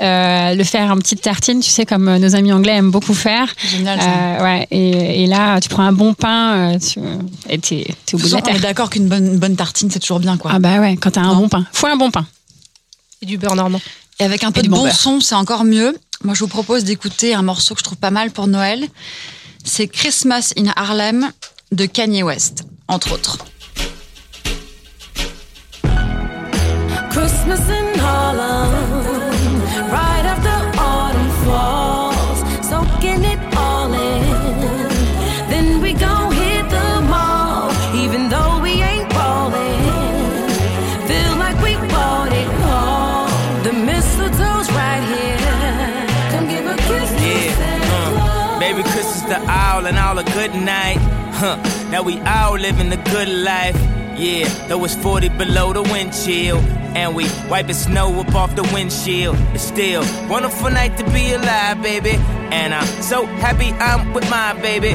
Euh, 0.00 0.54
le 0.54 0.62
faire 0.64 0.90
en 0.92 0.96
petite 0.98 1.20
tartine, 1.22 1.60
tu 1.60 1.68
sais, 1.70 1.84
comme 1.84 2.16
nos 2.18 2.34
amis 2.36 2.52
anglais 2.52 2.74
aiment 2.76 2.92
beaucoup 2.92 3.12
faire. 3.14 3.52
Génial 3.68 4.00
ça. 4.00 4.06
Euh, 4.08 4.44
ouais, 4.44 4.68
et, 4.70 5.24
et 5.24 5.26
là, 5.26 5.58
tu 5.60 5.68
prends 5.68 5.82
un 5.82 5.92
bon 5.92 6.14
pain, 6.14 6.78
tu, 6.78 7.00
et 7.48 7.58
t'es 7.58 7.86
t'es 8.06 8.14
au 8.14 8.18
bout 8.18 8.28
de 8.28 8.34
la 8.34 8.40
on 8.50 8.54
est 8.54 8.60
d'accord 8.60 8.88
qu'une 8.90 9.08
bonne, 9.08 9.36
bonne 9.38 9.56
tartine, 9.56 9.90
c'est 9.90 9.98
toujours 9.98 10.20
bien, 10.20 10.36
quoi. 10.36 10.52
Ah 10.54 10.58
bah 10.60 10.78
ouais, 10.78 10.96
quand 10.96 11.10
t'as 11.10 11.22
un 11.22 11.34
Non. 11.34 11.40
bon 11.40 11.48
pain. 11.48 11.66
Faut 11.72 11.88
un 11.88 11.96
bon 11.96 12.10
pain. 12.12 12.24
Et 13.20 13.26
du 13.26 13.36
beurre 13.36 13.56
normand. 13.56 13.80
Et 14.20 14.24
avec 14.24 14.44
un 14.44 14.52
peu 14.52 14.60
Et 14.60 14.62
de 14.62 14.68
bon 14.68 14.84
beurre. 14.84 14.94
son, 14.94 15.20
c'est 15.20 15.34
encore 15.34 15.64
mieux. 15.64 15.96
Moi, 16.22 16.34
je 16.34 16.40
vous 16.40 16.48
propose 16.48 16.84
d'écouter 16.84 17.34
un 17.34 17.40
morceau 17.40 17.74
que 17.74 17.80
je 17.80 17.84
trouve 17.84 17.98
pas 17.98 18.10
mal 18.10 18.30
pour 18.30 18.46
Noël. 18.46 18.86
C'est 19.64 19.88
Christmas 19.88 20.52
in 20.58 20.70
Harlem 20.76 21.32
de 21.72 21.86
Kanye 21.86 22.22
West, 22.22 22.64
entre 22.88 23.12
autres. 23.12 23.38
Good 50.40 50.54
night. 50.54 50.96
Huh, 51.32 51.56
now 51.90 52.02
we 52.02 52.18
all 52.20 52.54
living 52.58 52.88
the 52.88 52.96
good 52.96 53.28
life. 53.28 53.76
Yeah, 54.16 54.48
though 54.68 54.82
it's 54.84 54.94
40 54.94 55.28
below 55.30 55.74
the 55.74 55.82
wind 55.82 56.14
chill. 56.14 56.56
And 56.96 57.14
we 57.14 57.24
wiping 57.50 57.74
snow 57.74 58.20
up 58.20 58.34
off 58.34 58.56
the 58.56 58.62
windshield. 58.74 59.36
It's 59.54 59.62
still 59.62 60.02
wonderful 60.30 60.70
night 60.70 60.96
to 60.96 61.04
be 61.12 61.32
alive, 61.32 61.82
baby. 61.82 62.14
And 62.58 62.72
I'm 62.72 62.86
so 63.02 63.26
happy 63.26 63.70
I'm 63.72 64.14
with 64.14 64.28
my 64.30 64.54
baby. 64.54 64.94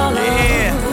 Harlem. 0.00 0.24
Yeah. 0.24 0.89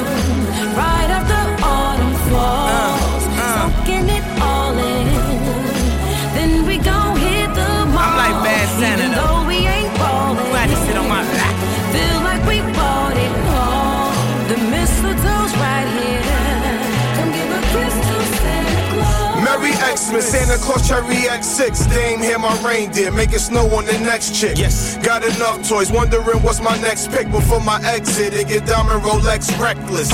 Santa 20.57 20.65
Claus 20.65 20.87
Cherry 20.87 21.27
X6, 21.27 21.89
Dame 21.89 22.19
here 22.19 22.39
my 22.39 22.55
reindeer, 22.63 23.11
making 23.11 23.39
snow 23.39 23.65
on 23.75 23.85
the 23.85 23.97
next 23.99 24.33
chick. 24.35 24.57
Yes. 24.57 24.97
Got 25.05 25.23
enough 25.23 25.67
toys, 25.67 25.91
wondering 25.91 26.41
what's 26.41 26.61
my 26.61 26.77
next 26.79 27.11
pick 27.11 27.29
before 27.31 27.61
my 27.61 27.79
exit. 27.83 28.33
It 28.33 28.47
get 28.47 28.65
diamond 28.65 29.03
Rolex 29.03 29.57
reckless. 29.59 30.09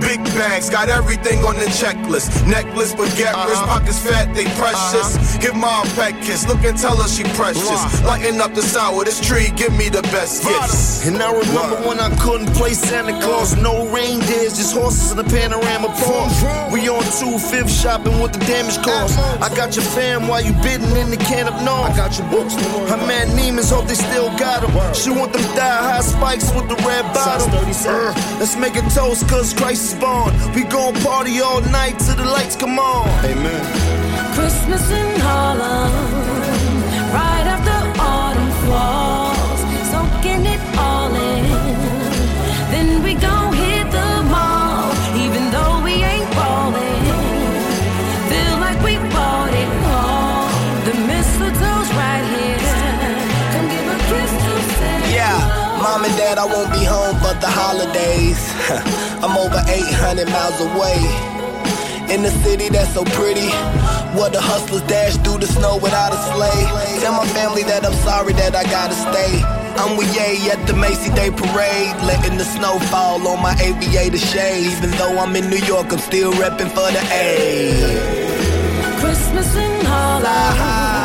Big 0.00 0.22
bags, 0.36 0.70
got 0.70 0.88
everything 0.88 1.44
on 1.44 1.54
the 1.56 1.66
checklist. 1.66 2.46
Necklace, 2.46 2.94
baguette, 2.94 3.46
wrist 3.46 3.62
pockets 3.64 3.98
fat, 3.98 4.34
they 4.34 4.44
precious. 4.56 5.36
Give 5.38 5.54
mom 5.54 5.86
a 5.86 5.90
pet 5.90 6.14
kiss, 6.22 6.46
look 6.46 6.62
and 6.64 6.76
tell 6.76 6.96
her 6.96 7.08
she 7.08 7.24
precious. 7.34 8.02
Lighten 8.02 8.40
up 8.40 8.54
the 8.54 8.62
sound 8.62 8.96
with 8.96 9.06
this 9.06 9.20
tree, 9.20 9.50
give 9.56 9.72
me 9.76 9.88
the 9.88 10.02
best 10.14 10.42
gifts. 10.42 11.06
And 11.06 11.22
I 11.22 11.32
remember 11.32 11.76
when 11.88 12.00
I 12.00 12.14
couldn't 12.16 12.52
play 12.54 12.74
Santa 12.74 13.18
Claus, 13.20 13.56
no 13.56 13.88
reindeers, 13.88 14.56
just 14.56 14.74
horses 14.74 15.12
in 15.12 15.18
a 15.18 15.24
panorama 15.24 15.88
park. 15.88 16.72
We 16.72 16.88
on 16.88 17.02
two 17.18 17.38
fifth 17.38 17.72
shopping 17.72 18.20
with 18.20 18.32
the 18.32 18.40
damage 18.40 18.78
cost. 18.82 19.18
I 19.40 19.48
got 19.54 19.74
your 19.76 19.85
fam 19.94 20.28
while 20.28 20.42
you 20.42 20.52
bidding 20.62 20.96
in 20.96 21.10
the 21.10 21.16
can 21.16 21.46
of 21.48 21.54
North. 21.62 21.92
I 21.92 21.96
got 21.96 22.18
your 22.18 22.28
books. 22.30 22.54
Her 22.90 23.00
man 23.06 23.28
Neiman's 23.36 23.70
hope 23.70 23.86
they 23.86 23.94
still 23.94 24.28
got 24.38 24.62
them. 24.62 24.72
She 24.94 25.10
want 25.10 25.32
them 25.32 25.42
thigh 25.56 25.82
high 25.88 26.00
spikes 26.00 26.52
with 26.54 26.68
the 26.68 26.76
red 26.86 27.04
bottom. 27.14 27.50
Uh, 27.52 28.12
let's 28.38 28.56
make 28.56 28.76
a 28.76 28.82
toast 28.90 29.28
cause 29.28 29.54
Christ 29.54 29.92
is 29.92 30.00
born. 30.00 30.34
We 30.54 30.64
gon' 30.64 30.94
party 31.02 31.40
all 31.40 31.60
night 31.60 31.98
till 31.98 32.16
the 32.16 32.24
lights 32.24 32.56
come 32.56 32.78
on. 32.78 33.08
Amen. 33.24 33.62
Christmas 34.34 34.90
in 34.90 35.20
Harlem, 35.20 36.25
I 56.34 56.44
won't 56.44 56.72
be 56.74 56.82
home 56.82 57.14
for 57.22 57.34
the 57.38 57.46
holidays. 57.46 58.42
I'm 59.22 59.38
over 59.38 59.62
800 59.62 60.26
miles 60.26 60.58
away. 60.58 60.98
In 62.10 62.22
the 62.22 62.30
city 62.42 62.68
that's 62.68 62.92
so 62.94 63.04
pretty, 63.14 63.46
where 64.18 64.30
the 64.30 64.40
hustlers 64.40 64.82
dash 64.82 65.16
through 65.22 65.38
the 65.38 65.46
snow 65.46 65.78
without 65.78 66.12
a 66.12 66.18
sleigh. 66.34 66.66
Tell 66.98 67.14
my 67.14 67.26
family 67.30 67.62
that 67.64 67.86
I'm 67.86 67.94
sorry 68.02 68.32
that 68.34 68.54
I 68.54 68.64
gotta 68.64 68.94
stay. 68.94 69.42
I'm 69.78 69.96
with 69.96 70.10
Ye 70.14 70.50
at 70.50 70.66
the 70.66 70.74
Macy 70.74 71.14
Day 71.14 71.30
Parade, 71.30 71.94
letting 72.02 72.38
the 72.38 72.44
snow 72.44 72.78
fall 72.90 73.22
on 73.26 73.40
my 73.40 73.54
aviator 73.62 74.18
shade. 74.18 74.66
Even 74.66 74.90
though 74.98 75.18
I'm 75.18 75.34
in 75.36 75.48
New 75.48 75.62
York, 75.62 75.92
I'm 75.92 75.98
still 75.98 76.32
repping 76.32 76.70
for 76.74 76.90
the 76.90 77.02
A. 77.14 78.98
Christmas 78.98 79.54
in 79.54 79.84
Harlem, 79.86 80.95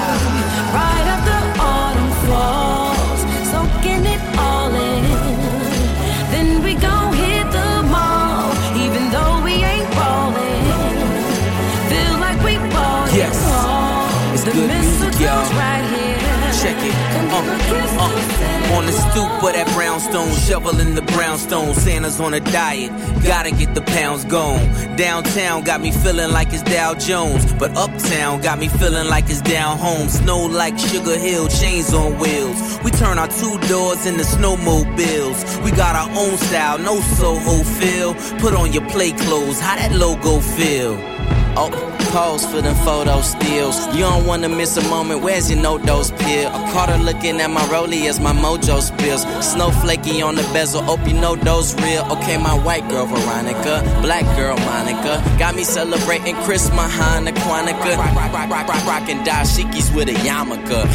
Uh, 17.41 17.97
uh. 17.99 18.77
On 18.77 18.85
the 18.85 18.91
stoop 18.93 19.43
of 19.43 19.53
that 19.53 19.67
brownstone, 19.73 20.33
shoveling 20.35 20.95
the 20.95 21.01
brownstone. 21.01 21.73
Santa's 21.73 22.21
on 22.21 22.33
a 22.33 22.39
diet, 22.39 22.89
gotta 23.23 23.51
get 23.51 23.75
the 23.75 23.81
pounds 23.81 24.23
gone. 24.25 24.61
Downtown 24.95 25.63
got 25.63 25.81
me 25.81 25.91
feeling 25.91 26.31
like 26.31 26.53
it's 26.53 26.63
Dow 26.63 26.93
Jones, 26.93 27.51
but 27.53 27.75
uptown 27.75 28.41
got 28.41 28.59
me 28.59 28.69
feeling 28.69 29.07
like 29.07 29.29
it's 29.29 29.41
down 29.41 29.77
home. 29.77 30.07
Snow 30.07 30.45
like 30.45 30.77
Sugar 30.79 31.17
Hill, 31.17 31.47
chains 31.49 31.93
on 31.93 32.17
wheels. 32.17 32.79
We 32.83 32.91
turn 32.91 33.19
our 33.19 33.27
two 33.27 33.59
doors 33.67 34.05
into 34.05 34.23
snowmobiles. 34.23 35.63
We 35.63 35.71
got 35.71 35.95
our 35.95 36.09
own 36.17 36.37
style, 36.37 36.77
no 36.77 37.01
Soho 37.01 37.63
feel. 37.63 38.13
Put 38.39 38.53
on 38.53 38.71
your 38.71 38.87
play 38.89 39.11
clothes, 39.11 39.59
how 39.59 39.75
that 39.75 39.91
logo 39.91 40.39
feel? 40.39 41.10
Oh, 41.57 41.69
pose 42.11 42.45
for 42.45 42.61
them 42.61 42.75
photo 42.85 43.21
stills. 43.21 43.85
You 43.95 44.01
don't 44.01 44.25
wanna 44.25 44.49
miss 44.49 44.77
a 44.77 44.87
moment. 44.89 45.21
Where's 45.21 45.49
your 45.51 45.61
no 45.61 45.77
dose 45.77 46.11
pill? 46.11 46.49
I 46.49 46.71
caught 46.71 46.89
her 46.89 46.97
looking 46.97 47.39
at 47.41 47.49
my 47.49 47.61
rollie 47.65 48.07
as 48.07 48.19
my 48.19 48.33
mojo 48.33 48.81
spills. 48.81 49.25
Snowflakey 49.25 50.25
on 50.25 50.35
the 50.35 50.43
bezel. 50.53 50.81
Hope 50.81 51.05
you 51.07 51.13
know 51.13 51.35
those 51.35 51.75
real. 51.81 52.03
Okay, 52.11 52.37
my 52.37 52.57
white 52.57 52.87
girl 52.89 53.05
Veronica, 53.05 53.81
black 54.01 54.25
girl 54.37 54.57
Monica, 54.57 55.23
got 55.37 55.55
me 55.55 55.63
celebrating 55.63 56.35
Christmas, 56.43 56.91
Hanukkah, 56.93 57.33
Kwanzaa. 57.43 57.97
Rock, 57.97 58.33
rock, 58.33 58.67
rock, 58.67 58.85
rock, 58.85 59.03
dashikis 59.25 59.93
with 59.95 60.09
a 60.09 60.13
yarmulke. 60.13 60.85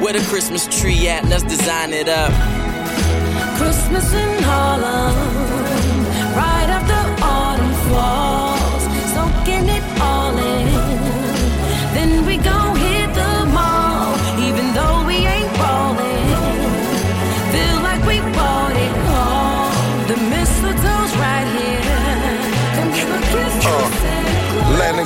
Where 0.00 0.12
the 0.12 0.24
Christmas 0.30 0.66
tree 0.80 1.08
at? 1.08 1.24
Let's 1.26 1.42
design 1.42 1.92
it 1.92 2.08
up. 2.08 2.32
Christmas 3.58 4.12
in 4.12 4.42
Harlem, 4.42 5.14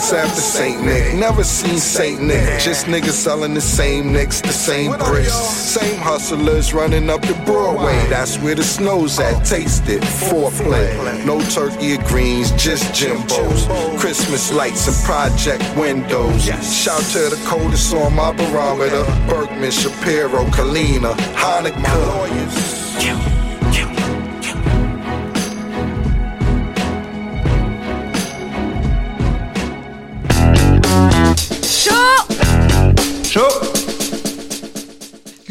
Claus. 0.00 0.12
After 0.12 0.40
Saint 0.40 0.84
Nick. 0.84 1.14
Never 1.14 1.44
seen 1.44 1.78
Saint 1.78 2.22
Nick. 2.22 2.60
Just 2.60 2.86
niggas 2.86 3.12
selling 3.12 3.54
the 3.54 3.60
same 3.60 4.12
nicks, 4.12 4.40
the 4.40 4.52
same 4.52 4.96
bricks. 4.98 5.32
Same 5.32 5.98
hustlers 5.98 6.72
running 6.72 7.10
up 7.10 7.22
the 7.22 7.34
Broadway. 7.44 7.96
That's 8.08 8.38
where 8.38 8.54
the 8.54 8.64
snow's 8.64 9.18
at. 9.18 9.44
Taste 9.44 9.88
it. 9.88 10.02
Foreplay. 10.02 11.24
No 11.24 11.40
turkey 11.50 11.96
or 11.96 12.02
greens, 12.04 12.50
just 12.52 12.92
Jimbos. 12.92 13.98
Christmas 13.98 14.52
lights 14.52 14.88
and 14.88 14.96
project 15.04 15.64
windows. 15.76 16.44
Shout 16.44 17.02
to 17.12 17.34
the 17.34 17.42
coldest 17.46 17.94
on 17.94 18.14
my 18.14 18.32
barometer. 18.32 19.04
Bergman, 19.28 19.70
Shapiro, 19.70 20.44
Kalina, 20.46 21.14
Hanukkah. 21.34 23.39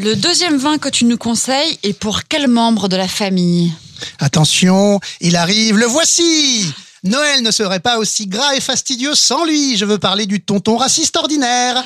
Le 0.02 0.16
deuxième 0.16 0.56
vin 0.56 0.78
que 0.78 0.88
tu 0.88 1.04
nous 1.04 1.18
conseilles 1.18 1.78
est 1.82 1.92
pour 1.92 2.22
quel 2.26 2.48
membre 2.48 2.88
de 2.88 2.96
la 2.96 3.06
famille? 3.06 3.70
Attention, 4.18 4.98
il 5.20 5.36
arrive, 5.36 5.76
le 5.76 5.84
voici 5.84 6.64
Noël 7.04 7.42
ne 7.42 7.50
serait 7.50 7.80
pas 7.80 7.98
aussi 7.98 8.26
gras 8.26 8.54
et 8.56 8.62
fastidieux 8.62 9.14
sans 9.14 9.44
lui. 9.44 9.76
Je 9.76 9.84
veux 9.84 9.98
parler 9.98 10.24
du 10.24 10.40
tonton 10.40 10.78
raciste 10.78 11.16
ordinaire. 11.16 11.84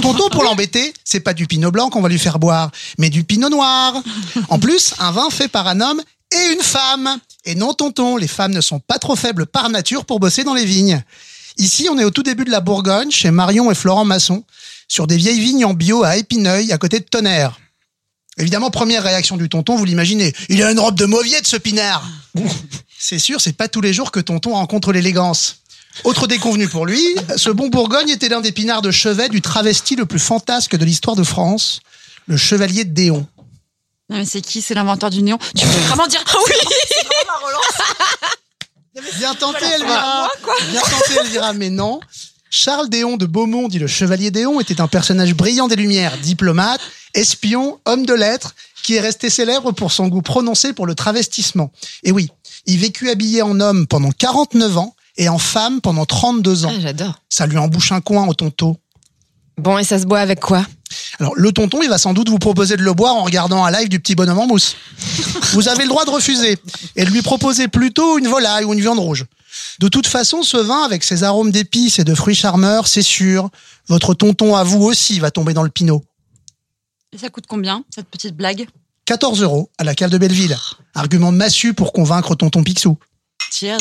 Tonton, 0.00 0.28
pour 0.28 0.44
l'embêter, 0.44 0.94
c'est 1.04 1.18
pas 1.18 1.34
du 1.34 1.48
pinot 1.48 1.72
blanc 1.72 1.90
qu'on 1.90 2.02
va 2.02 2.08
lui 2.08 2.20
faire 2.20 2.38
boire, 2.38 2.70
mais 2.98 3.10
du 3.10 3.24
pinot 3.24 3.48
noir. 3.48 4.00
En 4.48 4.60
plus, 4.60 4.94
un 5.00 5.10
vin 5.10 5.28
fait 5.30 5.48
par 5.48 5.66
un 5.66 5.80
homme 5.80 6.00
et 6.30 6.52
une 6.52 6.62
femme. 6.62 7.18
Et 7.44 7.56
non, 7.56 7.74
tonton, 7.74 8.16
les 8.16 8.28
femmes 8.28 8.54
ne 8.54 8.60
sont 8.60 8.78
pas 8.78 9.00
trop 9.00 9.16
faibles 9.16 9.44
par 9.44 9.70
nature 9.70 10.04
pour 10.04 10.20
bosser 10.20 10.44
dans 10.44 10.54
les 10.54 10.64
vignes. 10.64 11.02
Ici, 11.58 11.88
on 11.90 11.98
est 11.98 12.04
au 12.04 12.10
tout 12.10 12.22
début 12.22 12.44
de 12.44 12.50
la 12.52 12.60
Bourgogne, 12.60 13.10
chez 13.10 13.32
Marion 13.32 13.72
et 13.72 13.74
Florent 13.74 14.04
Masson, 14.04 14.44
sur 14.88 15.06
des 15.06 15.16
vieilles 15.16 15.40
vignes 15.40 15.64
en 15.64 15.74
bio 15.74 16.04
à 16.04 16.16
Épineuil, 16.16 16.72
à 16.72 16.78
côté 16.78 17.00
de 17.00 17.04
Tonnerre. 17.04 17.58
Évidemment, 18.38 18.70
première 18.70 19.02
réaction 19.02 19.36
du 19.36 19.48
tonton, 19.48 19.76
vous 19.76 19.84
l'imaginez. 19.84 20.34
Il 20.48 20.62
a 20.62 20.70
une 20.70 20.78
robe 20.78 20.96
de 20.96 21.06
mauvier 21.06 21.40
de 21.40 21.46
ce 21.46 21.56
pinard. 21.56 22.06
C'est 22.98 23.18
sûr, 23.18 23.40
c'est 23.40 23.52
pas 23.52 23.68
tous 23.68 23.82
les 23.82 23.92
jours 23.92 24.10
que 24.10 24.18
tonton 24.18 24.54
rencontre 24.54 24.90
l'élégance. 24.90 25.58
Autre 26.04 26.26
déconvenu 26.26 26.66
pour 26.66 26.86
lui, 26.86 27.00
ce 27.36 27.50
bon 27.50 27.68
Bourgogne 27.68 28.08
était 28.08 28.28
l'un 28.28 28.40
des 28.40 28.52
pinards 28.52 28.82
de 28.82 28.90
chevet 28.90 29.28
du 29.28 29.42
travesti 29.42 29.96
le 29.96 30.06
plus 30.06 30.18
fantasque 30.18 30.74
de 30.74 30.84
l'histoire 30.84 31.14
de 31.14 31.22
France, 31.22 31.80
le 32.26 32.36
chevalier 32.36 32.84
de 32.84 32.92
Déon. 32.92 33.26
Non, 34.08 34.16
mais 34.16 34.24
c'est 34.24 34.40
qui? 34.40 34.60
C'est 34.60 34.74
l'inventeur 34.74 35.10
du 35.10 35.22
néon 35.22 35.38
Tu 35.56 35.66
peux 35.66 35.78
vraiment 35.86 36.06
dire 36.06 36.24
ah 36.26 36.36
oui 36.46 36.52
Bien 39.18 39.34
tenté, 39.34 39.64
Elvira. 39.64 40.28
Bien 40.70 40.80
tenté, 40.80 41.20
Elvira, 41.20 41.52
mais 41.52 41.70
non. 41.70 42.00
Charles 42.56 42.88
Déon 42.88 43.18
de 43.18 43.26
Beaumont, 43.26 43.68
dit 43.68 43.78
le 43.78 43.86
chevalier 43.86 44.30
Déon, 44.30 44.60
était 44.60 44.80
un 44.80 44.88
personnage 44.88 45.34
brillant 45.34 45.68
des 45.68 45.76
Lumières, 45.76 46.16
diplomate, 46.16 46.80
espion, 47.12 47.78
homme 47.84 48.06
de 48.06 48.14
lettres, 48.14 48.54
qui 48.82 48.94
est 48.94 49.00
resté 49.00 49.28
célèbre 49.28 49.72
pour 49.72 49.92
son 49.92 50.08
goût 50.08 50.22
prononcé 50.22 50.72
pour 50.72 50.86
le 50.86 50.94
travestissement. 50.94 51.70
Et 52.02 52.12
oui, 52.12 52.30
il 52.64 52.78
vécut 52.78 53.10
habillé 53.10 53.42
en 53.42 53.60
homme 53.60 53.86
pendant 53.86 54.10
49 54.10 54.78
ans 54.78 54.96
et 55.18 55.28
en 55.28 55.36
femme 55.36 55.82
pendant 55.82 56.06
32 56.06 56.64
ans. 56.64 56.72
Ah, 56.74 56.80
j'adore. 56.80 57.20
Ça 57.28 57.46
lui 57.46 57.58
embouche 57.58 57.92
un 57.92 58.00
coin 58.00 58.26
au 58.26 58.32
tonton. 58.32 58.76
Bon, 59.58 59.76
et 59.76 59.84
ça 59.84 59.98
se 59.98 60.06
boit 60.06 60.20
avec 60.20 60.40
quoi? 60.40 60.64
Alors, 61.20 61.34
le 61.36 61.52
tonton, 61.52 61.82
il 61.82 61.90
va 61.90 61.98
sans 61.98 62.14
doute 62.14 62.30
vous 62.30 62.38
proposer 62.38 62.78
de 62.78 62.82
le 62.82 62.94
boire 62.94 63.16
en 63.16 63.24
regardant 63.24 63.64
un 63.66 63.70
live 63.70 63.90
du 63.90 64.00
petit 64.00 64.14
bonhomme 64.14 64.38
en 64.38 64.46
mousse. 64.46 64.76
Vous 65.52 65.68
avez 65.68 65.82
le 65.82 65.90
droit 65.90 66.06
de 66.06 66.10
refuser 66.10 66.58
et 66.96 67.04
de 67.04 67.10
lui 67.10 67.20
proposer 67.20 67.68
plutôt 67.68 68.18
une 68.18 68.28
volaille 68.28 68.64
ou 68.64 68.72
une 68.72 68.80
viande 68.80 68.98
rouge. 68.98 69.26
De 69.80 69.88
toute 69.88 70.06
façon, 70.06 70.42
ce 70.42 70.56
vin, 70.56 70.82
avec 70.84 71.04
ses 71.04 71.22
arômes 71.22 71.50
d'épices 71.50 71.98
et 71.98 72.04
de 72.04 72.14
fruits 72.14 72.34
charmeurs, 72.34 72.88
c'est 72.88 73.02
sûr, 73.02 73.50
votre 73.88 74.14
tonton 74.14 74.56
à 74.56 74.64
vous 74.64 74.82
aussi 74.82 75.20
va 75.20 75.30
tomber 75.30 75.52
dans 75.54 75.62
le 75.62 75.70
pinot. 75.70 76.02
Et 77.12 77.18
ça 77.18 77.28
coûte 77.28 77.44
combien, 77.48 77.84
cette 77.94 78.08
petite 78.08 78.34
blague? 78.36 78.66
14 79.04 79.42
euros 79.42 79.70
à 79.78 79.84
la 79.84 79.94
cave 79.94 80.10
de 80.10 80.18
Belleville. 80.18 80.56
Argument 80.94 81.30
massu 81.30 81.74
pour 81.74 81.92
convaincre 81.92 82.34
tonton 82.34 82.62
Picsou. 82.64 82.98
Cheers. 83.52 83.78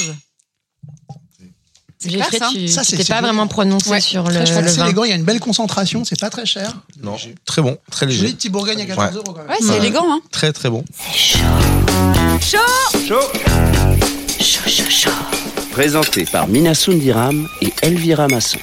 C'est 1.97 2.09
J'ai 2.11 2.17
clair, 2.17 2.29
fait, 2.29 2.37
ça 2.37 2.49
tu 2.51 2.67
Ça, 2.67 2.83
c'est- 2.83 3.07
pas 3.07 3.21
vraiment 3.21 3.47
prononcé 3.47 3.89
Ouais, 3.89 4.01
sur 4.01 4.25
très 4.25 4.33
le, 4.45 4.61
le 4.61 4.67
c'est 4.67 4.81
élégant, 4.81 5.05
il 5.05 5.09
y 5.09 5.13
a 5.13 5.15
une 5.15 5.23
belle 5.23 5.39
concentration, 5.39 6.03
c'est 6.05 6.19
pas 6.19 6.29
très 6.29 6.45
cher. 6.45 6.71
Non, 7.01 7.15
très 7.45 7.61
bon, 7.63 7.77
très 7.89 8.05
léger. 8.05 8.19
Joli 8.19 8.33
petit 8.35 8.49
Bourgogne 8.49 8.81
à 8.81 8.85
14 8.85 9.07
Ouais. 9.07 9.15
euros 9.15 9.33
quand 9.33 9.39
même. 9.41 9.49
Ouais, 9.49 9.57
c'est 9.61 9.77
élégant, 9.77 10.05
hein. 10.07 10.19
Très 10.29 10.51
très 10.53 10.69
bon. 10.69 10.83
Chaud, 11.11 11.39
chaud, 12.41 12.57
chaud. 13.07 13.29
Présenté 15.75 16.23
par 16.23 16.47
Mina 16.47 16.73
Sundiram 16.73 17.49
et 17.61 17.73
Elvira 17.81 18.29
Masson. 18.29 18.59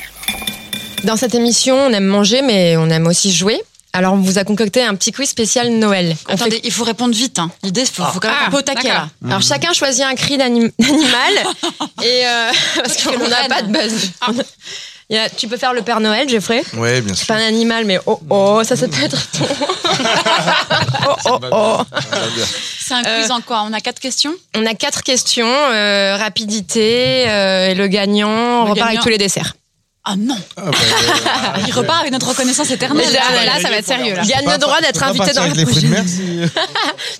Dans 1.05 1.17
cette 1.19 1.35
émission, 1.35 1.77
on 1.77 1.91
aime 1.93 2.07
manger, 2.07 2.41
mais 2.41 2.79
on 2.79 2.89
aime 2.89 3.07
aussi 3.07 3.31
jouer. 3.31 3.61
Alors, 3.93 4.15
on 4.15 4.21
vous 4.21 4.39
a 4.39 4.45
concocté 4.45 4.83
un 4.83 4.95
petit 4.95 5.13
quiz 5.13 5.29
spécial 5.29 5.69
Noël. 5.73 6.17
On 6.31 6.33
Attendez, 6.33 6.53
fait- 6.53 6.61
il 6.65 6.73
faut 6.73 6.85
répondre 6.85 7.15
vite. 7.15 7.39
Hein. 7.39 7.51
L'idée, 7.63 7.83
il 7.83 7.87
faut, 7.87 8.03
faut 8.05 8.19
quand 8.21 8.29
même 8.29 8.39
Ah, 8.41 8.47
un 8.47 8.51
peu 8.51 8.57
au 8.59 8.63
taquet. 8.63 8.89
Alors, 9.27 9.43
chacun 9.43 9.75
choisit 9.75 10.05
un 10.05 10.15
cri 10.15 10.39
d'anim- 10.39 10.71
d'animal. 10.79 11.35
et 12.03 12.27
euh, 12.27 12.51
parce 12.77 13.03
qu'on 13.05 13.29
n'a 13.29 13.47
pas 13.47 13.61
de 13.61 13.71
buzz. 13.71 13.93
Y 15.15 15.19
a- 15.19 15.29
tu 15.29 15.49
peux 15.49 15.57
faire 15.57 15.73
le 15.73 15.83
Père 15.83 16.01
Noël, 16.01 16.29
Geoffrey 16.29 16.63
Ouais, 16.75 17.01
bien 17.01 17.15
C'est 17.15 17.25
sûr. 17.25 17.35
pas 17.35 17.41
un 17.41 17.47
animal, 17.47 17.85
mais 17.85 17.99
oh 18.07 18.21
oh, 18.31 18.63
ça, 18.65 18.77
ça 18.77 18.89
peut 18.89 19.03
être 19.03 19.31
ton. 19.33 19.45
oh 21.07 21.15
oh 21.27 21.39
oh. 21.53 21.83
C'est 22.81 22.95
un 22.95 23.03
quiz 23.03 23.31
en 23.31 23.41
quoi? 23.41 23.65
On 23.69 23.73
a 23.73 23.81
quatre 23.81 24.01
questions? 24.01 24.33
On 24.57 24.67
a 24.67 24.75
quatre 24.75 25.03
questions 25.03 25.47
euh, 25.47 26.17
rapidité, 26.17 27.29
euh, 27.29 27.69
et 27.71 27.75
le 27.75 27.87
gagnant 27.89 28.65
Le 28.65 28.71
repart 28.71 28.77
gagnant. 28.77 28.87
avec 28.89 29.01
tous 29.01 29.09
les 29.09 29.19
desserts. 29.19 29.55
Ah 30.05 30.17
non 30.19 30.37
Ah, 30.57 30.63
bah, 30.65 30.73
euh, 31.57 31.61
Il 31.69 31.73
repart 31.73 32.01
avec 32.01 32.11
notre 32.13 32.29
reconnaissance 32.29 32.69
éternelle. 32.73 33.07
Là, 33.13 33.45
là, 33.45 33.61
ça 33.63 33.69
va 33.71 33.77
être 33.77 33.87
sérieux. 33.87 34.15
Là. 34.17 34.23
je 34.25 34.29
Gagne 34.31 34.51
le 34.51 34.59
droit 34.59 34.81
d'être 34.81 35.01
invité 35.03 35.33
dans 35.33 35.45
la 35.47 35.55
prochaine. 35.65 36.05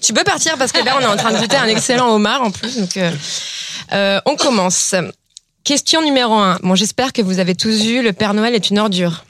Tu 0.01 0.13
peux 0.13 0.25
partir 0.25 0.57
parce 0.59 0.73
que 0.73 0.85
là, 0.85 0.97
on 0.99 1.01
est 1.03 1.07
en 1.07 1.17
train 1.17 1.33
de 1.33 1.39
goûter 1.39 1.57
un 1.57 1.69
excellent 1.69 2.09
homard 2.13 2.43
en 2.43 2.51
plus. 2.51 2.79
Donc, 2.79 2.97
euh, 2.97 3.13
euh, 3.93 4.21
on 4.27 4.35
commence. 4.35 4.95
Question 5.65 6.03
numéro 6.03 6.35
un. 6.35 6.59
Bon, 6.63 6.75
j'espère 6.75 7.13
que 7.13 7.23
vous 7.23 7.39
avez 7.39 7.55
tous 7.55 7.83
vu 7.83 8.03
Le 8.03 8.13
Père 8.13 8.35
Noël 8.35 8.55
est 8.55 8.71
une 8.71 8.79
ordure. 8.79 9.25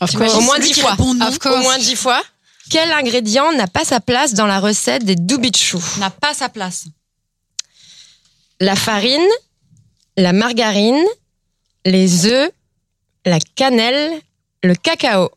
Au 0.00 0.40
moins 0.40 0.58
dix 0.58 0.74
fois. 0.80 0.96
Au 0.98 1.14
moins 1.62 1.78
dix 1.78 1.96
fois. 1.96 2.22
Quel 2.70 2.90
ingrédient 2.92 3.52
n'a 3.52 3.66
pas 3.66 3.84
sa 3.84 4.00
place 4.00 4.34
dans 4.34 4.46
la 4.46 4.60
recette 4.60 5.04
des 5.04 5.14
doubichous? 5.14 5.82
N'a 5.98 6.10
pas 6.10 6.34
sa 6.34 6.48
place. 6.48 6.86
La 8.60 8.74
farine, 8.74 9.26
la 10.16 10.32
margarine, 10.32 11.02
les 11.84 12.26
œufs, 12.26 12.50
la 13.24 13.38
cannelle, 13.54 14.20
le 14.62 14.74
cacao. 14.74 15.30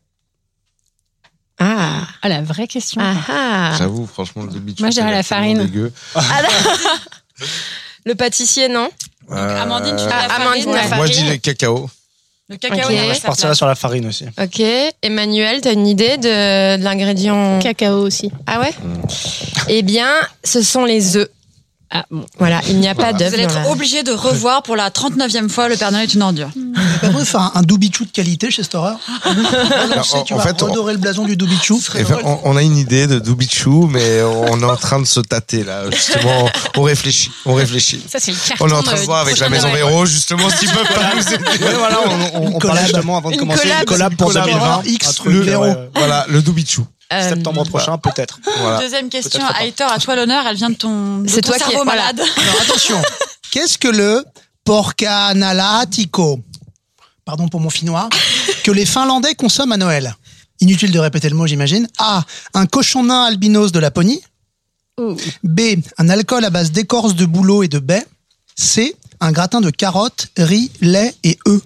Ah, 1.59 2.07
Ah, 2.21 2.29
la 2.29 2.41
vraie 2.41 2.67
question. 2.67 3.01
ah, 3.03 3.15
ah. 3.27 3.75
J'avoue, 3.77 4.07
franchement, 4.07 4.43
le 4.43 4.49
débit. 4.51 4.75
Moi, 4.79 4.89
je 4.89 4.95
dirais 4.95 5.11
la 5.11 5.23
farine. 5.23 5.65
Dégueu. 5.65 5.91
Ah, 6.15 6.41
Le 8.05 8.15
pâtissier, 8.15 8.69
non? 8.69 8.89
Amandine, 9.31 9.95
tu 9.95 10.03
Euh, 10.03 10.05
fais 10.05 10.09
la 10.09 10.27
Ah, 10.29 10.35
Amandine, 10.41 10.63
farine. 10.63 10.75
la 10.75 10.81
farine. 10.83 10.95
Moi, 10.97 11.05
je 11.07 11.11
dis 11.13 11.29
le 11.29 11.37
cacao. 11.37 11.89
Le 12.49 12.57
cacao, 12.57 12.79
Ok. 12.79 12.85
il 12.89 12.97
pas 12.97 13.13
Je 13.13 13.19
sa 13.19 13.27
partirais 13.27 13.47
place. 13.49 13.57
sur 13.57 13.67
la 13.67 13.75
farine 13.75 14.05
aussi. 14.07 14.25
Ok. 14.41 14.61
Emmanuel, 15.03 15.61
t'as 15.61 15.73
une 15.73 15.85
idée 15.87 16.17
de, 16.17 16.77
de 16.77 16.83
l'ingrédient 16.83 17.59
Cacao 17.59 17.99
aussi. 18.05 18.31
Ah 18.47 18.59
ouais? 18.59 18.73
Eh 19.67 19.81
bien, 19.83 20.09
ce 20.43 20.61
sont 20.63 20.83
les 20.85 21.15
œufs. 21.17 21.29
Ah, 21.91 22.05
bon. 22.11 22.23
Voilà, 22.37 22.61
il 22.67 22.79
n'y 22.79 22.87
a 22.87 22.93
pas 22.93 23.11
Vous 23.13 23.17
d'œufs 23.17 23.33
allez 23.33 23.43
être 23.43 23.55
la... 23.55 23.69
obligé 23.71 24.03
de 24.03 24.11
revoir 24.11 24.61
pour 24.61 24.75
la 24.75 24.89
39e 24.91 25.49
fois 25.49 25.67
Le 25.69 25.75
Père 25.75 25.91
Noël 25.91 26.03
est 26.07 26.13
une 26.13 26.21
ordure. 26.21 26.49
Pas 27.01 27.07
de 27.07 27.23
faire 27.23 27.41
un, 27.41 27.51
un 27.55 27.61
doubichou 27.63 28.05
de 28.05 28.11
qualité 28.11 28.51
chez 28.51 28.61
Storer 28.61 28.93
en- 29.25 30.35
vas 30.35 30.43
fait, 30.43 30.61
on- 30.61 30.67
redorer 30.67 30.93
le 30.93 30.99
blason 30.99 31.25
du 31.25 31.35
doubichou. 31.35 31.81
Et 31.95 32.03
fait, 32.05 32.13
on, 32.23 32.39
on 32.43 32.55
a 32.57 32.61
une 32.61 32.77
idée 32.77 33.07
de 33.07 33.17
Doubichou, 33.19 33.87
mais 33.91 34.21
on 34.21 34.59
est 34.59 34.65
en 34.65 34.75
train 34.75 34.99
de 34.99 35.05
se 35.05 35.19
tâter 35.19 35.63
là. 35.63 35.89
Justement, 35.89 36.47
on 36.77 36.83
réfléchit, 36.83 37.31
on 37.45 37.53
réfléchit. 37.55 38.01
Ça, 38.07 38.19
c'est. 38.19 38.33
On 38.59 38.69
est 38.69 38.73
en 38.73 38.83
train 38.83 38.95
de 38.97 39.05
voir 39.05 39.21
avec 39.21 39.37
la 39.39 39.49
maison. 39.49 39.71
Véro, 39.71 40.05
justement, 40.05 40.49
s'ils 40.49 40.69
peuvent 40.69 40.93
pas 40.93 41.15
nous 41.15 41.33
aider. 41.33 41.63
Ouais, 41.65 41.73
voilà, 41.77 41.99
on, 42.05 42.39
on, 42.43 42.55
on 42.55 42.59
parlait 42.59 42.83
justement 42.83 43.17
avant 43.17 43.29
de 43.29 43.33
Une 43.35 43.39
commencer 43.39 43.63
collab. 43.63 43.79
une 43.79 43.85
collab 43.85 44.15
pour 44.15 44.27
Collab. 44.27 44.45
2020. 44.45 44.81
X, 44.85 45.21
le 45.25 45.39
euh, 45.39 45.41
Véro. 45.43 45.63
ouais. 45.65 45.89
Voilà, 45.95 46.25
le 46.29 46.41
Doubichou. 46.41 46.85
Euh, 47.11 47.29
Septembre 47.29 47.63
prochain, 47.65 47.97
peut-être. 47.97 48.39
Voilà. 48.59 48.79
Deuxième 48.79 49.09
question. 49.09 49.41
Aitor, 49.61 49.91
à 49.91 49.97
toi 49.99 50.15
l'honneur, 50.15 50.45
elle 50.47 50.55
vient 50.55 50.69
de 50.69 50.75
ton, 50.75 51.19
de 51.19 51.27
C'est 51.27 51.41
ton 51.41 51.49
toi 51.51 51.57
qui- 51.57 51.63
cerveau 51.71 51.83
voilà. 51.83 52.01
malade. 52.01 52.21
Alors 52.37 52.61
attention, 52.61 53.01
qu'est-ce 53.51 53.77
que 53.79 53.87
le 53.87 54.23
porcanalatico? 54.63 56.39
Pardon 57.25 57.47
pour 57.47 57.59
mon 57.59 57.69
finnois. 57.69 58.09
Que 58.63 58.71
les 58.71 58.85
Finlandais 58.85 59.35
consomment 59.35 59.71
à 59.71 59.77
Noël 59.77 60.15
Inutile 60.59 60.91
de 60.91 60.99
répéter 60.99 61.29
le 61.29 61.35
mot, 61.35 61.47
j'imagine. 61.47 61.87
A. 61.97 62.23
Un 62.53 62.65
cochon 62.65 63.03
nain 63.03 63.23
albinos 63.23 63.71
de 63.71 63.79
Laponie. 63.79 64.21
B. 65.43 65.61
Un 65.97 66.09
alcool 66.09 66.43
à 66.43 66.49
base 66.49 66.71
d'écorce 66.71 67.15
de 67.15 67.25
bouleau 67.25 67.63
et 67.63 67.69
de 67.69 67.79
baie. 67.79 68.05
C. 68.55 68.95
Un 69.21 69.31
gratin 69.31 69.61
de 69.61 69.69
carottes, 69.69 70.27
riz, 70.37 70.69
lait 70.81 71.15
et 71.23 71.39
œufs. 71.47 71.61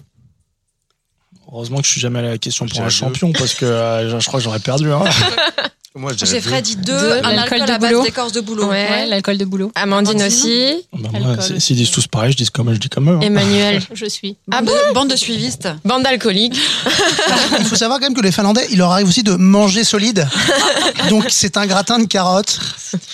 Heureusement 1.54 1.78
que 1.78 1.84
je 1.84 1.92
suis 1.92 2.00
jamais 2.00 2.18
allé 2.18 2.26
à 2.26 2.32
la 2.32 2.38
question 2.38 2.66
pour 2.66 2.80
un 2.80 2.88
champion 2.88 3.30
parce 3.30 3.54
que 3.54 3.64
euh, 3.64 4.18
je 4.18 4.26
crois 4.26 4.40
que 4.40 4.44
j'aurais 4.44 4.58
perdu. 4.58 4.90
Hein. 4.90 5.04
Moi, 5.96 6.10
J'ai 6.24 6.40
Fred 6.40 6.64
dit 6.64 6.74
deux, 6.74 6.92
Deux, 6.98 7.12
un 7.22 7.32
l'alcool 7.34 7.60
alcool 7.60 7.66
de 7.68 7.72
à 7.72 7.78
base 7.78 7.90
boulot. 7.92 8.02
d'écorce 8.02 8.32
de 8.32 8.40
boulot. 8.40 8.64
Ouais. 8.66 8.88
Ouais, 8.90 9.06
l'alcool 9.06 9.38
de 9.38 9.44
boulot. 9.44 9.70
Amandine 9.76 10.20
Amandine. 10.20 10.26
aussi. 10.26 10.74
Bah, 10.92 11.08
moi, 11.20 11.30
Alcool. 11.38 11.60
S'ils 11.60 11.76
disent 11.76 11.92
tous 11.92 12.08
pareil, 12.08 12.32
je 12.32 12.36
dis 12.36 12.46
comme 12.50 12.74
je 12.74 12.80
dis 12.80 12.88
comme 12.88 13.10
eux. 13.10 13.14
hein. 13.14 13.20
Emmanuel. 13.20 13.80
Je 13.94 14.06
suis. 14.06 14.36
Ah 14.50 14.56
Bande 14.60 14.64
bon 14.66 14.72
de- 14.88 14.94
Bande 14.94 15.10
de 15.10 15.16
suivistes. 15.16 15.68
Bande 15.84 16.02
d'alcooliques. 16.02 16.58
Il 17.60 17.64
faut 17.66 17.76
savoir 17.76 18.00
quand 18.00 18.06
même 18.06 18.14
que 18.14 18.22
les 18.22 18.32
Finlandais, 18.32 18.66
il 18.72 18.78
leur 18.78 18.90
arrive 18.90 19.06
aussi 19.06 19.22
de 19.22 19.34
manger 19.36 19.84
solide. 19.84 20.26
Donc 21.10 21.26
c'est 21.28 21.56
un 21.56 21.66
gratin 21.66 22.00
de 22.00 22.06
carottes, 22.06 22.58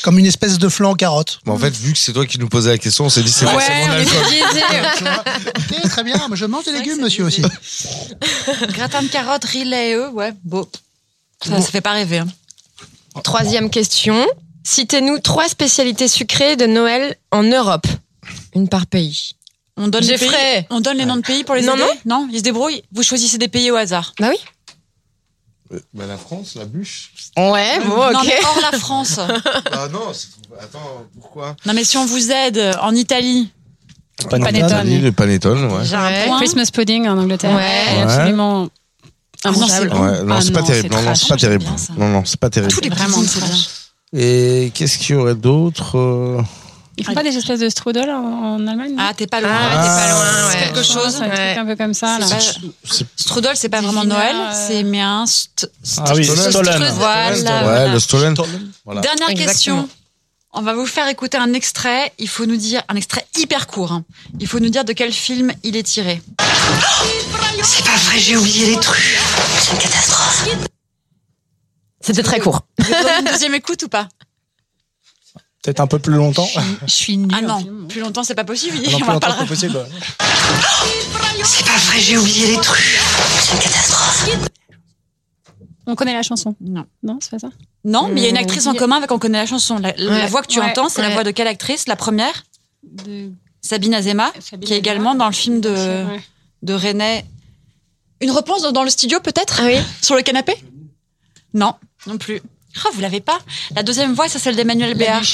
comme 0.02 0.18
une 0.18 0.24
espèce 0.26 0.58
de 0.58 0.68
flan 0.70 0.94
carotte. 0.94 1.38
Mais 1.44 1.52
en 1.52 1.58
fait, 1.58 1.76
vu 1.76 1.92
que 1.92 1.98
c'est 1.98 2.14
toi 2.14 2.24
qui 2.24 2.38
nous 2.38 2.48
posais 2.48 2.70
la 2.70 2.78
question, 2.78 3.04
on 3.04 3.10
s'est 3.10 3.22
dit 3.22 3.30
c'est 3.30 3.44
Ouais, 3.44 3.52
forcément 3.52 3.88
de 3.88 3.90
on 3.90 3.94
est 3.94 4.04
l'alcool. 4.04 4.30
biaisé. 4.30 5.82
ok, 5.84 5.90
très 5.90 6.04
bien. 6.04 6.16
mais 6.30 6.36
Je 6.36 6.46
mange 6.46 6.64
des 6.64 6.72
légumes, 6.72 7.02
monsieur 7.02 7.24
aussi. 7.24 7.42
Gratin 8.72 9.02
de 9.02 9.08
carottes, 9.08 9.44
riz, 9.44 9.64
lait 9.64 9.90
et 9.90 9.94
œufs, 9.96 10.10
ouais, 10.14 10.32
beau. 10.44 10.66
Ça, 11.44 11.60
ça 11.60 11.70
fait 11.70 11.80
pas 11.80 11.92
rêver. 11.92 12.18
hein. 12.18 12.26
Troisième 13.22 13.70
question. 13.70 14.26
Citez-nous 14.64 15.18
trois 15.18 15.48
spécialités 15.48 16.08
sucrées 16.08 16.56
de 16.56 16.66
Noël 16.66 17.16
en 17.30 17.42
Europe. 17.42 17.86
Une 18.54 18.68
par 18.68 18.86
pays. 18.86 19.30
On 19.76 19.88
donne, 19.88 20.02
les, 20.04 20.16
Geoffrey. 20.18 20.28
pays, 20.36 20.66
on 20.70 20.80
donne 20.80 20.98
les 20.98 21.06
noms 21.06 21.16
de 21.16 21.22
pays 21.22 21.44
pour 21.44 21.54
les 21.54 21.62
Non, 21.62 21.74
aider 21.74 21.82
non. 22.04 22.22
Non, 22.22 22.28
ils 22.30 22.38
se 22.38 22.42
débrouillent. 22.42 22.82
Vous 22.92 23.02
choisissez 23.02 23.38
des 23.38 23.48
pays 23.48 23.70
au 23.70 23.76
hasard. 23.76 24.12
Bah 24.20 24.28
oui. 24.30 24.36
Bah, 25.94 26.04
la 26.06 26.16
France, 26.18 26.56
la 26.56 26.64
bûche. 26.64 27.12
Ouais, 27.36 27.78
bon, 27.86 27.96
Non, 28.12 28.18
ok. 28.18 28.26
mais 28.26 28.34
hors 28.44 28.58
la 28.72 28.78
France. 28.78 29.18
Ah 29.72 29.88
non, 29.88 30.12
c'est 30.12 30.28
trop- 30.32 30.54
attends, 30.60 31.06
pourquoi 31.20 31.56
non, 31.64 31.72
mais 31.74 31.84
si 31.84 31.96
on 31.96 32.04
vous 32.04 32.30
aide 32.32 32.76
en 32.82 32.94
Italie, 32.94 33.50
Panettone. 34.28 34.52
Panettone. 34.68 35.00
Le 35.02 35.12
panettone, 35.12 35.64
ouais. 35.72 35.84
j'ai 35.84 35.94
un 35.94 36.24
point. 36.26 36.38
Christmas 36.38 36.68
pudding 36.72 37.06
en 37.08 37.16
Angleterre. 37.16 37.52
Ouais. 37.54 37.96
Ouais. 37.96 38.02
absolument 38.02 38.68
Ah 39.44 39.50
non, 39.50 39.54
c'est 39.54 39.58
immangeable. 39.66 39.90
bon. 39.90 40.00
Ouais, 40.04 40.22
non, 40.22 40.34
Ah 40.36 40.40
c'est 40.42 40.52
pas 40.52 40.62
terrible. 40.62 40.94
Non, 40.94 41.02
non, 41.02 41.14
c'est 41.14 41.28
pas 41.28 41.36
terrible. 41.36 41.64
Non, 41.96 42.08
non, 42.08 42.22
c'est 42.24 42.40
pas 42.40 42.50
terrible. 42.50 42.72
Tous 42.72 42.80
les 42.80 42.90
Vraiment 42.90 43.22
c'est 43.26 43.40
bien. 43.42 43.56
Et 44.12 44.72
qu'est-ce 44.74 44.98
qu'il 44.98 45.14
y 45.14 45.18
aurait 45.18 45.34
d'autre 45.36 45.96
euh, 45.96 46.42
Ils 46.98 47.04
font 47.04 47.14
pas 47.14 47.22
des 47.22 47.36
espèces 47.36 47.60
de 47.60 47.68
strudel 47.68 48.10
en, 48.10 48.56
en 48.56 48.66
Allemagne 48.66 48.94
Ah, 48.98 49.12
t'es 49.16 49.26
pas 49.28 49.40
loin. 49.40 49.50
Ah, 49.52 49.70
t'es 49.70 49.88
pas 49.88 50.08
loin, 50.10 50.48
ouais. 50.48 50.52
C'est 50.52 50.58
quelque 50.66 50.82
chose. 50.82 51.14
C'est 51.16 51.24
un 51.24 51.28
truc 51.28 51.58
un 51.58 51.66
peu 51.66 51.76
comme 51.76 51.94
ça. 51.94 52.18
Là? 52.18 52.26
C'est- 52.26 53.06
Strudel, 53.16 53.52
c'est 53.56 53.68
pas 53.68 53.80
vraiment 53.80 54.04
Noël, 54.04 54.34
euh, 54.36 54.52
c'est 54.66 54.82
mais 54.82 55.00
un 55.00 55.24
st- 55.24 55.68
st- 55.84 56.00
Ah 56.04 56.12
oui, 56.16 56.24
Stollen. 56.24 56.84
Voilà. 56.96 57.66
Ouais, 57.86 57.92
le 57.92 58.00
Stollen. 58.00 58.34
Voilà. 58.84 59.00
Dernière 59.00 59.30
Exactement. 59.30 59.46
question. 59.46 59.88
On 60.52 60.62
va 60.62 60.74
vous 60.74 60.86
faire 60.86 61.06
écouter 61.08 61.38
un 61.38 61.52
extrait. 61.52 62.12
Il 62.18 62.28
faut 62.28 62.44
nous 62.46 62.56
dire 62.56 62.82
un 62.88 62.96
extrait 62.96 63.26
hyper 63.36 63.66
court. 63.66 63.92
hein. 63.92 64.04
Il 64.40 64.46
faut 64.48 64.58
nous 64.58 64.68
dire 64.68 64.84
de 64.84 64.92
quel 64.92 65.12
film 65.12 65.52
il 65.62 65.76
est 65.76 65.82
tiré. 65.84 66.20
C'est 67.62 67.84
pas 67.84 67.96
vrai, 67.96 68.18
j'ai 68.18 68.36
oublié 68.36 68.66
les 68.74 68.80
trucs. 68.80 69.18
C'est 69.60 69.72
une 69.72 69.78
catastrophe. 69.78 70.48
C'était 72.00 72.22
très 72.22 72.40
court. 72.40 72.62
Une 72.78 73.24
deuxième 73.26 73.54
écoute 73.54 73.82
ou 73.84 73.88
pas? 73.88 74.08
Peut-être 75.62 75.80
un 75.80 75.86
peu 75.86 75.98
plus 75.98 76.14
longtemps. 76.14 76.48
Je 76.86 76.90
suis 76.90 77.16
nulle. 77.18 77.30
Ah 77.36 77.42
non, 77.42 77.58
film. 77.58 77.86
plus 77.88 78.00
longtemps 78.00 78.24
c'est 78.24 78.34
pas 78.34 78.44
possible. 78.44 78.78
Ah 78.78 78.90
non, 78.90 78.96
on 78.96 79.00
plus 79.02 79.12
longtemps 79.12 79.40
le- 79.40 79.46
possible. 79.46 79.86
C'est 81.44 81.66
pas 81.66 81.76
vrai, 81.76 82.00
j'ai 82.00 82.16
oublié 82.16 82.46
les 82.56 82.60
trucs. 82.60 82.98
C'est 83.42 83.52
une 83.52 83.58
catastrophe. 83.60 84.28
On 85.90 85.96
connaît 85.96 86.12
la 86.14 86.22
chanson. 86.22 86.54
Non. 86.60 86.86
Non, 87.02 87.18
c'est 87.20 87.30
pas 87.30 87.38
ça 87.38 87.48
Non, 87.84 88.08
mais 88.08 88.20
il 88.20 88.24
y 88.24 88.26
a 88.26 88.30
une 88.30 88.36
actrice 88.36 88.66
en 88.66 88.74
Euh, 88.74 88.78
commun 88.78 88.96
avec 88.96 89.10
on 89.10 89.18
connaît 89.18 89.38
la 89.38 89.46
chanson. 89.46 89.78
La, 89.78 90.26
voix 90.26 90.42
que 90.42 90.46
tu 90.46 90.60
Ouais. 90.60 90.66
entends, 90.70 90.88
c'est 90.88 91.02
la 91.02 91.10
voix 91.10 91.24
de 91.24 91.30
quelle 91.32 91.48
actrice 91.48 91.86
La 91.88 91.96
première 91.96 92.44
de... 92.82 93.30
Sabine 93.62 93.92
Azema, 93.94 94.32
Sabine 94.40 94.66
qui 94.66 94.72
est 94.72 94.76
Azema. 94.76 94.78
également 94.78 95.14
dans 95.14 95.26
le 95.26 95.32
film 95.34 95.60
de, 95.60 95.70
Ouais. 95.70 96.20
de 96.62 96.72
René. 96.74 97.24
Une 98.20 98.30
réponse 98.30 98.62
dans- 98.62 98.72
dans 98.72 98.84
le 98.84 98.90
studio 98.90 99.18
peut-être 99.20 99.60
Ah 99.62 99.66
oui 99.66 99.76
Sur 100.02 100.14
le 100.16 100.22
canapé 100.22 100.54
Non, 101.54 101.74
non 102.06 102.16
plus. 102.18 102.40
Ah, 102.84 102.88
vous 102.94 103.00
l'avez 103.00 103.20
pas 103.20 103.38
La 103.74 103.82
deuxième 103.82 104.14
voix, 104.14 104.28
c'est 104.28 104.38
celle 104.38 104.56
d'Emmanuel 104.56 104.94
Béard. 104.94 105.24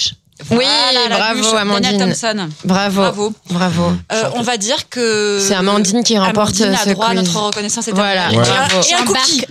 Oui, 0.50 0.64
Voilà, 0.64 1.08
la 1.08 1.16
bravo 1.16 1.40
bûche, 1.40 1.54
Amandine. 1.54 1.98
Daniel 1.98 2.16
Thompson. 2.18 2.48
Bravo. 2.64 3.00
Bravo. 3.00 3.34
Bravo. 3.50 3.92
Euh, 4.12 4.30
on 4.34 4.42
va 4.42 4.56
dire 4.58 4.88
que 4.90 5.38
C'est 5.40 5.54
Amandine 5.54 6.04
qui 6.04 6.18
remporte 6.18 6.60
Amandine 6.60 6.74
a 6.74 6.84
ce 6.84 6.90
droit 6.90 7.06
à 7.06 7.14
quiz. 7.14 7.22
notre 7.22 7.40
reconnaissance 7.46 7.88
Voilà, 7.88 8.28
éternelle. 8.30 8.52
bravo. 8.68 8.86
Et 8.88 8.94
un 8.94 9.04
cookie. 9.04 9.44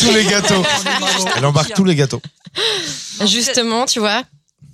Tous 0.00 0.10
les 0.12 0.24
gâteaux. 0.24 0.62
Elle 1.36 1.46
embarque 1.46 1.72
tous 1.74 1.84
les 1.84 1.94
gâteaux. 1.94 2.20
Justement, 3.24 3.86
tu 3.86 4.00
vois, 4.00 4.22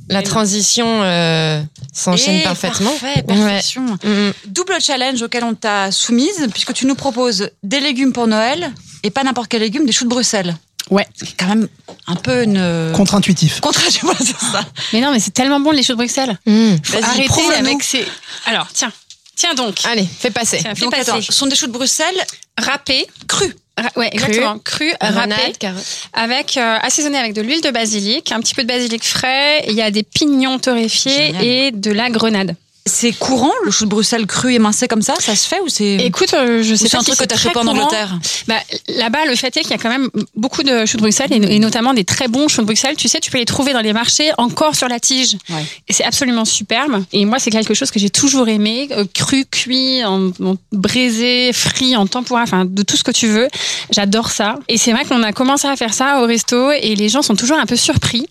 la 0.09 0.23
transition 0.23 0.87
euh, 1.03 1.63
s'enchaîne 1.93 2.43
parfaitement. 2.43 2.91
Parfait, 3.01 3.23
perfection. 3.23 3.87
Ouais. 4.03 4.09
Mm. 4.31 4.33
Double 4.47 4.81
challenge 4.81 5.23
auquel 5.23 5.45
on 5.45 5.55
t'a 5.55 5.91
soumise, 5.91 6.47
puisque 6.53 6.73
tu 6.75 6.87
nous 6.87 6.95
proposes 6.95 7.49
des 7.63 7.81
légumes 7.81 8.13
pour 8.13 8.27
Noël 8.27 8.73
et 9.03 9.11
pas 9.11 9.23
n'importe 9.23 9.49
quel 9.49 9.61
légume, 9.63 9.87
des 9.87 9.93
choux 9.93 10.05
de 10.05 10.11
Bruxelles. 10.11 10.57
Ouais. 10.91 11.07
C'est 11.14 11.37
quand 11.37 11.47
même 11.47 11.68
un 12.07 12.14
peu 12.16 12.43
une. 12.45 12.93
Contre-intuitif. 12.95 13.61
Contre-intuitif, 13.61 14.03
voilà, 14.05 14.18
c'est 14.20 14.39
ça. 14.39 14.64
Mais 14.93 15.01
non, 15.01 15.12
mais 15.12 15.20
c'est 15.20 15.32
tellement 15.32 15.61
bon 15.61 15.70
les 15.70 15.82
choux 15.82 15.93
de 15.93 15.99
Bruxelles. 15.99 16.39
Mm. 16.47 16.74
Faut 16.82 17.03
arrêter 17.03 17.55
avec 17.59 17.82
ces. 17.82 18.05
Alors, 18.47 18.68
tiens. 18.72 18.93
Tiens 19.37 19.55
donc. 19.55 19.76
Allez, 19.85 20.07
fais 20.07 20.30
passer. 20.30 20.59
Tiens, 20.61 20.74
fais 20.74 20.82
Donc, 20.82 20.93
passer. 20.95 21.11
attends, 21.11 21.20
ce 21.22 21.32
sont 21.32 21.47
des 21.47 21.57
choux 21.57 21.66
de 21.66 21.72
Bruxelles 21.72 22.22
Râpés. 22.59 23.07
crus. 23.26 23.55
Ra- 23.76 23.91
ouais, 23.97 24.11
Cru. 24.11 24.18
exactement. 24.30 24.59
Cru, 24.61 24.93
râpé, 25.01 25.53
carotte. 25.59 25.85
avec 26.12 26.57
euh, 26.57 26.78
assaisonné 26.80 27.18
avec 27.18 27.32
de 27.32 27.43
l'huile 27.43 27.61
de 27.61 27.70
basilic, 27.72 28.30
un 28.30 28.39
petit 28.39 28.55
peu 28.55 28.62
de 28.62 28.68
basilic 28.68 29.03
frais. 29.03 29.64
Il 29.68 29.74
y 29.74 29.82
a 29.82 29.91
des 29.91 30.05
pignons 30.05 30.61
torréfiés 30.61 31.26
Génial. 31.32 31.45
et 31.45 31.70
de 31.72 31.91
la 31.91 32.09
grenade. 32.11 32.55
C'est 32.87 33.12
courant, 33.12 33.53
le 33.64 33.70
chou 33.70 33.87
de 33.87 33.91
Bruxelles 33.91 34.26
cru 34.26 34.53
émincé 34.53 34.89
comme 34.89 35.01
ça 35.01 35.14
Ça 35.18 35.35
se 35.35 35.49
fait 35.49 35.59
ou 35.61 35.68
c'est. 35.70 35.97
Écoute, 35.97 36.35
euh, 36.35 36.62
je 36.62 36.74
sais 36.74 36.85
c'est 36.85 36.91
pas 36.93 36.99
un 36.99 37.01
si 37.01 37.07
truc 37.12 37.18
que 37.18 37.22
c'est 37.24 37.26
très 37.35 37.49
chopé 37.49 37.59
en. 37.59 37.66
Angleterre 37.66 38.18
Bah, 38.47 38.57
là-bas, 38.89 39.24
le 39.26 39.35
fait 39.37 39.57
est 39.57 39.62
qu'il 39.62 39.70
y 39.70 39.74
a 39.74 39.78
quand 39.78 39.89
même 39.89 40.11
beaucoup 40.37 40.62
de 40.62 40.85
choux 40.85 40.99
de 40.99 41.03
Bruxelles 41.03 41.32
et, 41.32 41.57
et 41.57 41.59
notamment 41.61 41.95
des 41.95 42.05
très 42.05 42.28
bons 42.28 42.47
choux 42.47 42.61
de 42.61 42.66
Bruxelles. 42.66 42.97
Tu 42.97 43.09
sais, 43.09 43.20
tu 43.20 43.30
peux 43.30 43.39
les 43.39 43.47
trouver 43.47 43.72
dans 43.72 43.80
les 43.80 43.95
marchés 43.95 44.32
encore 44.37 44.74
sur 44.74 44.87
la 44.87 45.01
tige. 45.01 45.39
Ouais. 45.49 45.64
Et 45.89 45.95
c'est 45.95 46.05
absolument 46.05 46.45
superbe. 46.45 47.03
Et 47.14 47.24
moi, 47.24 47.39
c'est 47.39 47.51
quelque 47.51 47.72
chose 47.72 47.91
que 47.91 47.99
j'ai 47.99 48.11
toujours 48.11 48.49
aimé, 48.49 48.89
euh, 48.91 49.07
cru, 49.14 49.47
cuit, 49.51 50.05
en, 50.05 50.28
en 50.45 50.57
braisé, 50.70 51.55
frit, 51.55 51.97
en 51.97 52.07
tempura, 52.07 52.43
enfin 52.43 52.66
de 52.66 52.82
tout 52.82 52.99
ce 52.99 53.05
que 53.05 53.12
tu 53.12 53.28
veux. 53.28 53.49
J'adore 53.93 54.30
ça. 54.30 54.57
Et 54.68 54.76
c'est 54.76 54.93
vrai 54.93 55.07
qu'on 55.07 55.22
a 55.22 55.32
commencé 55.32 55.66
à 55.66 55.74
faire 55.76 55.95
ça 55.95 56.20
au 56.20 56.26
resto 56.26 56.70
et 56.72 56.95
les 56.97 57.09
gens 57.09 57.22
sont 57.22 57.35
toujours 57.35 57.57
un 57.59 57.66
peu 57.66 57.76
surpris. 57.76 58.26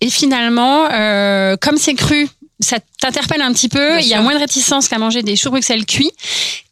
Et 0.00 0.10
finalement, 0.10 0.88
euh, 0.92 1.56
comme 1.60 1.78
c'est 1.78 1.94
cru, 1.94 2.28
ça 2.60 2.78
t'interpelle 3.00 3.40
un 3.42 3.52
petit 3.52 3.68
peu. 3.68 3.78
Bien 3.96 3.98
Il 4.00 4.06
y 4.06 4.12
a 4.12 4.16
sûr. 4.16 4.22
moins 4.22 4.34
de 4.34 4.38
réticence 4.40 4.88
qu'à 4.88 4.98
manger 4.98 5.22
des 5.22 5.36
choux 5.36 5.50
Bruxelles 5.50 5.86
cuits. 5.86 6.10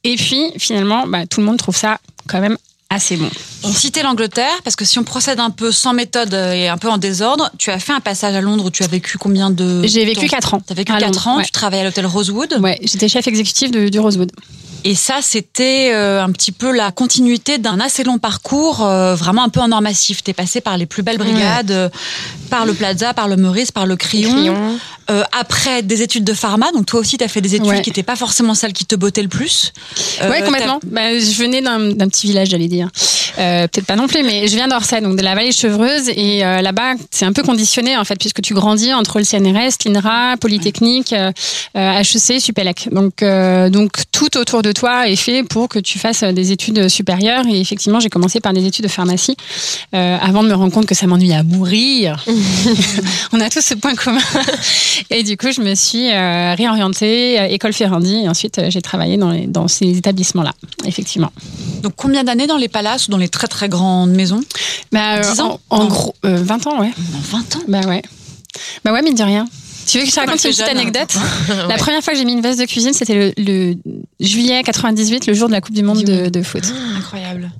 Et 0.05 0.16
puis, 0.16 0.53
finalement, 0.59 1.07
bah, 1.07 1.26
tout 1.26 1.41
le 1.41 1.47
monde 1.47 1.57
trouve 1.59 1.76
ça 1.76 1.99
quand 2.28 2.41
même 2.41 2.57
assez 2.91 3.16
bon. 3.16 3.28
On 3.64 3.72
citait 3.72 4.03
l'Angleterre 4.05 4.53
parce 4.62 4.76
que 4.76 4.84
si 4.84 4.99
on 4.99 5.05
procède 5.05 5.41
un 5.41 5.51
peu 5.51 5.72
sans 5.72 5.93
méthode 5.93 6.32
et 6.34 6.68
un 6.68 6.78
peu 6.78 6.89
en 6.89 6.99
désordre, 6.99 7.51
tu 7.59 7.70
as 7.70 7.78
fait 7.80 7.93
un 7.93 8.01
passage 8.01 8.34
à 8.34 8.41
Londres 8.41 8.64
où 8.66 8.70
tu 8.70 8.84
as 8.84 8.87
vécu 8.87 9.18
combien 9.18 9.51
de 9.51 9.82
J'ai 9.87 10.05
vécu 10.05 10.20
temps 10.28 10.37
4 10.37 10.55
ans. 10.55 10.61
T'as 10.64 10.74
vécu 10.74 10.93
à 10.93 10.99
4 10.99 11.05
Londres, 11.07 11.26
ans, 11.28 11.37
ouais. 11.39 11.45
tu 11.45 11.51
travaillais 11.51 11.82
à 11.82 11.84
l'hôtel 11.84 12.07
Rosewood. 12.07 12.59
Ouais, 12.61 12.78
j'étais 12.82 13.09
chef 13.09 13.26
exécutif 13.26 13.70
de- 13.72 13.89
du 13.89 13.99
Rosewood. 13.99 14.30
Et 14.84 14.95
ça, 14.95 15.16
c'était 15.20 15.91
euh, 15.93 16.22
un 16.22 16.30
petit 16.30 16.53
peu 16.53 16.70
la 16.70 16.93
continuité 16.93 17.59
d'un 17.59 17.80
assez 17.80 18.05
long 18.05 18.18
parcours, 18.18 18.84
euh, 18.87 19.16
vraiment 19.16 19.43
un 19.43 19.49
peu 19.49 19.59
en 19.59 19.72
or 19.72 19.82
massif. 19.82 20.22
T'es 20.22 20.32
passé 20.32 20.61
par 20.61 20.76
les 20.78 20.87
plus 20.87 21.03
belles 21.03 21.18
brigades, 21.18 21.72
euh, 21.72 21.89
par 22.51 22.66
le 22.66 22.72
Plaza, 22.72 23.12
par 23.12 23.26
le 23.26 23.34
Meurice, 23.34 23.72
par 23.72 23.87
le 23.87 23.97
Crillon. 23.97 24.30
Crillon. 24.32 24.78
Euh, 25.11 25.22
après 25.38 25.82
des 25.82 26.02
études 26.02 26.24
de 26.24 26.32
pharma, 26.34 26.72
donc 26.72 26.86
toi 26.86 26.98
aussi, 27.00 27.16
t'as 27.16 27.28
fait 27.28 27.40
des 27.40 27.54
études 27.54 27.66
Ouais. 27.68 27.82
qui 27.82 27.90
n'étaient 27.90 28.02
pas 28.02 28.16
forcément 28.16 28.54
celles 28.54 28.72
qui 28.72 28.84
te 28.86 28.94
bottaient 28.96 29.22
le 29.22 29.28
plus. 29.28 29.72
Euh, 30.22 30.30
ouais, 30.30 30.42
complètement. 30.42 30.80
Bah, 30.84 31.16
je 31.18 31.32
venais 31.40 31.61
d'un 31.62 32.09
petit 32.09 32.26
village, 32.26 32.48
j'allais 32.48 32.68
dire. 32.68 32.88
Euh, 33.38 33.66
Peut-être 33.68 33.86
pas 33.86 33.96
non 33.96 34.07
plus, 34.09 34.22
mais 34.22 34.48
je 34.48 34.54
viens 34.57 34.66
d'Orsay, 34.68 35.00
donc 35.00 35.16
de 35.16 35.22
la 35.22 35.34
vallée 35.34 35.52
chevreuse. 35.52 36.09
Et 36.09 36.44
euh, 36.44 36.61
là-bas, 36.62 36.94
c'est 37.11 37.24
un 37.24 37.32
peu 37.32 37.42
conditionné, 37.42 37.96
en 37.96 38.04
fait, 38.04 38.16
puisque 38.18 38.40
tu 38.42 38.54
grandis 38.54 38.92
entre 38.94 39.18
le 39.18 39.24
CNRS, 39.24 39.76
l'INRA, 39.84 40.36
Polytechnique, 40.40 41.12
euh, 41.12 41.30
euh, 41.76 42.00
HEC, 42.02 42.40
Supélec. 42.40 42.88
Donc, 42.92 43.22
euh, 43.22 43.68
donc, 43.70 43.92
tout 44.12 44.36
autour 44.38 44.62
de 44.62 44.72
toi 44.72 45.09
est 45.09 45.16
fait 45.16 45.42
pour 45.42 45.68
que 45.68 45.78
tu 45.78 45.98
fasses 45.98 46.22
des 46.24 46.52
études 46.52 46.88
supérieures. 46.88 47.44
Et 47.46 47.61
effectivement, 47.61 48.00
j'ai 48.00 48.09
commencé 48.09 48.40
par 48.40 48.52
des 48.52 48.64
études 48.66 48.84
de 48.86 48.90
pharmacie, 48.90 49.36
euh, 49.94 50.16
avant 50.20 50.42
de 50.42 50.48
me 50.48 50.54
rendre 50.54 50.72
compte 50.72 50.86
que 50.86 50.94
ça 50.94 51.07
m'ennuyait 51.07 51.34
à 51.36 51.42
mourir. 51.42 52.24
On 53.32 53.40
a 53.40 53.48
tous 53.50 53.61
ce 53.64 53.74
point 53.74 53.94
commun. 53.94 54.20
Et 55.11 55.22
du 55.22 55.36
coup, 55.36 55.51
je 55.53 55.61
me 55.61 55.74
suis 55.74 56.11
euh, 56.11 56.55
réorientée, 56.55 57.40
euh, 57.40 57.47
école 57.47 57.72
Ferrandi, 57.72 58.14
et 58.24 58.28
ensuite 58.28 58.59
euh, 58.59 58.70
j'ai 58.70 58.82
travaillé 58.82 59.16
dans, 59.16 59.30
les- 59.30 59.47
dans 59.47 59.68
ces 59.68 59.97
établissements-là, 59.99 60.53
effectivement. 60.84 61.30
Donc 61.82 61.94
combien 61.97 62.24
d'années 62.24 62.47
dans 62.47 62.57
les 62.57 62.68
palaces 62.68 63.09
ou 63.09 63.11
dans 63.11 63.18
les 63.18 63.28
très 63.28 63.47
très 63.49 63.68
grandes 63.68 64.11
maisons? 64.12 64.40
Bah, 64.92 65.20
10 65.20 65.40
ans? 65.40 65.61
En, 65.70 65.86
gros, 65.86 66.14
euh, 66.24 66.36
20 66.42 66.66
ans, 66.66 66.80
ouais. 66.80 66.88
Non, 67.12 67.18
20 67.22 67.57
ans? 67.57 67.61
Bah 67.68 67.80
ouais. 67.86 68.03
Bah 68.84 68.92
ouais, 68.92 69.03
mine 69.03 69.14
de 69.14 69.22
rien. 69.22 69.47
Tu 69.86 69.99
veux 69.99 70.05
que 70.05 70.11
je 70.11 70.14
te 70.16 70.20
raconte 70.20 70.34
une 70.42 70.51
petite 70.51 70.57
jeune, 70.66 70.76
hein. 70.76 70.80
anecdote? 70.80 71.14
La 71.68 71.76
première 71.76 72.03
fois 72.03 72.12
que 72.12 72.18
j'ai 72.18 72.24
mis 72.24 72.32
une 72.32 72.40
veste 72.40 72.59
de 72.59 72.64
cuisine, 72.64 72.92
c'était 72.92 73.32
le, 73.36 73.42
le 73.42 73.76
juillet 74.18 74.62
98, 74.64 75.26
le 75.26 75.34
jour 75.34 75.47
de 75.49 75.53
la 75.53 75.61
Coupe 75.61 75.74
du 75.74 75.82
Monde 75.84 76.03
de, 76.03 76.28
de 76.28 76.42
foot. 76.42 76.64
Incroyable. 76.97 77.51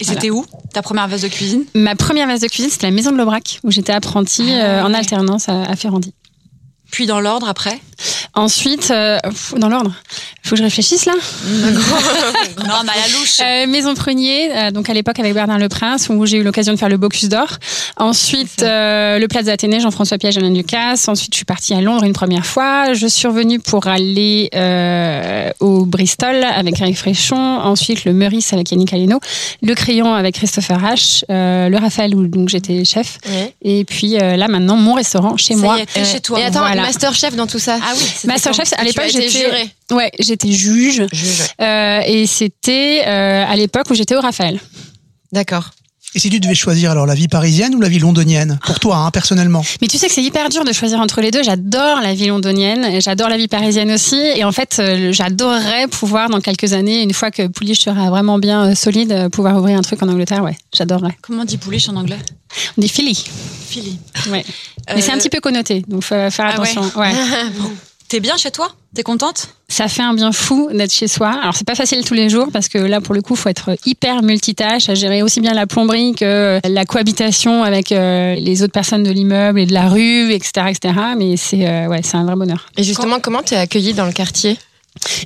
Et 0.00 0.04
Voilà. 0.04 0.20
c'était 0.20 0.30
où 0.30 0.44
ta 0.72 0.80
première 0.82 1.06
veste 1.08 1.24
de 1.24 1.28
cuisine? 1.28 1.64
Ma 1.74 1.94
première 1.94 2.26
veste 2.28 2.42
de 2.42 2.48
cuisine, 2.48 2.70
c'était 2.70 2.86
la 2.86 2.92
maison 2.92 3.12
de 3.12 3.16
l'Aubrac, 3.18 3.60
où 3.62 3.70
j'étais 3.70 3.92
apprentie 3.92 4.52
euh, 4.52 4.82
en 4.84 4.94
alternance 4.94 5.48
à, 5.48 5.62
à 5.64 5.76
Ferrandi. 5.76 6.14
Puis 6.90 7.06
dans 7.06 7.20
l'ordre 7.20 7.48
après? 7.48 7.80
Ensuite, 8.34 8.90
euh, 8.90 9.18
dans 9.56 9.68
l'ordre, 9.68 9.92
faut 10.46 10.54
que 10.54 10.58
je 10.58 10.62
réfléchisse 10.64 11.06
là. 11.06 11.12
Non, 12.66 12.74
mais 12.84 12.90
à 12.92 13.06
la 13.06 13.18
louche. 13.18 13.40
Euh, 13.40 13.66
Maison 13.66 13.94
Prunier, 13.94 14.50
euh, 14.56 14.70
donc 14.70 14.88
à 14.88 14.94
l'époque 14.94 15.18
avec 15.18 15.34
Bernard 15.34 15.58
Leprince, 15.58 16.08
où 16.08 16.26
j'ai 16.26 16.38
eu 16.38 16.42
l'occasion 16.42 16.72
de 16.72 16.78
faire 16.78 16.88
le 16.88 16.96
Bocuse 16.96 17.28
d'Or. 17.28 17.58
Ensuite, 17.96 18.62
euh, 18.62 19.18
le 19.18 19.28
Plaza 19.28 19.52
Athénée, 19.52 19.80
Jean-François 19.80 20.18
Piège, 20.18 20.36
Alain 20.38 20.50
Ducasse. 20.50 21.08
Ensuite, 21.08 21.32
je 21.32 21.36
suis 21.36 21.44
partie 21.44 21.74
à 21.74 21.80
Londres 21.80 22.04
une 22.04 22.12
première 22.12 22.46
fois. 22.46 22.92
Je 22.92 23.06
suis 23.06 23.26
revenue 23.28 23.60
pour 23.60 23.86
aller 23.86 24.50
au 25.60 25.84
Bristol 25.86 26.44
avec 26.44 26.80
Eric 26.80 26.96
Fréchon. 26.96 27.36
Ensuite, 27.36 28.04
le 28.04 28.12
Meurice 28.12 28.52
avec 28.52 28.70
Yannick 28.70 28.92
Aleno. 28.92 29.20
Le 29.62 29.74
Crayon 29.74 30.14
avec 30.14 30.34
Christopher 30.36 30.78
H. 30.80 31.24
le 31.28 31.76
Raphaël, 31.76 32.14
où 32.14 32.26
donc 32.26 32.48
j'étais 32.48 32.84
chef. 32.84 33.18
Ouais. 33.28 33.54
Et 33.62 33.84
puis 33.84 34.12
là, 34.12 34.48
maintenant, 34.48 34.76
mon 34.76 34.94
restaurant 34.94 35.36
chez 35.36 35.54
Ça 35.54 35.60
y 35.60 35.62
moi. 35.62 35.80
est, 35.80 35.86
t'es 35.86 36.04
chez 36.04 36.20
toi. 36.20 36.40
Et 36.40 36.44
attends, 36.44 36.60
Voilà. 36.60 36.82
Masterchef 36.82 37.34
dans 37.36 37.46
tout 37.46 37.58
ça. 37.58 37.78
Ah 37.82 37.92
oui, 37.96 38.04
Masterchef, 38.26 38.70
quand 38.70 38.80
à 38.80 38.84
l'époque, 38.84 39.10
j'étais. 39.10 39.46
Ouais, 39.92 40.10
j'étais 40.18 40.35
juge. 40.44 41.06
Juge. 41.12 41.42
Euh, 41.60 42.00
et 42.06 42.26
c'était 42.26 43.02
euh, 43.06 43.44
à 43.46 43.56
l'époque 43.56 43.86
où 43.90 43.94
j'étais 43.94 44.16
au 44.16 44.20
Raphaël. 44.20 44.60
D'accord. 45.32 45.70
Et 46.14 46.18
si 46.18 46.30
tu 46.30 46.40
devais 46.40 46.54
choisir 46.54 46.92
alors 46.92 47.04
la 47.04 47.14
vie 47.14 47.28
parisienne 47.28 47.74
ou 47.74 47.80
la 47.80 47.90
vie 47.90 47.98
londonienne? 47.98 48.58
Pour 48.64 48.80
toi, 48.80 48.96
hein, 48.96 49.10
personnellement. 49.10 49.62
Mais 49.82 49.86
tu 49.88 49.98
sais 49.98 50.06
que 50.06 50.14
c'est 50.14 50.22
hyper 50.22 50.48
dur 50.48 50.64
de 50.64 50.72
choisir 50.72 50.98
entre 50.98 51.20
les 51.20 51.30
deux. 51.30 51.42
J'adore 51.42 52.00
la 52.00 52.14
vie 52.14 52.28
londonienne, 52.28 52.84
et 52.86 53.02
j'adore 53.02 53.28
la 53.28 53.36
vie 53.36 53.48
parisienne 53.48 53.90
aussi. 53.90 54.16
Et 54.16 54.42
en 54.42 54.52
fait, 54.52 54.76
euh, 54.78 55.12
j'adorerais 55.12 55.88
pouvoir, 55.88 56.30
dans 56.30 56.40
quelques 56.40 56.72
années, 56.72 57.02
une 57.02 57.12
fois 57.12 57.30
que 57.30 57.48
Pouliche 57.48 57.80
sera 57.80 58.08
vraiment 58.08 58.38
bien 58.38 58.74
solide, 58.74 59.28
pouvoir 59.30 59.58
ouvrir 59.58 59.76
un 59.76 59.82
truc 59.82 60.02
en 60.02 60.08
Angleterre. 60.08 60.42
Ouais, 60.42 60.56
j'adorerais. 60.74 61.18
Comment 61.20 61.42
on 61.42 61.44
dit 61.44 61.58
pouliche 61.58 61.90
en 61.90 61.96
anglais? 61.96 62.18
On 62.78 62.80
dit 62.80 62.88
Philly. 62.88 63.22
Philly. 63.68 63.98
Ouais. 64.30 64.44
Mais 64.94 65.02
c'est 65.02 65.12
un 65.12 65.18
petit 65.18 65.28
peu 65.28 65.40
connoté, 65.40 65.82
donc 65.86 66.02
faut 66.02 66.14
faire 66.30 66.32
Ah 66.56 66.60
ouais. 66.62 66.70
attention. 66.70 66.98
ouais. 66.98 67.12
T'es 68.08 68.20
bien 68.20 68.36
chez 68.36 68.50
toi? 68.50 68.70
T'es 68.94 69.02
contente? 69.02 69.48
Ça 69.68 69.88
fait 69.88 70.02
un 70.02 70.14
bien 70.14 70.30
fou 70.30 70.68
d'être 70.72 70.92
chez 70.92 71.08
soi. 71.08 71.30
Alors 71.42 71.56
c'est 71.56 71.66
pas 71.66 71.74
facile 71.74 72.04
tous 72.04 72.14
les 72.14 72.28
jours 72.28 72.48
parce 72.52 72.68
que 72.68 72.78
là 72.78 73.00
pour 73.00 73.14
le 73.14 73.20
coup 73.20 73.34
faut 73.34 73.48
être 73.48 73.76
hyper 73.84 74.22
multitâche, 74.22 74.88
à 74.88 74.94
gérer 74.94 75.22
aussi 75.22 75.40
bien 75.40 75.54
la 75.54 75.66
plomberie 75.66 76.14
que 76.14 76.60
la 76.64 76.84
cohabitation 76.84 77.64
avec 77.64 77.90
euh, 77.90 78.36
les 78.36 78.62
autres 78.62 78.72
personnes 78.72 79.02
de 79.02 79.10
l'immeuble 79.10 79.58
et 79.58 79.66
de 79.66 79.72
la 79.72 79.88
rue, 79.88 80.32
etc., 80.32 80.68
etc. 80.68 80.94
Mais 81.18 81.36
c'est 81.36 81.68
euh, 81.68 81.88
ouais 81.88 82.00
c'est 82.04 82.16
un 82.16 82.24
vrai 82.24 82.36
bonheur. 82.36 82.68
Et 82.76 82.84
justement, 82.84 83.18
comment 83.18 83.42
t'es 83.42 83.56
accueilli 83.56 83.92
dans 83.92 84.06
le 84.06 84.12
quartier? 84.12 84.56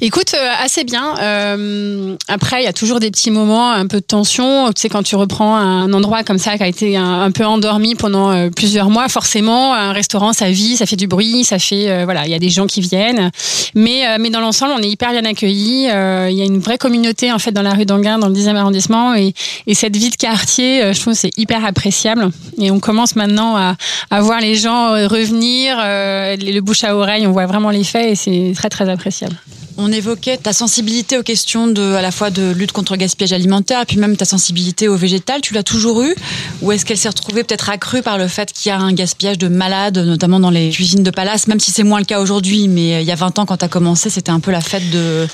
Écoute, 0.01 0.35
euh, 0.35 0.49
assez 0.63 0.85
bien. 0.85 1.15
Euh, 1.21 2.17
après, 2.29 2.63
il 2.63 2.65
y 2.65 2.69
a 2.69 2.73
toujours 2.73 3.01
des 3.01 3.11
petits 3.11 3.31
moments, 3.31 3.71
un 3.71 3.87
peu 3.87 3.99
de 3.99 4.05
tension. 4.05 4.69
Tu 4.73 4.83
sais, 4.83 4.89
quand 4.89 5.03
tu 5.03 5.17
reprends 5.17 5.57
un 5.57 5.93
endroit 5.93 6.23
comme 6.23 6.39
ça 6.39 6.57
qui 6.57 6.63
a 6.63 6.67
été 6.67 6.97
un, 6.97 7.31
peu 7.31 7.45
endormi 7.45 7.95
pendant 7.95 8.31
euh, 8.31 8.49
plusieurs 8.51 8.91
mois, 8.91 9.09
forcément, 9.09 9.75
un 9.75 9.93
restaurant, 9.93 10.33
ça 10.33 10.51
vit, 10.51 10.77
ça 10.77 10.87
fait 10.87 10.97
du 10.97 11.07
bruit, 11.07 11.45
ça 11.45 11.59
fait, 11.59 12.05
voilà, 12.05 12.25
il 12.27 12.31
y 12.31 12.35
a 12.35 12.39
des 12.39 12.49
gens 12.51 12.67
qui 12.67 12.81
viennent. 12.81 13.31
Mais, 13.75 14.19
mais 14.19 14.31
dans 14.31 14.41
l'ensemble, 14.41 14.73
on 14.77 14.83
est 14.83 14.89
hyper 14.89 15.11
bien 15.11 15.25
accueillis. 15.25 15.85
Il 15.85 16.37
y 16.37 16.43
a 16.43 16.45
une 16.45 16.61
vraie 16.61 16.79
communauté 16.79 17.33
en 17.33 17.39
fait 17.39 17.53
dans 17.53 17.63
la 17.63 17.75
rue 17.75 17.85
d'Anguin, 17.85 18.19
dans 18.19 18.29
le 18.29 18.35
10e 18.35 18.57
arrondissement, 18.57 19.15
et, 19.15 19.35
et 19.67 19.75
cette 19.75 19.97
vie 19.97 20.11
de 20.11 20.17
quartier, 20.17 20.93
je 20.93 21.01
trouve, 21.01 21.15
c'est 21.15 21.31
hyper 21.37 21.65
appréciable. 21.65 22.31
Et 22.59 22.71
on 22.71 22.81
commence 22.81 23.17
maintenant 23.17 23.57
à, 23.57 23.77
à 24.11 24.21
voir 24.21 24.41
les 24.41 24.55
gens 24.55 24.93
revenir, 25.09 25.77
le 25.79 26.61
bouche 26.61 26.85
à 26.85 26.97
oreille, 26.97 27.27
on 27.27 27.33
voit 27.33 27.47
vraiment 27.47 27.71
l'effet, 27.71 28.13
et 28.13 28.15
c'est 28.15 28.53
très 28.55 28.69
très 28.69 28.89
appréciable. 28.89 29.37
On 29.77 29.93
évoquait 29.93 30.37
ta 30.37 30.53
sensibilité 30.53 31.19
aux 31.19 31.23
questions 31.23 31.67
de, 31.67 31.95
à 31.95 32.03
la 32.03 32.11
fois 32.11 32.31
de 32.31 32.53
lutte 32.53 32.73
contre 32.73 32.93
le 32.93 32.99
gaspillage 32.99 33.33
alimentaire, 33.33 33.87
puis 33.87 33.97
même 33.97 34.17
ta 34.17 34.25
sensibilité 34.25 34.89
au 34.89 34.97
végétal. 34.97 35.41
Tu 35.41 35.55
l'as 35.55 35.63
toujours 35.63 36.03
eu 36.03 36.15
Ou 36.63 36.73
est-ce 36.73 36.85
qu'elle 36.85 36.99
s'est 36.99 37.09
retrouvée 37.09 37.45
peut-être 37.45 37.71
accrue 37.71 38.03
par 38.03 38.19
le 38.19 38.29
fait 38.29 38.53
qu'il 38.53 38.71
y 38.71 38.73
a 38.73 38.79
un 38.79 38.93
gaspillage 38.93 39.39
de 39.39 39.49
malades, 39.49 39.99
notamment 39.99 40.41
dans 40.41 40.51
les 40.51 40.71
cuisines 40.71 41.03
de 41.03 41.11
palace, 41.11 41.47
même 41.47 41.61
si 41.61 41.71
c'est 41.71 41.85
moins 41.85 41.99
le 41.99 42.05
cas 42.05 42.21
aujourd'hui, 42.21 42.69
mais 42.69 42.97
euh, 42.97 43.01
il 43.01 43.07
y 43.07 43.13
a 43.13 43.17
20 43.17 43.39
ans, 43.39 43.47
quand 43.47 43.59
tu 43.59 43.65
as 43.65 43.69
commencé, 43.69 44.11
c'était 44.11 44.31
un 44.31 44.41
peu 44.41 44.51
la 44.51 44.61
fête 44.61 44.91
de. 44.91 45.27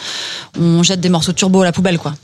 On 0.61 0.83
jette 0.83 1.01
des 1.01 1.09
morceaux 1.09 1.33
de 1.33 1.37
turbo 1.37 1.63
à 1.63 1.65
la 1.65 1.73
poubelle, 1.73 1.99
quoi. 1.99 2.15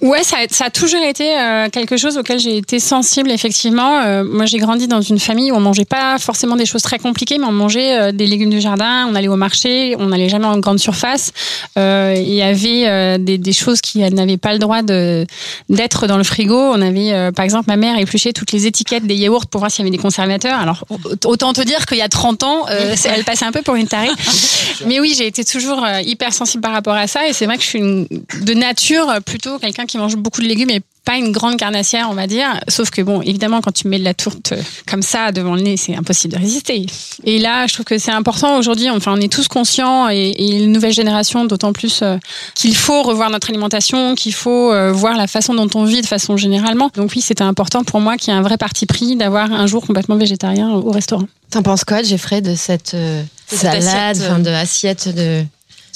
Ouais, 0.00 0.22
ça, 0.22 0.36
a- 0.38 0.48
ça 0.52 0.66
a 0.66 0.70
toujours 0.70 1.02
été 1.02 1.36
euh, 1.38 1.68
quelque 1.70 1.96
chose 1.96 2.16
auquel 2.18 2.38
j'ai 2.38 2.56
été 2.58 2.78
sensible, 2.80 3.30
effectivement. 3.30 4.00
Euh, 4.00 4.24
moi, 4.24 4.46
j'ai 4.46 4.58
grandi 4.58 4.88
dans 4.88 5.00
une 5.00 5.18
famille 5.18 5.50
où 5.52 5.56
on 5.56 5.60
mangeait 5.60 5.84
pas 5.84 6.18
forcément 6.18 6.56
des 6.56 6.66
choses 6.66 6.82
très 6.82 6.98
compliquées, 6.98 7.38
mais 7.38 7.46
on 7.46 7.52
mangeait 7.52 7.98
euh, 7.98 8.12
des 8.12 8.26
légumes 8.26 8.50
du 8.50 8.60
jardin, 8.60 9.06
on 9.10 9.14
allait 9.14 9.28
au 9.28 9.36
marché, 9.36 9.94
on 9.98 10.06
n'allait 10.06 10.28
jamais 10.28 10.46
en 10.46 10.58
grande 10.58 10.78
surface. 10.78 11.32
Il 11.76 12.34
y 12.34 12.42
avait 12.42 13.18
des, 13.18 13.38
des 13.38 13.52
choses 13.52 13.80
qui 13.80 13.98
n'avaient 14.00 14.36
pas 14.36 14.52
le 14.52 14.58
droit 14.58 14.82
de 14.82 15.26
d'être 15.68 16.06
dans 16.06 16.18
le 16.18 16.24
frigo. 16.24 16.56
On 16.56 16.80
avait, 16.82 17.30
par 17.32 17.44
exemple, 17.44 17.64
ma 17.68 17.76
mère 17.76 17.98
épluchait 17.98 18.32
toutes 18.32 18.52
les 18.52 18.66
étiquettes 18.66 19.06
des 19.06 19.14
yaourts 19.14 19.46
pour 19.46 19.60
voir 19.60 19.70
s'il 19.70 19.84
y 19.84 19.88
avait 19.88 19.96
des 19.96 20.02
conservateurs. 20.02 20.58
Alors, 20.58 20.84
autant 21.24 21.52
te 21.52 21.60
dire 21.62 21.86
qu'il 21.86 21.98
y 21.98 22.02
a 22.02 22.08
30 22.08 22.42
ans, 22.42 22.66
elle 22.68 23.24
passait 23.24 23.44
un 23.44 23.52
peu 23.52 23.62
pour 23.62 23.74
une 23.76 23.88
tarée. 23.88 24.08
Mais 24.86 25.00
oui, 25.00 25.14
j'ai 25.16 25.26
été 25.26 25.44
toujours 25.44 25.86
hyper 26.04 26.32
sensible 26.32 26.62
par 26.62 26.72
rapport 26.72 26.94
à 26.94 27.06
ça. 27.06 27.26
Et 27.28 27.32
c'est 27.32 27.46
vrai 27.46 27.56
que 27.56 27.62
je 27.62 27.68
suis 27.68 27.78
une- 27.78 28.06
de 28.42 28.54
nature 28.54 29.06
plutôt 29.24 29.58
quelqu'un 29.70 29.86
qui 29.86 29.98
mange 29.98 30.16
beaucoup 30.16 30.40
de 30.40 30.46
légumes 30.46 30.70
et 30.70 30.80
pas 31.04 31.16
une 31.16 31.32
grande 31.32 31.56
carnassière, 31.56 32.08
on 32.10 32.14
va 32.14 32.26
dire. 32.26 32.60
Sauf 32.68 32.90
que, 32.90 33.00
bon, 33.00 33.22
évidemment, 33.22 33.60
quand 33.60 33.72
tu 33.72 33.88
mets 33.88 33.98
de 33.98 34.04
la 34.04 34.14
tourte 34.14 34.52
euh, 34.52 34.62
comme 34.86 35.02
ça 35.02 35.32
devant 35.32 35.54
le 35.54 35.62
nez, 35.62 35.76
c'est 35.76 35.96
impossible 35.96 36.34
de 36.34 36.38
résister. 36.38 36.86
Et 37.24 37.38
là, 37.38 37.66
je 37.66 37.74
trouve 37.74 37.86
que 37.86 37.98
c'est 37.98 38.10
important 38.10 38.58
aujourd'hui. 38.58 38.90
Enfin, 38.90 39.14
on 39.16 39.20
est 39.20 39.32
tous 39.32 39.48
conscients 39.48 40.08
et, 40.10 40.34
et 40.36 40.58
les 40.58 40.66
nouvelles 40.66 40.92
générations, 40.92 41.44
d'autant 41.44 41.72
plus 41.72 42.02
euh, 42.02 42.18
qu'il 42.54 42.76
faut 42.76 43.02
revoir 43.02 43.30
notre 43.30 43.50
alimentation, 43.50 44.14
qu'il 44.14 44.34
faut 44.34 44.72
euh, 44.72 44.92
voir 44.92 45.16
la 45.16 45.26
façon 45.26 45.54
dont 45.54 45.68
on 45.74 45.84
vit 45.84 46.02
de 46.02 46.06
façon 46.06 46.36
généralement. 46.36 46.90
Donc 46.94 47.12
oui, 47.14 47.22
c'était 47.22 47.44
important 47.44 47.84
pour 47.84 48.00
moi 48.00 48.16
qu'il 48.16 48.32
y 48.32 48.36
ait 48.36 48.38
un 48.38 48.42
vrai 48.42 48.58
parti 48.58 48.86
pris 48.86 49.16
d'avoir 49.16 49.52
un 49.52 49.66
jour 49.66 49.86
complètement 49.86 50.16
végétarien 50.16 50.70
au 50.70 50.90
restaurant. 50.90 51.26
T'en 51.50 51.62
penses 51.62 51.84
quoi, 51.84 52.02
Jeffrey, 52.02 52.40
de 52.42 52.54
cette 52.54 52.94
euh, 52.94 53.22
De 53.22 53.56
cette 53.56 53.82
salade, 53.82 54.16
assiette, 54.16 54.30
enfin, 54.30 54.40
euh, 54.40 54.42
de 54.44 54.50
assiette 54.50 55.08
de 55.14 55.44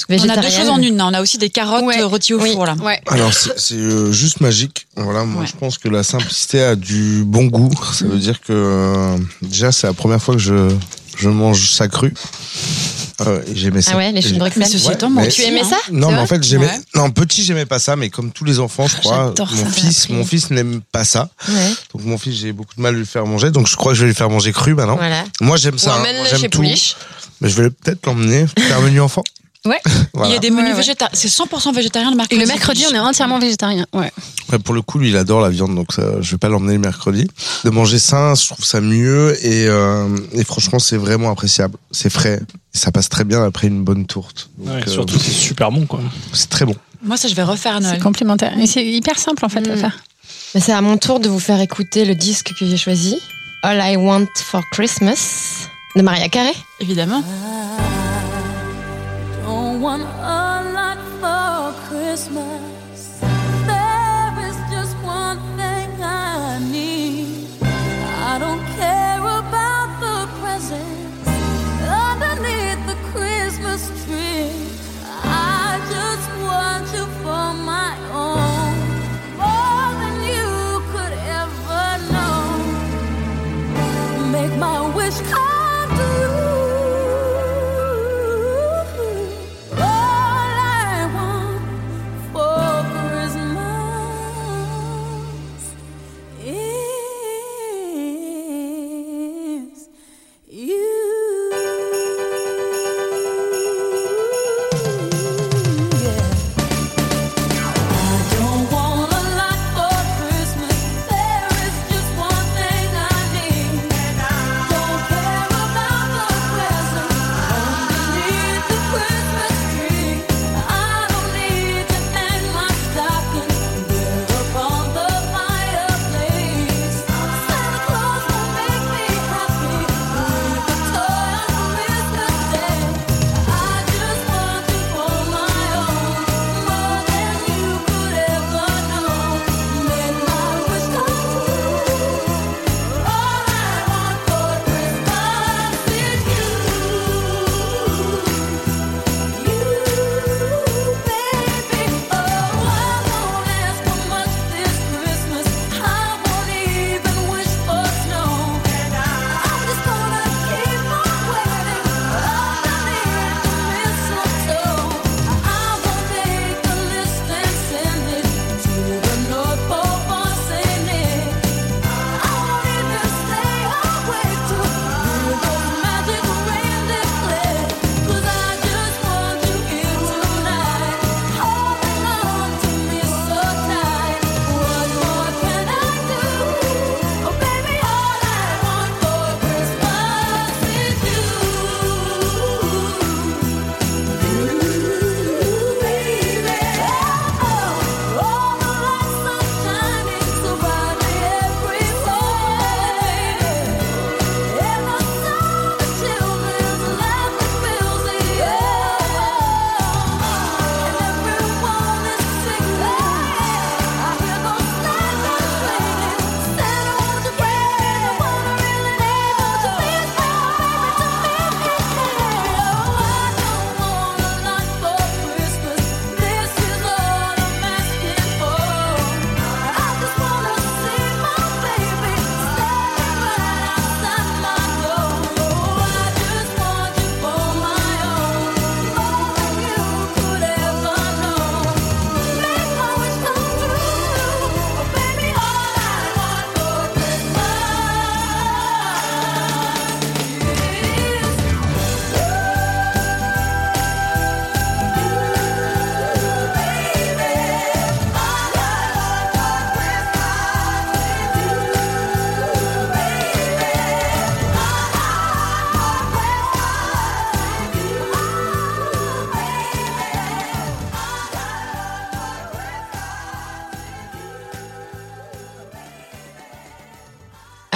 On 0.09 0.29
a 0.29 0.37
deux 0.37 0.51
choses 0.51 0.69
en 0.69 0.81
une. 0.83 1.01
hein. 1.01 1.09
On 1.11 1.15
a 1.15 1.21
aussi 1.23 1.39
des 1.39 1.51
carottes 1.51 1.85
euh, 1.99 2.07
rôties 2.07 2.35
au 2.35 2.41
four. 2.41 2.67
Là. 2.67 2.77
Alors 3.07 3.33
c'est 3.33 3.75
euh, 3.75 4.13
juste 4.13 4.41
magique. 4.41 4.87
Voilà, 4.97 5.25
moi 5.25 5.45
je 5.47 5.53
pense 5.59 5.79
que 5.79 5.89
la 5.89 6.03
simplicité 6.03 6.63
a 6.63 6.77
du 6.77 7.23
bon 7.25 7.47
goût. 7.47 7.71
Ça 7.93 8.05
veut 8.07 8.19
dire 8.19 8.41
que 8.41 8.53
euh, 8.53 9.17
déjà 9.43 9.73
c'est 9.73 9.87
la 9.87 9.93
première 9.95 10.23
fois 10.23 10.35
que 10.35 10.41
je 10.41 10.69
je 11.17 11.29
mange 11.29 11.71
ça 11.73 11.89
cru. 11.89 12.13
Euh, 13.21 13.41
j'aimais 13.55 13.81
ça. 13.81 13.93
Ah 13.95 13.97
ouais, 13.99 14.11
les 14.11 14.21
choux 14.21 14.31
de 14.31 14.35
Et- 14.35 14.39
Bruxelles. 14.39 14.59
Mais 14.65 14.69
ceci 14.69 14.91
étant, 14.91 15.09
mais- 15.09 15.29
Tu 15.29 15.43
aimais 15.43 15.63
ça? 15.63 15.77
Non, 15.93 16.11
mais 16.11 16.19
en 16.19 16.27
fait 16.27 16.43
j'aimais. 16.43 16.67
Ouais. 16.67 16.81
Non, 16.97 17.11
petit 17.13 17.45
j'aimais 17.45 17.65
pas 17.67 17.79
ça, 17.79 17.95
mais 17.95 18.11
comme 18.11 18.33
tous 18.33 18.45
les 18.45 18.59
enfants, 18.59 18.89
je 18.89 18.97
crois, 18.97 19.33
mon 19.39 19.67
fils, 19.71 20.09
mon 20.09 20.25
fils 20.25 20.51
n'aime 20.51 20.81
pas 20.91 21.05
ça. 21.05 21.31
Ouais. 21.49 21.55
Donc 21.95 22.05
mon 22.05 22.19
fils, 22.19 22.35
j'ai 22.41 22.53
beaucoup 22.53 22.75
de 22.77 22.81
mal 22.83 22.95
à 22.97 22.99
lui 22.99 23.07
faire 23.07 23.25
manger. 23.27 23.53
Donc 23.53 23.69
je 23.69 23.77
crois 23.77 23.93
que 23.93 23.97
je 23.99 24.03
vais 24.03 24.09
lui 24.09 24.17
faire 24.17 24.31
manger 24.31 24.53
cru 24.53 24.75
maintenant. 24.75 24.97
Voilà. 24.97 25.25
Moi 25.41 25.57
j'aime 25.57 25.79
ça. 25.79 25.95
hein. 25.95 26.05
j'aime 26.29 26.51
tout. 26.51 26.59
Pouliche. 26.59 26.97
Mais 27.41 27.49
je 27.49 27.63
vais 27.63 27.71
peut-être 27.71 28.05
l'emmener 28.07 28.47
faire 28.59 28.79
un 28.79 28.81
menu 28.81 29.01
enfant. 29.01 29.23
Ouais. 29.67 29.81
Voilà. 30.15 30.29
Il 30.31 30.33
y 30.35 30.37
a 30.37 30.39
des 30.39 30.51
menus 30.51 30.77
végétariens. 30.77 31.11
C'est 31.13 31.27
100% 31.29 31.75
végétarien 31.75 32.09
le 32.11 32.15
Et 32.15 32.17
mercredi. 32.19 32.41
le 32.41 32.47
mercredi, 32.47 32.85
on 32.89 32.95
est 32.95 32.99
entièrement 33.01 33.41
végétarien. 33.41 33.85
Ouais. 33.93 34.13
Ouais, 34.53 34.59
pour 34.61 34.75
le 34.75 34.81
coup, 34.83 34.99
lui, 35.01 35.09
il 35.09 35.17
adore 35.17 35.41
la 35.41 35.49
viande, 35.51 35.75
donc 35.75 35.93
ça, 35.93 36.21
je 36.21 36.31
vais 36.31 36.39
pas 36.39 36.49
l'emmener 36.49 36.75
le 36.75 36.79
mercredi. 36.79 37.27
De 37.65 37.71
manger 37.71 37.99
sain, 37.99 38.35
je 38.37 38.47
trouve 38.47 38.65
ça 38.65 38.81
mieux 38.81 39.37
et, 39.45 39.67
euh, 39.67 40.07
et 40.33 40.45
franchement, 40.45 40.79
c'est 40.79 40.97
vraiment 40.97 41.31
appréciable. 41.33 41.77
C'est 41.91 42.11
frais 42.11 42.41
et 42.75 42.79
ça 42.79 42.93
passe 42.93 43.09
très 43.09 43.25
bien 43.25 43.43
après 43.45 43.67
une 43.67 43.83
bonne 43.83 44.07
tourte. 44.07 44.51
Donc, 44.59 44.69
Ouais, 44.77 44.83
euh, 44.87 44.91
surtout, 44.91 45.19
c'est 45.19 45.33
super 45.33 45.73
bon, 45.73 45.85
quoi. 45.87 46.01
C'est 46.33 46.49
très 46.49 46.65
bon. 46.65 46.77
Moi, 47.03 47.17
ça, 47.17 47.27
je 47.27 47.35
vais 47.35 47.43
refaire 47.43 47.75
à 47.77 47.81
Noël. 47.81 47.97
C'est 47.97 48.03
complémentaire. 48.03 48.57
Et 48.57 48.69
c'est 48.69 48.87
hyper 48.87 49.19
simple 49.19 49.45
en 49.45 49.49
fait 49.49 49.67
à 49.69 49.77
faire. 49.77 49.99
Mais 50.55 50.61
c'est 50.61 50.73
à 50.73 50.81
mon 50.81 50.97
tour 50.97 51.19
de 51.19 51.29
vous 51.29 51.41
faire 51.41 51.61
écouter 51.61 52.05
le 52.05 52.15
disque 52.15 52.53
que 52.57 52.65
j'ai 52.67 52.77
choisi, 52.77 53.19
All 53.65 53.81
I 53.93 53.97
Want 53.97 54.27
for 54.37 54.63
Christmas 54.71 55.67
de 55.97 56.03
Maria 56.03 56.29
Carey. 56.29 56.55
Évidemment. 56.79 57.25
Want 59.85 60.03
a 60.03 60.54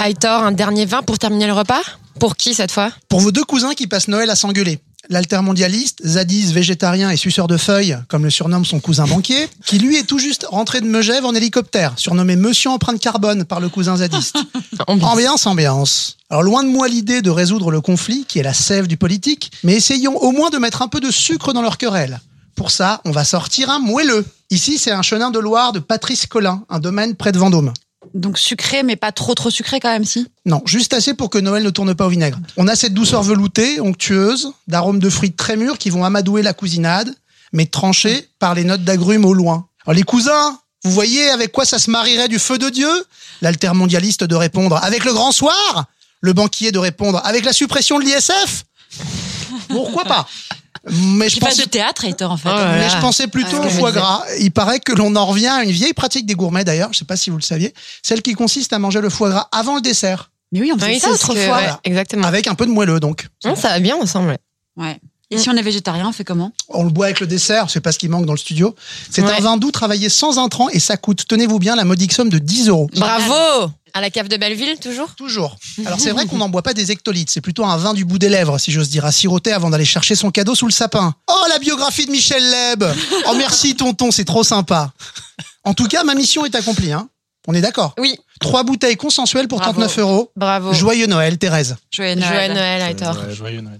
Aitor, 0.01 0.43
un 0.43 0.53
dernier 0.53 0.85
vin 0.85 1.01
pour 1.01 1.19
terminer 1.19 1.45
le 1.47 1.53
repas? 1.53 1.81
Pour 2.19 2.37
qui 2.37 2.53
cette 2.53 2.71
fois? 2.71 2.91
Pour 3.09 3.19
vos 3.19 3.31
deux 3.31 3.43
cousins 3.43 3.73
qui 3.73 3.85
passent 3.85 4.07
Noël 4.07 4.29
à 4.29 4.35
s'engueuler. 4.35 4.79
L'altermondialiste, 5.09 5.99
Zadis, 6.05 6.53
végétarien 6.53 7.09
et 7.09 7.17
suceur 7.17 7.47
de 7.47 7.57
feuilles, 7.57 7.97
comme 8.07 8.23
le 8.23 8.29
surnomme 8.29 8.63
son 8.63 8.79
cousin 8.79 9.05
banquier, 9.07 9.49
qui 9.65 9.77
lui 9.77 9.97
est 9.97 10.03
tout 10.03 10.19
juste 10.19 10.45
rentré 10.49 10.79
de 10.79 10.85
Megève 10.85 11.25
en 11.25 11.33
hélicoptère, 11.33 11.93
surnommé 11.97 12.37
Monsieur 12.37 12.69
Empreinte 12.69 12.99
Carbone 13.01 13.43
par 13.43 13.59
le 13.59 13.67
cousin 13.67 13.97
zadiste. 13.97 14.37
ambiance, 14.87 15.45
ambiance. 15.45 16.17
Alors 16.29 16.43
loin 16.43 16.63
de 16.63 16.69
moi 16.69 16.87
l'idée 16.87 17.21
de 17.21 17.29
résoudre 17.29 17.71
le 17.71 17.81
conflit, 17.81 18.25
qui 18.25 18.39
est 18.39 18.43
la 18.43 18.53
sève 18.53 18.87
du 18.87 18.95
politique, 18.95 19.51
mais 19.63 19.73
essayons 19.73 20.17
au 20.17 20.31
moins 20.31 20.49
de 20.49 20.59
mettre 20.59 20.81
un 20.81 20.87
peu 20.87 21.01
de 21.01 21.11
sucre 21.11 21.51
dans 21.51 21.61
leur 21.61 21.77
querelle. 21.77 22.21
Pour 22.55 22.71
ça, 22.71 23.01
on 23.03 23.11
va 23.11 23.25
sortir 23.25 23.69
un 23.69 23.79
moelleux. 23.79 24.25
Ici, 24.49 24.77
c'est 24.77 24.91
un 24.91 25.01
chenin 25.01 25.31
de 25.31 25.39
Loire 25.39 25.73
de 25.73 25.79
Patrice 25.79 26.25
Collin, 26.25 26.63
un 26.69 26.79
domaine 26.79 27.15
près 27.15 27.31
de 27.31 27.39
Vendôme. 27.39 27.73
Donc 28.13 28.39
sucré, 28.39 28.83
mais 28.83 28.95
pas 28.95 29.11
trop 29.11 29.35
trop 29.35 29.49
sucré 29.49 29.79
quand 29.79 29.91
même, 29.91 30.05
si? 30.05 30.27
Non, 30.45 30.61
juste 30.65 30.93
assez 30.93 31.13
pour 31.13 31.29
que 31.29 31.37
Noël 31.37 31.63
ne 31.63 31.69
tourne 31.69 31.93
pas 31.93 32.05
au 32.05 32.09
vinaigre. 32.09 32.39
On 32.57 32.67
a 32.67 32.75
cette 32.75 32.93
douceur 32.93 33.23
veloutée, 33.23 33.79
onctueuse, 33.81 34.53
d'arômes 34.67 34.99
de 34.99 35.09
fruits 35.09 35.33
très 35.33 35.57
mûrs 35.57 35.77
qui 35.77 35.89
vont 35.89 36.05
amadouer 36.05 36.41
la 36.41 36.53
cousinade, 36.53 37.13
mais 37.51 37.65
tranchés 37.65 38.29
par 38.39 38.55
les 38.55 38.63
notes 38.63 38.83
d'agrumes 38.83 39.25
au 39.25 39.33
loin. 39.33 39.67
Alors 39.85 39.95
les 39.95 40.03
cousins, 40.03 40.59
vous 40.83 40.91
voyez 40.91 41.29
avec 41.29 41.51
quoi 41.51 41.65
ça 41.65 41.77
se 41.77 41.91
marierait 41.91 42.29
du 42.29 42.39
feu 42.39 42.57
de 42.57 42.69
Dieu? 42.69 42.89
L'altermondialiste 43.41 44.23
de 44.23 44.35
répondre 44.35 44.77
avec 44.81 45.03
le 45.03 45.13
grand 45.13 45.31
soir? 45.31 45.85
Le 46.21 46.33
banquier 46.33 46.71
de 46.71 46.79
répondre 46.79 47.21
avec 47.25 47.45
la 47.45 47.53
suppression 47.53 47.99
de 47.99 48.05
l'ISF? 48.05 48.65
Pourquoi 49.67 50.05
pas? 50.05 50.27
Mais 50.89 51.29
je 51.29 51.39
pensais, 51.39 51.65
de 51.65 51.69
théâtre, 51.69 52.05
Heitor, 52.05 52.31
en 52.31 52.37
fait. 52.37 52.49
mais 52.49 52.89
je 52.89 52.97
pensais 53.01 53.27
plutôt 53.27 53.57
Ah, 53.57 53.59
au 53.59 53.63
que 53.63 53.69
je 53.69 53.75
foie 53.75 53.91
gras. 53.91 54.23
Il 54.39 54.51
paraît 54.51 54.79
que 54.79 54.91
l'on 54.93 55.15
en 55.15 55.25
revient 55.25 55.47
à 55.47 55.63
une 55.63 55.71
vieille 55.71 55.93
pratique 55.93 56.25
des 56.25 56.35
gourmets 56.35 56.63
d'ailleurs, 56.63 56.89
je 56.93 56.99
sais 56.99 57.05
pas 57.05 57.15
si 57.17 57.29
vous 57.29 57.37
le 57.37 57.41
saviez, 57.43 57.73
celle 58.03 58.21
qui 58.21 58.33
consiste 58.33 58.73
à 58.73 58.79
manger 58.79 59.01
le 59.01 59.09
foie 59.09 59.29
gras 59.29 59.47
avant 59.51 59.75
le 59.75 59.81
dessert. 59.81 60.31
Mais 60.51 60.61
oui, 60.61 60.71
on 60.73 60.77
faisait 60.79 60.91
Oui, 60.93 60.99
ça 60.99 61.09
que- 61.09 61.13
autrefois. 61.13 61.57
ouais, 61.57 61.69
exactement. 61.83 62.25
Avec 62.27 62.47
un 62.47 62.55
peu 62.55 62.65
de 62.65 62.71
moelleux 62.71 62.99
donc. 62.99 63.27
Hum, 63.45 63.55
ça 63.55 63.69
va 63.69 63.79
bien 63.79 63.95
ensemble. 63.97 64.37
Ouais. 64.77 64.97
Et 65.31 65.37
si 65.37 65.47
on 65.47 65.53
est 65.55 65.61
végétarien, 65.61 66.07
on 66.07 66.11
fait 66.11 66.23
comment? 66.23 66.51
On 66.69 66.83
le 66.83 66.89
boit 66.89 67.05
avec 67.05 67.19
le 67.19 67.27
dessert, 67.27 67.69
c'est 67.69 67.81
pas 67.81 67.91
ce 67.91 67.99
qui 67.99 68.09
manque 68.09 68.25
dans 68.25 68.33
le 68.33 68.39
studio. 68.39 68.73
C'est 69.11 69.21
Ouais. 69.21 69.31
un 69.31 69.39
vin 69.39 69.57
doux 69.57 69.69
travaillé 69.69 70.09
sans 70.09 70.39
intrants 70.39 70.69
et 70.69 70.79
ça 70.79 70.97
coûte, 70.97 71.25
tenez-vous 71.27 71.59
bien, 71.59 71.75
la 71.75 71.85
modique 71.85 72.13
somme 72.13 72.29
de 72.29 72.39
10 72.39 72.67
euros. 72.69 72.89
Bravo 72.95 73.69
À 73.93 74.01
la 74.01 74.09
cave 74.09 74.27
de 74.27 74.37
Belleville, 74.37 74.79
toujours? 74.79 75.15
Toujours. 75.15 75.57
Alors 75.85 75.99
c'est 75.99 76.11
vrai 76.11 76.25
qu'on 76.25 76.37
n'en 76.37 76.49
boit 76.49 76.61
pas 76.61 76.73
des 76.73 76.91
hectolitres, 76.91 77.31
c'est 77.31 77.41
plutôt 77.41 77.65
un 77.65 77.77
vin 77.77 77.93
du 77.93 78.05
bout 78.05 78.19
des 78.19 78.29
lèvres, 78.29 78.57
si 78.57 78.71
j'ose 78.71 78.89
dire, 78.89 79.05
à 79.05 79.11
siroter 79.11 79.51
avant 79.51 79.69
d'aller 79.69 79.85
chercher 79.85 80.15
son 80.15 80.31
cadeau 80.31 80.55
sous 80.55 80.65
le 80.65 80.71
sapin. 80.71 81.13
Oh, 81.29 81.45
la 81.49 81.59
biographie 81.59 82.05
de 82.05 82.11
Michel 82.11 82.43
Leb 82.43 82.83
Oh 83.27 83.33
merci 83.37 83.75
tonton, 83.75 84.11
c'est 84.11 84.25
trop 84.25 84.43
sympa. 84.43 84.91
En 85.63 85.73
tout 85.73 85.87
cas, 85.87 86.03
ma 86.03 86.15
mission 86.15 86.45
est 86.45 86.55
accomplie, 86.55 86.91
hein. 86.91 87.09
On 87.47 87.53
est 87.53 87.61
d'accord? 87.61 87.95
Oui. 87.97 88.17
Trois 88.39 88.63
bouteilles 88.63 88.97
consensuelles 88.97 89.47
pour 89.47 89.59
Bravo. 89.59 89.73
39 89.73 89.97
euros. 89.99 90.31
Bravo. 90.35 90.73
Joyeux 90.73 91.07
Noël, 91.07 91.37
Thérèse. 91.37 91.77
Joyeux 91.91 92.19
Joyeux 92.21 92.53
Noël, 92.53 92.91
Aitor. 92.91 93.17
Ouais, 93.17 93.33
joyeux 93.33 93.61
Noël. 93.61 93.79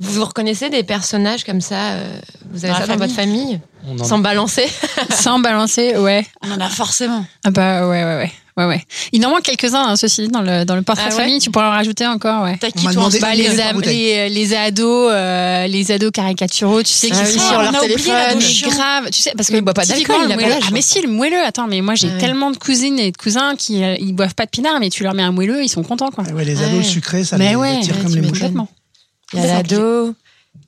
Vous 0.00 0.12
vous 0.12 0.24
reconnaissez 0.24 0.70
des 0.70 0.82
personnages 0.82 1.44
comme 1.44 1.60
ça 1.60 1.92
euh, 1.92 2.18
Vous 2.50 2.64
avez 2.64 2.74
Dans 2.74 2.80
ça 2.80 2.86
dans 2.88 2.96
votre 2.96 3.14
famille? 3.14 3.60
Sans 4.02 4.18
balancer? 4.18 4.68
Sans 5.10 5.38
balancer, 5.38 5.96
ouais. 5.96 6.26
On 6.42 6.50
en 6.50 6.60
a 6.60 6.68
forcément. 6.68 7.24
Ah 7.44 7.50
bah 7.50 7.88
ouais, 7.88 8.04
ouais, 8.04 8.16
ouais. 8.16 8.32
Ouais, 8.56 8.66
ouais. 8.66 8.80
Il 9.12 9.26
en 9.26 9.30
manque 9.30 9.42
quelques-uns, 9.42 9.82
hein, 9.88 9.96
ceci 9.96 10.28
dans 10.28 10.40
le, 10.40 10.64
dans 10.64 10.76
le 10.76 10.82
portrait 10.82 11.06
Ah 11.08 11.10
de 11.10 11.14
ouais 11.16 11.22
famille. 11.22 11.38
Tu 11.40 11.50
pourras 11.50 11.68
en 11.70 11.72
rajouter 11.72 12.06
encore, 12.06 12.44
ouais. 12.44 12.56
T'as 12.60 12.70
qui 12.70 12.84
Bah, 13.20 13.34
les, 13.34 13.60
ab- 13.60 13.82
les, 13.84 14.28
les 14.28 14.54
ados, 14.54 15.10
euh, 15.12 15.66
les 15.66 15.90
ados 15.90 16.12
caricaturaux, 16.12 16.82
tu 16.84 16.92
sais, 16.92 17.08
qui 17.10 17.16
Ah 17.16 17.24
oui, 17.26 17.32
sont 17.32 17.40
sur 17.40 17.60
leur 17.62 17.72
on 17.72 17.74
a 17.74 17.78
oublié 17.82 17.96
téléphone. 17.96 18.40
chiant. 18.40 18.68
grave. 18.70 19.10
Tu 19.10 19.22
sais, 19.22 19.32
parce 19.36 19.48
que 19.48 19.54
Mais 19.54 19.58
il 19.58 19.62
boit 19.64 19.74
pas 19.74 19.84
d'alcool, 19.84 20.16
il 20.26 20.32
a 20.32 20.36
pas 20.36 20.42
Ah 20.62 20.68
mais 20.72 20.82
si, 20.82 21.02
le 21.02 21.08
moelleux. 21.08 21.42
Attends, 21.44 21.66
mais 21.66 21.80
moi 21.80 21.96
j'ai 21.96 22.06
Ouais. 22.08 22.18
tellement 22.18 22.52
de 22.52 22.56
cousines 22.56 23.00
et 23.00 23.10
de 23.10 23.16
cousins 23.16 23.56
qui 23.56 23.82
euh, 23.82 23.96
ils 23.98 24.12
boivent 24.12 24.36
pas 24.36 24.44
de 24.44 24.50
pinard, 24.50 24.78
mais 24.78 24.88
tu 24.88 25.02
leur 25.02 25.14
mets 25.14 25.24
un 25.24 25.32
moelleux, 25.32 25.64
ils 25.64 25.68
sont 25.68 25.82
contents 25.82 26.10
quoi. 26.12 26.22
Ah 26.28 26.32
ouais, 26.32 26.44
les 26.44 26.56
Ouais. 26.56 26.64
ados 26.64 26.86
sucrés, 26.86 27.24
ça 27.24 27.36
mais 27.38 27.54
les, 27.56 27.80
tire 27.80 28.00
comme 28.02 28.14
les 28.14 28.22
complètement. 28.28 28.68
Il 29.32 29.40
y 29.40 29.42
a 29.42 29.46
l'ado, 29.48 30.14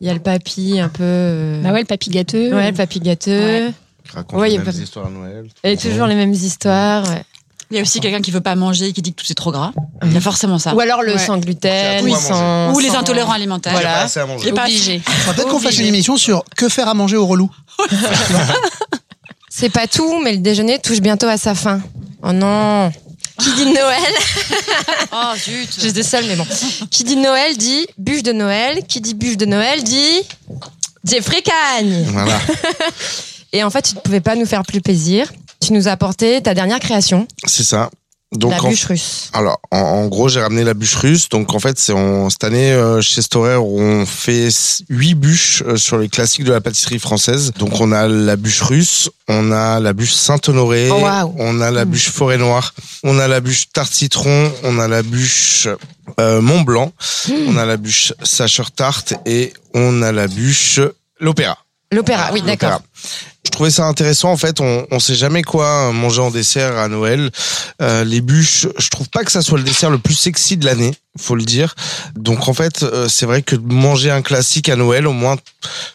il 0.01 0.09
y 0.09 0.11
a 0.11 0.15
le 0.15 0.19
papy 0.19 0.81
un 0.81 0.89
peu. 0.89 1.05
euh, 1.05 1.63
Bah 1.63 1.71
ouais, 1.73 1.81
le 1.81 1.87
papy 1.87 2.11
gâteux. 2.11 2.53
Ouais, 2.53 2.73
le 2.73 2.77
papy 2.77 2.99
gâteux. 2.99 3.73
Raconte 4.13 4.41
Ouais, 4.41 4.49
il 4.51 4.55
y 4.55 4.57
les 4.57 4.63
a 4.63 4.65
mêmes 4.65 4.75
pas- 4.75 4.81
histoires 4.81 5.07
à 5.07 5.11
Noël. 5.11 5.47
Et 5.63 5.77
toujours 5.77 6.07
les 6.09 6.15
mêmes 6.17 6.33
histoires. 6.33 7.09
ouais. 7.09 7.23
Il 7.71 7.77
y 7.77 7.81
a 7.81 7.83
aussi 7.83 7.99
quelqu'un 8.01 8.21
qui 8.21 8.31
veut 8.31 8.41
pas 8.41 8.55
manger 8.55 8.87
et 8.87 8.93
qui 8.93 9.03
dit 9.03 9.13
que 9.13 9.17
tout 9.21 9.27
c'est 9.27 9.35
trop 9.35 9.51
gras. 9.51 9.73
Il 10.05 10.13
y 10.13 10.17
a 10.17 10.21
forcément 10.21 10.59
ça. 10.59 10.73
Ou 10.75 10.81
alors 10.81 11.03
le 11.03 11.15
Ouais. 11.15 11.19
sans 11.19 11.39
gluten, 11.39 12.05
Oui. 12.05 12.15
sans. 12.15 12.73
Ou 12.73 12.79
les 12.79 12.91
sans- 12.91 12.99
intolérants 12.99 13.33
alimentaires. 13.33 13.73
Pas 13.73 13.81
Voilà. 13.81 14.01
assez 14.03 14.21
à 14.21 14.27
manger. 14.27 14.49
Et 14.49 14.53
pas- 14.53 14.65
Obligé. 14.65 15.01
Faudrait 15.05 15.35
peut-être 15.35 15.49
qu'on 15.49 15.59
fasse 15.61 15.79
une 15.79 15.87
émission 15.87 16.17
sur 16.17 16.45
que 16.57 16.69
faire 16.69 16.89
à 16.89 16.95
manger 16.95 17.17
au 17.17 17.27
relou. 17.27 17.51
C'est 19.49 19.71
pas 19.71 19.87
tout, 19.87 20.21
mais 20.23 20.33
le 20.33 20.39
déjeuner 20.39 20.79
touche 20.79 21.01
bientôt 21.01 21.27
à 21.29 21.39
sa 21.39 21.55
fin. 21.55 21.81
Oh 22.23 22.33
non 22.33 22.93
Qui 23.39 23.53
dit 23.55 23.65
Noël 23.67 24.13
Oh 25.13 25.33
zut. 25.37 25.69
J'étais 25.81 26.03
seule, 26.03 26.27
mais 26.27 26.37
bon. 26.37 26.47
Qui 26.91 27.05
dit 27.05 27.17
Noël 27.17 27.57
dit 27.57 27.87
bûche 27.99 28.23
de 28.23 28.33
Noël. 28.33 28.83
Qui 28.87 29.01
dit 29.01 29.15
bûche 29.15 29.37
de 29.37 29.47
Noël 29.47 29.83
dit 29.83 30.23
Jeffrey 31.05 31.43
Cagne. 31.43 32.05
Voilà. 32.09 32.39
Et 33.53 33.65
en 33.65 33.71
fait, 33.71 33.83
tu 33.83 33.95
ne 33.95 34.01
pouvais 34.01 34.21
pas 34.21 34.35
nous 34.35 34.45
faire 34.47 34.63
plus 34.63 34.81
plaisir. 34.83 35.33
Tu 35.61 35.73
nous 35.73 35.89
as 35.89 35.93
apporté 35.93 36.41
ta 36.43 36.55
dernière 36.55 36.81
création, 36.81 37.27
C'est 37.47 37.65
ça. 37.65 37.91
Donc, 38.33 38.51
la 38.51 38.63
en- 38.63 38.69
bûche 38.69 38.85
russe. 38.87 39.31
Alors, 39.33 39.61
en, 39.71 39.79
en 39.79 40.07
gros, 40.09 40.29
j'ai 40.29 40.41
ramené 40.41 40.65
la 40.65 40.75
bûche 40.75 40.97
russe. 40.97 41.29
Donc, 41.29 41.55
en 41.55 41.61
fait, 41.61 41.79
c'est 41.79 41.95
cette 42.29 42.43
année 42.45 42.73
euh, 42.73 43.01
chez 43.01 43.23
Storer, 43.23 43.55
on 43.57 44.05
fait 44.05 44.49
huit 44.91 45.15
bûches 45.15 45.63
euh, 45.65 45.77
sur 45.77 45.97
les 45.99 46.09
classiques 46.09 46.43
de 46.45 46.53
la 46.53 46.61
pâtisserie 46.61 46.99
française. 46.99 47.53
Donc, 47.57 47.81
on 47.81 47.93
a 47.93 48.09
la 48.09 48.35
bûche 48.35 48.63
russe, 48.63 49.11
on 49.29 49.53
a 49.53 49.79
la 49.79 49.93
bûche 49.93 50.13
Saint-Honoré, 50.13 50.89
Oh, 50.91 51.07
on 51.39 51.61
a 51.61 51.71
la 51.71 51.85
Mm. 51.85 51.89
bûche 51.89 52.09
Forêt 52.11 52.37
Noire, 52.37 52.75
on 53.05 53.17
a 53.21 53.29
la 53.29 53.39
bûche 53.41 53.69
Tarte 53.73 53.95
Citron, 53.95 54.53
on 54.65 54.79
a 54.81 54.89
la 54.89 55.03
bûche 55.03 55.69
euh, 56.19 56.41
Mont 56.41 56.63
Blanc, 56.63 56.93
Mm. 57.29 57.33
on 57.49 57.57
a 57.57 57.65
la 57.65 57.77
bûche 57.77 58.13
Sacher 58.25 58.65
Tarte 58.75 59.15
et 59.25 59.53
on 59.73 60.03
a 60.03 60.11
la 60.11 60.27
bûche 60.27 60.81
L'Opéra. 61.21 61.57
L'opéra, 61.93 62.31
oui, 62.33 62.43
d'accord. 62.43 62.83
Je 63.47 63.51
trouvais 63.53 63.71
ça 63.71 63.85
intéressant. 63.87 64.33
En 64.33 64.37
fait, 64.37 64.61
on, 64.61 64.87
on 64.91 64.99
sait 64.99 65.15
jamais 65.15 65.43
quoi 65.43 65.93
manger 65.93 66.21
en 66.21 66.31
dessert 66.33 66.77
à 66.77 66.89
Noël. 66.89 67.31
Euh, 67.81 68.03
les 68.03 68.21
bûches, 68.21 68.67
je 68.77 68.89
trouve 68.91 69.09
pas 69.09 69.23
que 69.25 69.31
ça 69.31 69.41
soit 69.41 69.57
le 69.57 69.63
dessert 69.65 69.89
le 69.89 69.99
plus 69.99 70.15
sexy 70.17 70.57
de 70.57 70.67
l'année, 70.67 70.93
faut 71.17 71.37
le 71.37 71.45
dire. 71.45 71.75
Donc 72.17 72.49
en 72.49 72.53
fait, 72.53 72.83
euh, 72.83 73.09
c'est 73.09 73.25
vrai 73.25 73.43
que 73.43 73.55
manger 73.55 74.11
un 74.11 74.21
classique 74.21 74.69
à 74.69 74.75
Noël, 74.75 75.07
au 75.07 75.13
moins, 75.13 75.37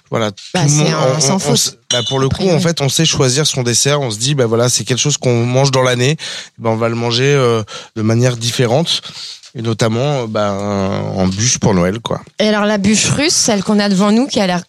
voilà, 0.09 0.31
Bah, 0.53 0.61
tout 0.61 0.63
le 0.63 0.69
c'est 0.69 0.75
monde. 0.77 0.93
un 0.93 1.17
on- 1.17 1.19
sans 1.19 1.35
on- 1.35 1.39
faute. 1.39 1.77
bah, 1.91 1.99
pour 2.07 2.19
le 2.19 2.29
coup, 2.29 2.49
en 2.49 2.59
fait, 2.61 2.79
on 2.81 2.87
sait 2.89 3.05
choisir 3.05 3.45
son 3.45 3.63
dessert. 3.63 3.99
On 3.99 4.11
se 4.11 4.17
dit, 4.17 4.33
bah 4.33 4.45
voilà, 4.45 4.69
c'est 4.69 4.85
quelque 4.85 5.01
chose 5.01 5.17
qu'on 5.17 5.45
mange 5.45 5.71
dans 5.71 5.83
l'année. 5.83 6.15
Ben, 6.57 6.69
on 6.69 6.77
va 6.77 6.87
le 6.89 6.95
manger 6.95 7.33
euh, 7.35 7.63
de 7.97 8.01
manière 8.01 8.37
différente. 8.37 9.01
Et 9.55 9.61
notamment, 9.61 10.25
bah, 10.27 10.53
en 10.53 11.27
bûche 11.27 11.59
pour 11.59 11.73
Noël, 11.73 11.99
quoi. 11.99 12.21
Et 12.39 12.47
alors, 12.47 12.63
la 12.65 12.77
bûche 12.77 13.09
russe, 13.09 13.33
celle 13.35 13.61
qu'on 13.61 13.79
a 13.79 13.89
devant 13.89 14.13
nous, 14.13 14.27
qui 14.27 14.39
a 14.39 14.47
l'air 14.47 14.63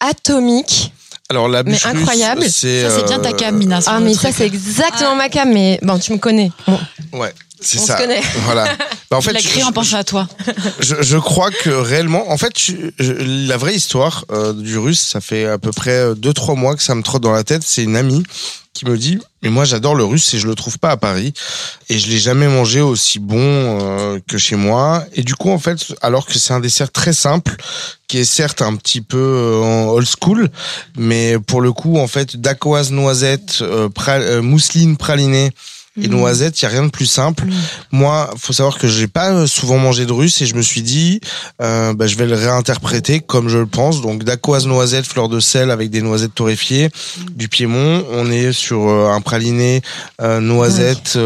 atomique. 0.00 0.92
Alors 1.28 1.48
la 1.48 1.62
Mais 1.64 1.72
bûche 1.72 1.86
incroyable. 1.86 2.42
c'est 2.48 2.82
Ça, 2.82 2.90
c'est 2.90 3.04
bien 3.04 3.18
ta 3.18 3.30
euh, 3.30 3.32
cam, 3.32 3.56
Mina. 3.56 3.80
Ah, 3.86 3.98
mais 4.00 4.12
truc. 4.12 4.22
ça, 4.22 4.32
c'est 4.32 4.46
exactement 4.46 5.16
ma 5.16 5.28
cam. 5.28 5.52
Mais 5.52 5.78
bon, 5.82 5.98
tu 5.98 6.12
me 6.12 6.18
connais. 6.18 6.52
Bon, 6.66 6.78
Ouais, 7.14 7.32
c'est 7.60 7.78
ça. 7.78 7.96
se 7.96 8.02
connaît. 8.02 8.22
Voilà. 8.44 8.66
Bah, 9.08 9.16
en 9.18 9.20
fait, 9.20 9.30
Il 9.30 9.36
a 9.36 9.40
je- 9.40 9.48
créé 9.50 9.62
en 9.62 9.70
pensant 9.70 9.98
à 9.98 10.02
toi. 10.02 10.26
je, 10.80 10.96
je 11.00 11.16
crois 11.16 11.52
que 11.52 11.70
réellement, 11.70 12.28
en 12.32 12.36
fait, 12.36 12.58
je- 12.58 12.72
je- 12.98 13.12
la 13.46 13.56
vraie 13.56 13.76
histoire 13.76 14.24
euh, 14.32 14.52
du 14.52 14.76
russe, 14.78 15.00
ça 15.00 15.20
fait 15.20 15.46
à 15.46 15.58
peu 15.58 15.70
près 15.70 16.12
2-3 16.14 16.56
mois 16.56 16.74
que 16.74 16.82
ça 16.82 16.96
me 16.96 17.04
trotte 17.04 17.22
dans 17.22 17.30
la 17.30 17.44
tête. 17.44 17.62
C'est 17.64 17.84
une 17.84 17.94
amie 17.94 18.24
qui 18.72 18.84
me 18.84 18.98
dit, 18.98 19.18
mais 19.42 19.48
moi 19.48 19.64
j'adore 19.64 19.94
le 19.94 20.04
russe 20.04 20.34
et 20.34 20.38
je 20.40 20.46
le 20.48 20.56
trouve 20.56 20.78
pas 20.80 20.90
à 20.90 20.96
Paris 20.96 21.32
et 21.88 21.98
je 21.98 22.08
l'ai 22.08 22.18
jamais 22.18 22.48
mangé 22.48 22.80
aussi 22.80 23.20
bon 23.20 23.38
euh, 23.40 24.18
que 24.26 24.38
chez 24.38 24.56
moi. 24.56 25.04
Et 25.12 25.22
du 25.22 25.36
coup, 25.36 25.50
en 25.50 25.58
fait, 25.60 25.78
alors 26.02 26.26
que 26.26 26.36
c'est 26.36 26.52
un 26.52 26.58
dessert 26.60 26.90
très 26.90 27.12
simple, 27.12 27.54
qui 28.08 28.18
est 28.18 28.24
certes 28.24 28.60
un 28.60 28.74
petit 28.74 29.02
peu 29.02 29.16
euh, 29.18 29.84
old 29.86 30.08
school, 30.20 30.50
mais 30.96 31.38
pour 31.38 31.60
le 31.60 31.72
coup, 31.72 31.96
en 31.96 32.08
fait, 32.08 32.36
dacquoise, 32.38 32.90
noisette, 32.90 33.58
euh, 33.62 33.88
pra- 33.88 34.20
euh, 34.20 34.42
mousseline 34.42 34.96
pralinée 34.96 35.52
et 36.00 36.08
noisette, 36.08 36.60
il 36.60 36.64
y 36.64 36.66
a 36.66 36.70
rien 36.70 36.84
de 36.84 36.90
plus 36.90 37.06
simple. 37.06 37.44
Moi, 37.90 38.30
faut 38.36 38.52
savoir 38.52 38.78
que 38.78 38.88
j'ai 38.88 39.06
pas 39.06 39.32
euh, 39.32 39.46
souvent 39.46 39.78
mangé 39.78 40.06
de 40.06 40.12
russe 40.12 40.42
et 40.42 40.46
je 40.46 40.54
me 40.54 40.62
suis 40.62 40.82
dit, 40.82 41.20
euh, 41.62 41.94
bah, 41.94 42.06
je 42.06 42.16
vais 42.16 42.26
le 42.26 42.34
réinterpréter 42.34 43.20
comme 43.20 43.48
je 43.48 43.58
le 43.58 43.66
pense. 43.66 44.02
Donc 44.02 44.24
dacquoise, 44.24 44.66
noisette, 44.66 45.06
fleur 45.06 45.28
de 45.28 45.40
sel 45.40 45.70
avec 45.70 45.90
des 45.90 46.02
noisettes 46.02 46.34
torréfiées, 46.34 46.90
du 47.34 47.48
Piémont. 47.48 48.04
On 48.10 48.30
est 48.30 48.52
sur 48.52 48.88
euh, 48.88 49.10
un 49.10 49.20
praliné 49.20 49.82
euh, 50.20 50.40
noisette 50.40 51.18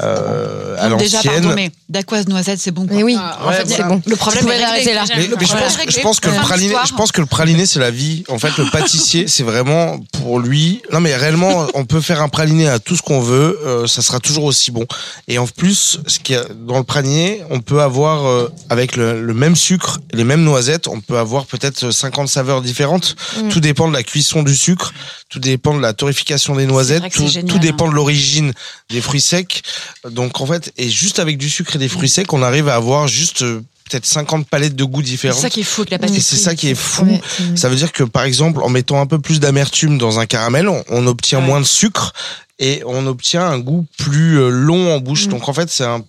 euh, 0.00 0.76
à 0.78 0.88
l'ancienne. 0.88 1.52
mais 1.54 1.70
dacquoise 1.88 2.26
noisette, 2.28 2.58
c'est 2.58 2.70
bon. 2.70 2.86
quoi. 2.86 2.96
mais 2.96 3.02
oui, 3.02 3.16
Ah, 3.18 3.38
en 3.44 3.52
fait, 3.52 3.68
c'est 3.68 3.82
bon. 3.82 4.00
Le 4.06 4.16
problème 4.16 4.46
est 4.46 4.50
réglé. 4.50 4.64
arrêter 4.64 4.94
là. 4.94 5.04
Mais, 5.08 5.28
mais 5.38 5.46
je, 5.46 5.52
pense, 5.52 5.78
je 5.88 6.00
pense 6.00 6.20
que 6.20 6.28
le 6.28 6.36
praliné, 6.36 6.74
je 6.86 6.94
pense 6.94 7.12
que 7.12 7.20
le 7.20 7.26
praliné 7.26 7.66
c'est 7.66 7.78
la 7.78 7.90
vie. 7.90 8.24
En 8.28 8.38
fait, 8.38 8.56
le 8.58 8.64
pâtissier 8.72 9.28
c'est 9.28 9.42
vraiment 9.42 9.98
pour 10.12 10.38
lui. 10.38 10.82
Non 10.92 11.00
mais 11.00 11.14
réellement, 11.16 11.66
on 11.74 11.84
peut 11.84 12.00
faire 12.00 12.20
un 12.22 12.28
praliné 12.28 12.68
à 12.68 12.78
tout 12.78 12.96
ce 12.96 13.02
qu'on 13.02 13.20
veut, 13.20 13.58
euh, 13.64 13.86
ça 13.86 14.02
sera 14.02 14.20
toujours 14.20 14.44
aussi 14.44 14.70
bon. 14.70 14.84
Et 15.28 15.38
en 15.38 15.46
plus, 15.46 16.00
ce 16.06 16.18
qu'il 16.18 16.36
y 16.36 16.38
a 16.38 16.44
dans 16.66 16.78
le 16.78 16.84
praliné, 16.84 17.42
on 17.50 17.60
peut 17.60 17.80
avoir 17.80 18.26
euh, 18.26 18.52
avec 18.68 18.96
le, 18.96 19.22
le 19.22 19.34
même 19.34 19.56
sucre, 19.56 20.00
les 20.12 20.24
mêmes 20.24 20.42
noisettes, 20.42 20.88
on 20.88 21.00
peut 21.00 21.18
avoir 21.18 21.46
peut-être 21.46 21.90
50 21.90 22.28
saveurs 22.28 22.62
différentes. 22.62 23.16
Mm. 23.36 23.48
Tout 23.48 23.60
dépend 23.60 23.88
de 23.88 23.92
la 23.92 24.02
cuisson 24.02 24.42
du 24.42 24.54
sucre, 24.56 24.92
tout 25.28 25.38
dépend 25.38 25.74
de 25.74 25.80
la 25.80 25.92
torréfication 25.92 26.54
des 26.56 26.66
noisettes, 26.66 27.10
tout, 27.12 27.26
génial, 27.26 27.50
tout 27.50 27.58
dépend 27.58 27.86
hein. 27.86 27.90
de 27.90 27.94
l'origine 27.94 28.52
des 28.90 29.00
fruits 29.00 29.20
secs. 29.20 29.62
Donc 30.10 30.40
en 30.40 30.46
fait, 30.46 30.72
et 30.76 30.88
juste 30.88 31.18
avec 31.18 31.38
du 31.38 31.48
sucre 31.50 31.76
et 31.76 31.78
des 31.78 31.88
fruits 31.88 32.08
secs, 32.08 32.32
on 32.32 32.42
arrive 32.42 32.68
à 32.68 32.74
avoir 32.74 33.08
juste 33.08 33.42
euh, 33.42 33.60
peut-être 33.90 34.06
50 34.06 34.48
palettes 34.48 34.74
de 34.76 34.84
goûts 34.84 35.00
C'est 35.00 35.06
différentes. 35.06 35.38
ça 35.40 35.50
qui 35.50 35.60
est 35.60 35.64
fou 35.64 35.82
avec 35.82 35.90
la 35.90 35.96
Et 35.96 35.98
pâtisserie. 36.00 36.22
c'est 36.22 36.36
ça 36.44 36.54
qui 36.54 36.68
est 36.70 36.74
fou. 36.74 37.04
Ouais, 37.04 37.20
c'est 37.38 37.56
ça 37.58 37.68
veut 37.68 37.76
dire 37.76 37.92
que 37.92 38.02
par 38.04 38.24
exemple, 38.24 38.60
en 38.62 38.68
mettant 38.68 39.00
un 39.00 39.06
peu 39.06 39.18
plus 39.18 39.40
d'amertume 39.40 39.98
dans 39.98 40.18
un 40.18 40.26
caramel, 40.26 40.68
on, 40.68 40.82
on 40.88 41.06
obtient 41.06 41.40
moins 41.40 41.60
de 41.60 41.66
sucre 41.66 42.12
et 42.58 42.82
on 42.86 43.06
obtient 43.06 43.46
un 43.46 43.58
goût 43.58 43.84
plus 43.98 44.38
euh, 44.40 44.48
long 44.48 44.94
en 44.94 44.98
Mm. 44.98 45.02
bouche. 45.02 45.28
Donc 45.28 45.48
en 45.48 45.52
fait, 45.52 45.68
c'est 45.70 45.84
un. 45.84 46.02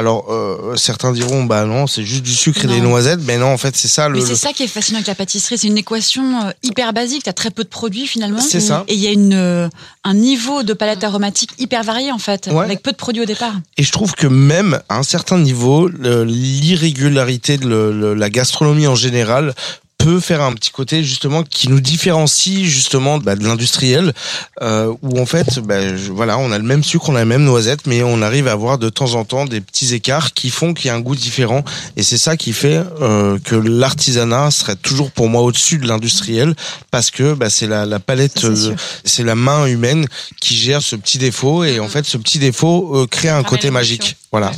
Alors 0.00 0.32
euh, 0.32 0.76
certains 0.76 1.12
diront 1.12 1.44
bah 1.44 1.64
non, 1.66 1.86
c'est 1.86 2.04
juste 2.04 2.22
du 2.22 2.32
sucre 2.34 2.64
et 2.64 2.68
des 2.68 2.80
noisettes. 2.80 3.20
Mais 3.24 3.36
non, 3.36 3.52
en 3.52 3.58
fait, 3.58 3.76
c'est 3.76 3.86
ça 3.88 4.08
le. 4.08 4.14
Mais 4.16 4.22
c'est 4.22 4.30
le- 4.30 4.34
ça 4.36 4.52
qui 4.54 4.62
est 4.62 4.66
fascinant 4.66 4.96
avec 4.98 5.06
la 5.08 5.14
pâtisserie, 5.14 5.58
c'est 5.58 5.66
une 5.66 5.76
équation 5.76 6.46
euh, 6.46 6.50
hyper 6.62 6.92
basique. 6.94 7.22
T'as 7.24 7.34
très 7.34 7.50
peu 7.50 7.64
de 7.64 7.68
produits 7.68 8.06
finalement. 8.06 8.40
C'est 8.40 8.60
ça. 8.60 8.84
Et 8.88 8.94
il 8.94 9.00
y 9.00 9.06
a 9.06 9.10
une 9.12 9.34
euh, 9.34 9.68
un 10.04 10.14
niveau 10.14 10.62
de 10.62 10.72
palette 10.72 11.04
aromatique 11.04 11.50
hyper 11.58 11.82
varié 11.84 12.10
en 12.12 12.18
fait, 12.18 12.48
Ouais. 12.50 12.64
avec 12.64 12.82
peu 12.82 12.92
de 12.92 12.96
produits 12.96 13.22
au 13.22 13.26
départ. 13.26 13.52
Et 13.76 13.82
je 13.82 13.92
trouve 13.92 14.14
que 14.14 14.26
même 14.26 14.80
à 14.88 14.96
un 14.96 15.02
certain 15.02 15.38
niveau, 15.38 15.88
l'irrégularité 15.88 17.58
de 17.58 17.68
le- 17.68 17.92
le- 17.92 18.14
la 18.14 18.30
gastronomie 18.30 18.86
en 18.86 18.94
général 18.94 19.54
peut 20.02 20.18
faire 20.20 20.40
un 20.40 20.52
petit 20.54 20.70
côté 20.70 21.04
justement 21.04 21.42
qui 21.42 21.68
nous 21.68 21.80
différencie 21.80 22.64
justement 22.64 23.18
bah, 23.18 23.36
de 23.36 23.44
l'industriel 23.44 24.14
euh, 24.62 24.92
où 25.02 25.20
en 25.20 25.26
fait 25.26 25.58
bah, 25.60 25.94
je- 25.96 26.10
voilà 26.10 26.38
on 26.38 26.50
a 26.52 26.58
le 26.58 26.64
même 26.64 26.82
sucre 26.82 27.10
on 27.10 27.14
a 27.16 27.18
la 27.18 27.24
même 27.26 27.44
noisette 27.44 27.86
mais 27.86 28.02
on 28.02 28.22
arrive 28.22 28.48
à 28.48 28.52
avoir 28.52 28.78
de 28.78 28.88
temps 28.88 29.12
en 29.14 29.24
temps 29.24 29.44
des 29.44 29.60
petits 29.60 29.94
écarts 29.94 30.32
qui 30.32 30.48
font 30.48 30.72
qu'il 30.72 30.86
y 30.86 30.90
a 30.90 30.94
un 30.94 31.00
goût 31.00 31.14
différent. 31.14 31.62
Et 31.96 32.02
c'est 32.02 32.16
ça 32.18 32.36
qui 32.38 32.52
fait 32.54 32.80
euh, 33.02 33.38
que 33.44 33.54
l'artisanat 33.56 34.50
serait 34.50 34.76
toujours 34.76 35.10
pour 35.10 35.28
moi 35.28 35.42
au-dessus 35.42 35.76
de 35.78 35.86
l'industriel 35.86 36.54
parce 36.90 37.10
que 37.10 37.34
bah, 37.34 37.50
c'est 37.50 37.66
la, 37.66 37.84
la 37.84 37.98
palette 37.98 38.44
euh, 38.44 38.74
c'est 39.04 39.24
la 39.24 39.34
main 39.34 39.66
humaine 39.66 40.06
qui 40.40 40.54
gère 40.56 40.80
ce 40.82 40.96
petit 40.96 41.18
défaut. 41.18 41.64
Et 41.64 41.78
en 41.78 41.88
fait 41.88 42.06
ce 42.06 42.16
petit 42.16 42.38
défaut 42.38 42.96
euh, 42.96 43.06
crée 43.06 43.28
un 43.28 43.42
côté 43.42 43.70
magique. 43.70 44.16
Voilà. 44.32 44.50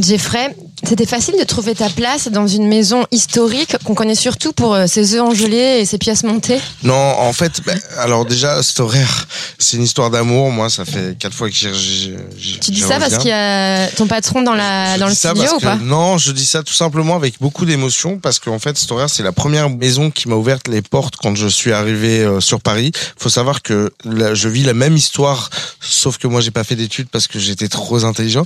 Jeffrey, 0.00 0.54
c'était 0.84 1.06
facile 1.06 1.34
de 1.38 1.44
trouver 1.44 1.74
ta 1.74 1.88
place 1.88 2.28
dans 2.28 2.46
une 2.46 2.66
maison 2.66 3.06
historique 3.10 3.76
qu'on 3.84 3.94
connaît 3.94 4.14
surtout 4.14 4.52
pour 4.52 4.74
euh, 4.74 4.86
ses 4.86 5.14
œufs 5.14 5.22
engelés 5.22 5.78
et 5.80 5.84
ses 5.86 5.98
pièces 5.98 6.24
montées? 6.24 6.60
Non, 6.82 6.94
en 6.94 7.32
fait, 7.32 7.60
ben, 7.64 7.78
alors 7.98 8.24
déjà, 8.26 8.62
cet 8.62 8.80
horaire, 8.80 9.26
c'est 9.58 9.76
une 9.76 9.84
histoire 9.84 10.10
d'amour. 10.10 10.50
Moi, 10.50 10.68
ça 10.70 10.84
fait 10.84 11.16
quatre 11.18 11.34
fois 11.34 11.48
que 11.48 11.54
j'y- 11.54 12.14
Tu 12.60 12.70
dis 12.72 12.80
ça 12.80 12.98
parce 12.98 13.18
qu'il 13.18 13.30
y 13.30 13.32
a 13.32 13.86
ton 13.88 14.06
patron 14.06 14.42
dans 14.42 14.54
la 14.54 14.98
dans 14.98 15.06
le 15.06 15.14
studio 15.14 15.44
ou 15.54 15.58
que- 15.58 15.64
pas? 15.64 15.76
Non, 15.76 16.18
je 16.18 16.32
dis 16.32 16.44
ça 16.46 16.62
tout 16.62 16.74
simplement 16.74 17.16
avec 17.16 17.34
beaucoup 17.40 17.64
d'émotion 17.64 18.18
parce 18.18 18.38
qu'en 18.38 18.58
fait, 18.58 18.76
cet 18.76 18.90
horaire, 18.92 19.08
c'est 19.10 19.22
la 19.22 19.32
première 19.32 19.70
maison 19.70 20.10
qui 20.10 20.28
m'a 20.28 20.34
ouvert 20.34 20.58
les 20.68 20.82
portes 20.82 21.14
quand 21.16 21.34
je 21.36 21.46
suis 21.46 21.72
arrivé 21.72 22.20
euh, 22.20 22.40
sur 22.40 22.60
Paris. 22.60 22.92
Faut 23.16 23.28
savoir 23.28 23.62
que 23.62 23.92
là, 24.04 24.34
je 24.34 24.48
vis 24.48 24.64
la 24.64 24.74
même 24.74 24.96
histoire, 24.96 25.48
sauf 25.80 26.18
que 26.18 26.26
moi, 26.26 26.40
j'ai 26.40 26.50
pas 26.50 26.64
fait 26.64 26.76
d'études 26.76 27.08
parce 27.10 27.26
que 27.28 27.38
j'étais 27.38 27.68
trop 27.68 28.04
intelligent. 28.04 28.44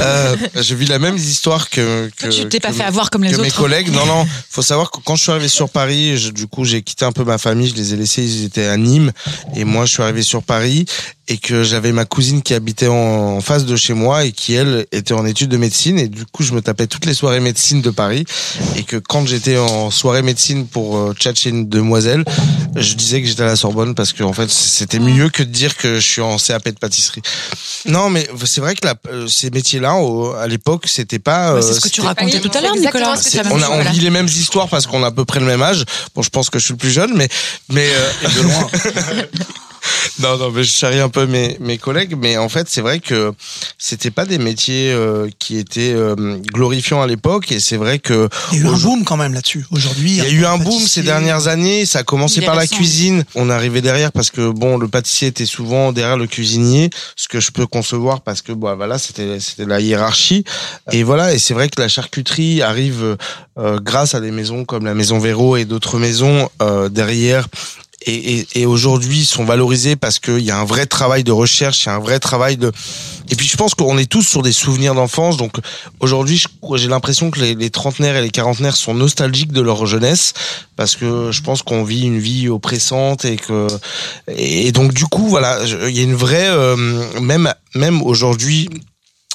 Euh, 0.00 0.36
je 0.54 0.74
vis 0.74 0.86
la 0.86 0.98
même 0.98 1.16
histoire 1.16 1.70
que. 1.70 1.77
Que 2.16 2.28
tu 2.28 2.48
t'es 2.48 2.60
pas 2.60 2.68
que 2.70 2.74
fait 2.76 2.84
avoir 2.84 3.10
comme 3.10 3.24
les 3.24 3.30
que 3.32 3.36
mes 3.40 3.46
autres. 3.48 3.56
collègues. 3.56 3.90
Non, 3.92 4.06
non. 4.06 4.26
Faut 4.50 4.62
savoir 4.62 4.90
que 4.90 4.98
quand 5.04 5.16
je 5.16 5.22
suis 5.22 5.30
arrivé 5.30 5.48
sur 5.48 5.68
Paris, 5.70 6.16
je- 6.18 6.30
du 6.30 6.46
coup, 6.46 6.64
j'ai 6.64 6.82
quitté 6.82 7.04
un 7.04 7.12
peu 7.12 7.24
ma 7.24 7.38
famille. 7.38 7.68
Je 7.68 7.74
les 7.74 7.94
ai 7.94 7.96
laissés. 7.96 8.22
Ils 8.24 8.44
étaient 8.44 8.66
à 8.66 8.76
Nîmes, 8.76 9.12
et 9.56 9.64
moi, 9.64 9.84
je 9.86 9.92
suis 9.92 10.02
arrivé 10.02 10.22
sur 10.22 10.42
Paris 10.42 10.84
et 11.30 11.36
que 11.36 11.62
j'avais 11.62 11.92
ma 11.92 12.06
cousine 12.06 12.40
qui 12.40 12.54
habitait 12.54 12.86
en, 12.86 12.94
en 13.36 13.40
face 13.42 13.66
de 13.66 13.76
chez 13.76 13.92
moi 13.92 14.24
et 14.24 14.32
qui 14.32 14.54
elle 14.54 14.86
était 14.92 15.12
en 15.12 15.26
études 15.26 15.50
de 15.50 15.58
médecine 15.58 15.98
et 15.98 16.08
du 16.08 16.24
coup 16.24 16.42
je 16.42 16.54
me 16.54 16.62
tapais 16.62 16.86
toutes 16.86 17.04
les 17.04 17.12
soirées 17.12 17.38
médecine 17.40 17.82
de 17.82 17.90
Paris 17.90 18.24
et 18.76 18.82
que 18.82 18.96
quand 18.96 19.26
j'étais 19.28 19.58
en 19.58 19.90
soirée 19.90 20.22
médecine 20.22 20.66
pour 20.66 20.96
euh, 20.96 21.12
tchatcher 21.12 21.50
une 21.50 21.68
demoiselle 21.68 22.24
je 22.76 22.94
disais 22.94 23.20
que 23.20 23.28
j'étais 23.28 23.42
à 23.42 23.46
la 23.46 23.56
Sorbonne 23.56 23.94
parce 23.94 24.14
que 24.14 24.22
en 24.22 24.32
fait 24.32 24.48
c'était 24.48 25.00
mieux 25.00 25.28
que 25.28 25.42
de 25.42 25.50
dire 25.50 25.76
que 25.76 25.96
je 25.96 26.06
suis 26.06 26.22
en 26.22 26.38
CAP 26.38 26.64
de 26.70 26.78
pâtisserie 26.78 27.20
non 27.84 28.08
mais 28.08 28.26
c'est 28.46 28.62
vrai 28.62 28.74
que 28.74 28.86
la, 28.86 28.94
euh, 29.12 29.26
ces 29.28 29.50
métiers 29.50 29.80
là 29.80 29.96
à 30.40 30.46
l'époque 30.46 30.86
c'était 30.88 31.18
pas 31.18 31.52
euh, 31.52 31.60
c'est 31.68 31.74
ce 31.74 31.80
que 31.80 31.88
tu 31.88 32.00
racontais 32.00 32.40
tout 32.40 32.50
à 32.54 32.60
l'heure, 32.60 32.74
Nicolas. 32.76 33.14
on, 33.50 33.62
a, 33.62 33.68
on 33.70 33.74
Voilà. 33.76 33.90
vit 33.90 34.00
les 34.00 34.10
mêmes 34.10 34.26
histoires 34.26 34.68
parce 34.68 34.86
qu'on 34.86 35.02
a 35.02 35.08
à 35.08 35.10
peu 35.10 35.24
près 35.24 35.40
le 35.40 35.46
même 35.46 35.62
âge. 35.62 35.84
Bon, 36.14 36.22
je 36.22 36.30
pense 36.30 36.50
que 36.50 36.58
je 36.58 36.64
suis 36.64 36.72
le 36.74 36.78
plus 36.78 36.90
jeune, 36.90 37.12
mais 37.14 37.28
mais 37.68 37.88
euh, 37.88 38.28
de 38.36 38.42
loin. 38.42 38.70
non, 40.20 40.36
non, 40.36 40.50
mais 40.50 40.64
je 40.64 40.70
charrie 40.70 41.00
un 41.00 41.08
peu 41.08 41.26
mes 41.26 41.56
mes 41.60 41.78
collègues, 41.78 42.16
mais 42.18 42.36
en 42.36 42.48
fait, 42.48 42.68
c'est 42.68 42.80
vrai 42.80 43.00
que 43.00 43.32
c'était 43.78 44.10
pas 44.10 44.24
des 44.24 44.38
métiers 44.38 44.92
euh, 44.92 45.28
qui 45.38 45.58
étaient 45.58 45.92
euh, 45.94 46.14
glorifiants 46.52 47.02
à 47.02 47.06
l'époque, 47.06 47.52
et 47.52 47.60
c'est 47.60 47.76
vrai 47.76 47.98
que 47.98 48.28
Il 48.52 48.58
y 48.58 48.62
a 48.62 48.64
eu 48.64 48.68
un 48.68 48.78
boom 48.78 49.04
quand 49.04 49.16
même 49.16 49.34
là-dessus. 49.34 49.66
Aujourd'hui, 49.70 50.10
il 50.10 50.16
y 50.16 50.20
a 50.20 50.30
eu 50.30 50.44
un 50.44 50.58
boom 50.58 50.80
ces 50.80 51.02
dernières 51.02 51.48
années. 51.48 51.86
Ça 51.86 52.00
a 52.00 52.02
commencé 52.02 52.40
par 52.40 52.54
la 52.54 52.66
cuisine. 52.66 53.24
On 53.34 53.50
arrivait 53.50 53.80
derrière 53.80 54.12
parce 54.12 54.30
que 54.30 54.50
bon, 54.50 54.78
le 54.78 54.88
pâtissier 54.88 55.28
était 55.28 55.46
souvent 55.46 55.92
derrière 55.92 56.16
le 56.16 56.26
cuisinier, 56.26 56.90
ce 57.16 57.28
que 57.28 57.40
je 57.40 57.50
peux 57.50 57.66
concevoir 57.66 58.20
parce 58.20 58.42
que 58.42 58.52
bon, 58.52 58.74
voilà, 58.76 58.98
c'était 58.98 59.40
c'était 59.40 59.66
la 59.66 59.80
hiérarchie. 59.80 60.44
Et 60.92 61.02
voilà, 61.02 61.32
et 61.32 61.38
c'est 61.38 61.54
vrai 61.54 61.68
que 61.68 61.80
la 61.80 61.88
charcuterie 61.88 62.62
arrive 62.62 63.16
euh, 63.58 63.78
grâce 63.80 64.14
à 64.14 64.20
des 64.20 64.30
maisons 64.30 64.64
comme 64.64 64.84
la 64.84 64.94
maison 64.94 65.18
Véro 65.18 65.56
et 65.56 65.64
d'autres 65.64 65.98
maisons 65.98 66.48
euh, 66.62 66.88
derrière. 66.88 67.48
Et, 68.06 68.38
et, 68.38 68.46
et 68.60 68.66
aujourd'hui, 68.66 69.26
sont 69.26 69.44
valorisés 69.44 69.96
parce 69.96 70.18
qu'il 70.20 70.40
y 70.40 70.50
a 70.50 70.58
un 70.58 70.64
vrai 70.64 70.86
travail 70.86 71.24
de 71.24 71.32
recherche, 71.32 71.84
il 71.84 71.86
y 71.86 71.90
a 71.90 71.94
un 71.96 71.98
vrai 71.98 72.20
travail 72.20 72.56
de. 72.56 72.72
Et 73.30 73.34
puis 73.34 73.46
je 73.46 73.56
pense 73.56 73.74
qu'on 73.74 73.98
est 73.98 74.08
tous 74.08 74.22
sur 74.22 74.42
des 74.42 74.52
souvenirs 74.52 74.94
d'enfance. 74.94 75.36
Donc 75.36 75.56
aujourd'hui, 75.98 76.42
j'ai 76.74 76.88
l'impression 76.88 77.30
que 77.30 77.40
les, 77.40 77.54
les 77.54 77.70
trentenaires 77.70 78.16
et 78.16 78.22
les 78.22 78.30
quarantenaires 78.30 78.76
sont 78.76 78.94
nostalgiques 78.94 79.52
de 79.52 79.60
leur 79.60 79.84
jeunesse 79.86 80.32
parce 80.76 80.94
que 80.94 81.32
je 81.32 81.42
pense 81.42 81.62
qu'on 81.62 81.82
vit 81.82 82.02
une 82.02 82.20
vie 82.20 82.48
oppressante 82.48 83.24
et 83.24 83.36
que 83.36 83.66
et 84.28 84.70
donc 84.72 84.94
du 84.94 85.04
coup 85.04 85.28
voilà, 85.28 85.58
il 85.64 85.96
y 85.96 86.00
a 86.00 86.04
une 86.04 86.14
vraie 86.14 86.48
euh, 86.48 86.76
même 87.20 87.52
même 87.74 88.00
aujourd'hui 88.02 88.68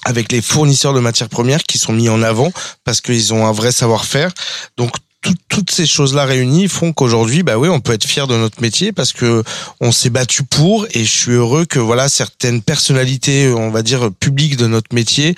avec 0.06 0.32
les 0.32 0.42
fournisseurs 0.42 0.94
de 0.94 1.00
matières 1.00 1.30
premières 1.30 1.64
qui 1.64 1.78
sont 1.78 1.94
mis 1.94 2.10
en 2.10 2.22
avant 2.24 2.52
parce 2.84 3.02
qu'ils 3.02 3.34
ont 3.34 3.46
un 3.46 3.52
vrai 3.52 3.72
savoir-faire. 3.72 4.32
Donc 4.78 4.92
tout- 5.24 5.34
toutes 5.50 5.72
ces 5.72 5.88
choses-là 5.88 6.26
réunies 6.26 6.68
font 6.68 6.94
qu'aujourd'hui, 6.94 7.42
bah 7.42 7.58
oui, 7.58 7.70
on 7.70 7.80
peut 7.80 7.94
être 7.94 8.06
fier 8.06 8.28
de 8.28 8.38
notre 8.38 8.62
métier 8.62 8.92
parce 8.92 9.14
que 9.14 9.44
on 9.82 9.92
s'est 9.92 10.12
battu 10.12 10.44
pour 10.44 10.86
et 10.92 11.04
je 11.04 11.12
suis 11.12 11.32
heureux 11.32 11.66
que 11.66 11.80
voilà 11.80 12.10
certaines 12.10 12.62
personnalités, 12.62 13.52
on 13.52 13.72
va 13.72 13.82
dire 13.82 14.12
publiques 14.20 14.58
de 14.58 14.68
notre 14.68 14.94
métier 14.94 15.36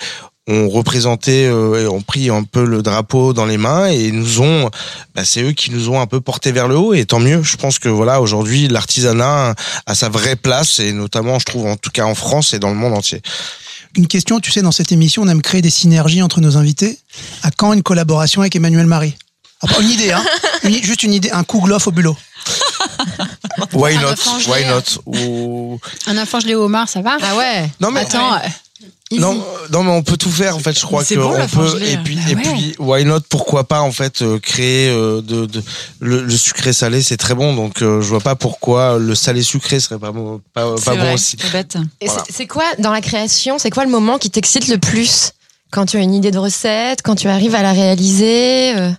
ont 0.48 0.68
représenté 0.68 1.46
euh, 1.46 1.88
ont 1.90 2.02
pris 2.02 2.30
un 2.30 2.44
peu 2.44 2.64
le 2.64 2.80
drapeau 2.80 3.32
dans 3.32 3.46
les 3.46 3.56
mains 3.56 3.86
et 3.88 4.12
nous 4.12 4.40
ont 4.42 4.70
bah, 5.14 5.24
c'est 5.24 5.42
eux 5.42 5.50
qui 5.52 5.72
nous 5.72 5.88
ont 5.88 6.00
un 6.00 6.06
peu 6.06 6.20
porté 6.20 6.52
vers 6.52 6.68
le 6.68 6.76
haut 6.76 6.94
et 6.94 7.04
tant 7.04 7.18
mieux. 7.18 7.42
Je 7.42 7.56
pense 7.56 7.80
que 7.80 7.88
voilà 7.88 8.20
aujourd'hui 8.20 8.68
l'artisanat 8.68 9.54
a 9.86 9.94
sa 9.96 10.08
vraie 10.08 10.36
place 10.36 10.78
et 10.78 10.92
notamment 10.92 11.38
je 11.40 11.46
trouve 11.46 11.66
en 11.66 11.76
tout 11.76 11.90
cas 11.90 12.04
en 12.04 12.14
France 12.14 12.54
et 12.54 12.60
dans 12.60 12.68
le 12.68 12.76
monde 12.76 12.94
entier. 12.94 13.22
Une 13.96 14.06
question, 14.06 14.40
tu 14.40 14.52
sais, 14.52 14.60
dans 14.62 14.72
cette 14.72 14.92
émission, 14.92 15.22
on 15.22 15.28
aime 15.28 15.40
créer 15.42 15.62
des 15.62 15.70
synergies 15.70 16.22
entre 16.22 16.40
nos 16.42 16.58
invités. 16.58 16.98
À 17.42 17.50
quand 17.50 17.72
une 17.72 17.82
collaboration 17.82 18.42
avec 18.42 18.54
Emmanuel 18.54 18.86
Marie? 18.86 19.16
Ah, 19.62 19.66
pas 19.68 19.80
Une 19.80 19.90
idée, 19.90 20.12
hein. 20.12 20.22
Une- 20.64 20.82
Juste 20.82 21.02
une 21.02 21.14
idée, 21.14 21.30
un 21.30 21.44
coup 21.44 21.60
glof 21.60 21.86
au 21.86 21.90
bulot. 21.92 22.16
why 23.72 23.96
Un 23.96 24.00
not? 24.02 24.14
why 24.48 24.64
not? 24.66 25.00
Ou 25.06 25.78
Un 26.06 26.18
enfant 26.18 26.40
gelé 26.40 26.54
au 26.54 26.64
homard, 26.64 26.88
ça 26.88 27.00
va? 27.02 27.16
Ah 27.22 27.36
ouais. 27.36 27.70
Non 27.80 27.90
mais 27.90 28.00
Attends, 28.00 28.34
euh, 28.34 28.38
non, 29.12 29.42
non 29.72 29.82
mais 29.84 29.90
on 29.92 30.02
peut 30.02 30.16
tout 30.16 30.30
faire 30.30 30.54
en 30.56 30.58
fait 30.58 30.78
je 30.78 30.84
crois 30.84 31.04
c'est 31.04 31.14
que 31.14 31.20
bon, 31.20 31.30
on 31.30 31.38
la 31.38 31.46
peut 31.48 31.80
et 31.82 31.96
puis 31.98 32.16
Bah 32.16 32.22
et 32.30 32.34
ouais. 32.34 32.42
puis 32.42 32.74
why 32.78 33.04
not? 33.04 33.20
Pourquoi 33.28 33.64
pas 33.64 33.80
en 33.80 33.90
fait 33.92 34.20
euh, 34.22 34.38
créer 34.38 34.90
euh, 34.90 35.22
de, 35.22 35.46
de 35.46 35.62
le, 36.00 36.22
le 36.22 36.36
sucré 36.36 36.72
salé 36.72 37.02
c'est 37.02 37.16
très 37.16 37.34
bon 37.34 37.54
donc 37.54 37.82
euh, 37.82 38.00
je 38.02 38.08
vois 38.08 38.20
pas 38.20 38.34
pourquoi 38.36 38.98
le 38.98 39.14
salé 39.14 39.42
sucré 39.42 39.80
serait 39.80 39.98
pas 39.98 40.12
bon 40.12 40.40
pas, 40.52 40.64
bon 40.74 41.14
aussi. 41.14 41.36
c'est 41.40 41.50
bête. 41.52 41.76
Et 42.00 42.06
Voilà. 42.06 42.24
c'est- 42.26 42.32
c'est 42.32 42.46
quoi 42.46 42.64
dans 42.78 42.92
la 42.92 43.00
création 43.00 43.58
C'est 43.58 43.70
quoi 43.70 43.84
le 43.84 43.90
moment 43.90 44.18
qui 44.18 44.30
t'excite 44.30 44.68
le 44.68 44.78
plus? 44.78 45.32
Quand 45.70 45.86
tu 45.86 45.96
as 45.96 46.00
une 46.00 46.14
idée 46.14 46.30
de 46.30 46.38
recette, 46.38 47.00
quand 47.02 47.16
tu 47.16 47.28
arrives 47.28 47.54
à 47.54 47.62
la 47.62 47.72
réaliser 47.72 48.76
euh 48.76 48.90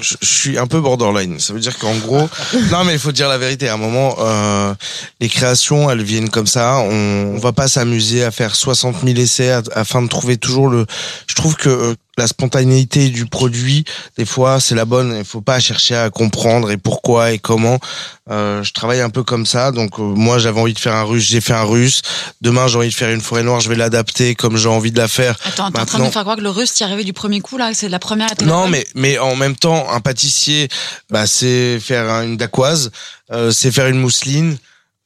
je, 0.00 0.14
je 0.20 0.26
suis 0.26 0.58
un 0.58 0.66
peu 0.66 0.80
borderline. 0.80 1.38
Ça 1.40 1.52
veut 1.52 1.60
dire 1.60 1.76
qu'en 1.78 1.94
gros, 1.96 2.28
non 2.70 2.84
mais 2.84 2.92
il 2.92 2.98
faut 2.98 3.12
dire 3.12 3.28
la 3.28 3.38
vérité. 3.38 3.68
À 3.68 3.74
un 3.74 3.78
moment, 3.78 4.16
euh, 4.20 4.74
les 5.20 5.28
créations, 5.28 5.90
elles 5.90 6.02
viennent 6.02 6.28
comme 6.30 6.46
ça. 6.46 6.78
On, 6.80 7.34
on 7.34 7.38
va 7.38 7.52
pas 7.52 7.68
s'amuser 7.68 8.24
à 8.24 8.30
faire 8.30 8.54
60 8.54 8.96
000 9.04 9.18
essais 9.18 9.50
à- 9.50 9.62
afin 9.74 10.02
de 10.02 10.08
trouver 10.08 10.36
toujours 10.36 10.68
le. 10.68 10.86
Je 11.26 11.34
trouve 11.34 11.56
que 11.56 11.68
euh, 11.68 11.94
la 12.18 12.26
spontanéité 12.26 13.08
du 13.08 13.26
produit, 13.26 13.84
des 14.18 14.24
fois, 14.26 14.60
c'est 14.60 14.74
la 14.74 14.84
bonne. 14.84 15.14
Il 15.16 15.24
faut 15.24 15.40
pas 15.40 15.60
chercher 15.60 15.96
à 15.96 16.10
comprendre 16.10 16.70
et 16.70 16.76
pourquoi 16.76 17.32
et 17.32 17.38
comment. 17.38 17.78
Euh, 18.30 18.62
je 18.62 18.72
travaille 18.72 19.00
un 19.00 19.08
peu 19.10 19.22
comme 19.22 19.46
ça. 19.46 19.70
Donc 19.72 19.98
euh, 19.98 20.02
moi, 20.02 20.38
j'avais 20.38 20.60
envie 20.60 20.74
de 20.74 20.78
faire 20.78 20.94
un 20.94 21.04
russe, 21.04 21.24
j'ai 21.28 21.40
fait 21.40 21.54
un 21.54 21.62
russe. 21.64 22.02
Demain, 22.42 22.66
j'ai 22.68 22.76
envie 22.76 22.88
de 22.90 22.94
faire 22.94 23.10
une 23.10 23.20
forêt 23.22 23.42
noire, 23.42 23.60
je 23.60 23.68
vais 23.68 23.76
l'adapter 23.76 24.34
comme 24.34 24.56
j'ai 24.56 24.68
envie 24.68 24.92
de 24.92 24.98
la 24.98 25.08
faire. 25.08 25.36
Attends, 25.44 25.70
t'es 25.70 25.80
en 25.80 25.86
train 25.86 25.98
de 26.00 26.04
me 26.04 26.10
faire 26.10 26.22
croire 26.22 26.36
que 26.36 26.42
le 26.42 26.50
russe 26.50 26.74
t'y 26.74 26.84
arrivé 26.84 27.04
du 27.04 27.12
premier 27.14 27.40
coup 27.40 27.56
là, 27.56 27.70
c'est 27.72 27.88
la 27.88 27.98
première. 27.98 28.28
non, 28.44 28.68
mais 28.68 28.86
mais 28.94 29.18
en 29.18 29.34
même 29.36 29.56
temps, 29.56 29.90
un 29.90 30.00
pâtissier, 30.00 30.68
bah 31.10 31.26
c'est 31.26 31.78
faire 31.80 32.10
un- 32.10 32.24
une 32.24 32.36
dacquoise, 32.36 32.90
euh, 33.32 33.50
c'est 33.50 33.70
faire 33.72 33.86
une 33.86 33.98
mousseline, 34.00 34.58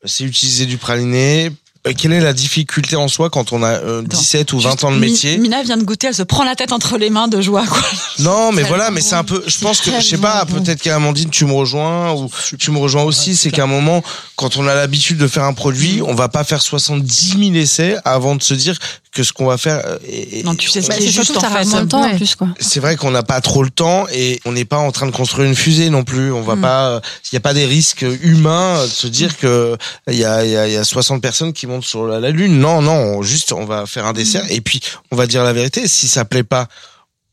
c'est 0.04 0.24
utiliser 0.24 0.66
du 0.66 0.78
praliné. 0.78 1.50
Euh, 1.86 1.92
quelle 1.96 2.12
est 2.12 2.20
la 2.20 2.32
difficulté 2.32 2.94
en 2.96 3.08
soi 3.08 3.28
quand 3.28 3.52
on 3.52 3.62
a 3.62 3.70
euh, 3.70 4.02
17 4.02 4.52
ou 4.52 4.60
20 4.60 4.84
ans 4.84 4.92
de 4.92 4.98
métier? 4.98 5.36
Mina 5.38 5.62
vient 5.62 5.76
de 5.76 5.82
goûter, 5.82 6.06
elle 6.08 6.14
se 6.14 6.22
prend 6.22 6.44
la 6.44 6.54
tête 6.54 6.72
entre 6.72 6.96
les 6.96 7.10
mains 7.10 7.26
de 7.28 7.40
joie, 7.40 7.66
quoi. 7.66 7.82
Non, 8.20 8.52
mais 8.52 8.62
voilà, 8.62 8.90
mais 8.90 9.00
bon. 9.00 9.06
c'est 9.08 9.14
un 9.16 9.24
peu. 9.24 9.42
Je 9.46 9.58
pense 9.58 9.80
que 9.80 9.90
je 9.90 10.00
sais 10.00 10.18
pas. 10.18 10.44
bon. 10.44 10.60
Peut-être 10.62 10.80
qu'Amandine, 10.82 11.30
tu 11.30 11.44
me 11.44 11.52
rejoins 11.52 12.12
ou 12.12 12.30
tu 12.58 12.70
me 12.70 12.78
rejoins 12.78 13.02
aussi. 13.02 13.34
C'est 13.34 13.50
qu'à 13.50 13.64
un 13.64 13.66
moment, 13.66 14.02
quand 14.36 14.56
on 14.56 14.66
a 14.68 14.74
l'habitude 14.74 15.18
de 15.18 15.26
faire 15.26 15.44
un 15.44 15.54
produit, 15.54 16.00
on 16.06 16.14
va 16.14 16.28
pas 16.28 16.44
faire 16.44 16.62
70 16.62 17.36
000 17.38 17.54
essais 17.54 17.96
avant 18.04 18.36
de 18.36 18.42
se 18.42 18.54
dire 18.54 18.78
que 19.10 19.22
ce 19.24 19.32
qu'on 19.32 19.44
va 19.46 19.58
faire. 19.58 19.82
euh, 19.84 19.98
est- 20.08 20.42
Non, 20.44 20.54
tu 20.54 20.70
sais 20.70 20.80
ce 20.82 20.88
Bah, 20.88 20.94
qui 20.96 21.02
est 21.02 21.06
c'est 21.06 21.12
juste 21.12 21.36
en 21.36 21.40
fait. 21.40 21.64
moins 21.66 21.82
de 21.82 21.88
temps 21.88 22.02
en 22.02 22.16
plus, 22.16 22.34
quoi. 22.34 22.48
C'est 22.60 22.80
vrai 22.80 22.96
qu'on 22.96 23.10
n'a 23.10 23.22
pas 23.22 23.40
trop 23.42 23.62
le 23.62 23.68
temps 23.70 24.06
et 24.12 24.40
on 24.46 24.52
n'est 24.52 24.64
pas 24.64 24.78
en 24.78 24.90
train 24.92 25.04
de 25.06 25.10
construire 25.10 25.46
une 25.48 25.54
fusée 25.56 25.90
non 25.90 26.02
plus. 26.04 26.32
On 26.32 26.40
va 26.42 26.56
pas, 26.56 27.00
il 27.24 27.34
n'y 27.34 27.36
a 27.36 27.40
pas 27.40 27.52
des 27.54 27.66
risques 27.66 28.06
humains 28.22 28.82
de 28.84 28.88
se 28.90 29.06
dire 29.08 29.36
que 29.36 29.76
il 30.10 30.14
y 30.16 30.24
a, 30.24 30.44
il 30.44 30.50
y, 30.50 30.56
a, 30.56 30.66
y 30.68 30.76
a 30.76 30.84
60 30.84 31.20
personnes 31.20 31.52
qui 31.52 31.66
sur 31.80 32.06
la, 32.06 32.30
lune. 32.30 32.58
Non, 32.58 32.82
non, 32.82 32.92
on- 32.92 33.22
juste 33.22 33.52
on 33.52 33.64
va 33.64 33.86
faire 33.86 34.06
un 34.06 34.12
dessert 34.12 34.44
et 34.50 34.60
puis 34.60 34.80
on 35.10 35.16
va 35.16 35.26
dire 35.26 35.44
la 35.44 35.52
vérité. 35.52 35.88
Si 35.88 36.08
ça 36.08 36.24
plaît 36.24 36.42
pas, 36.42 36.68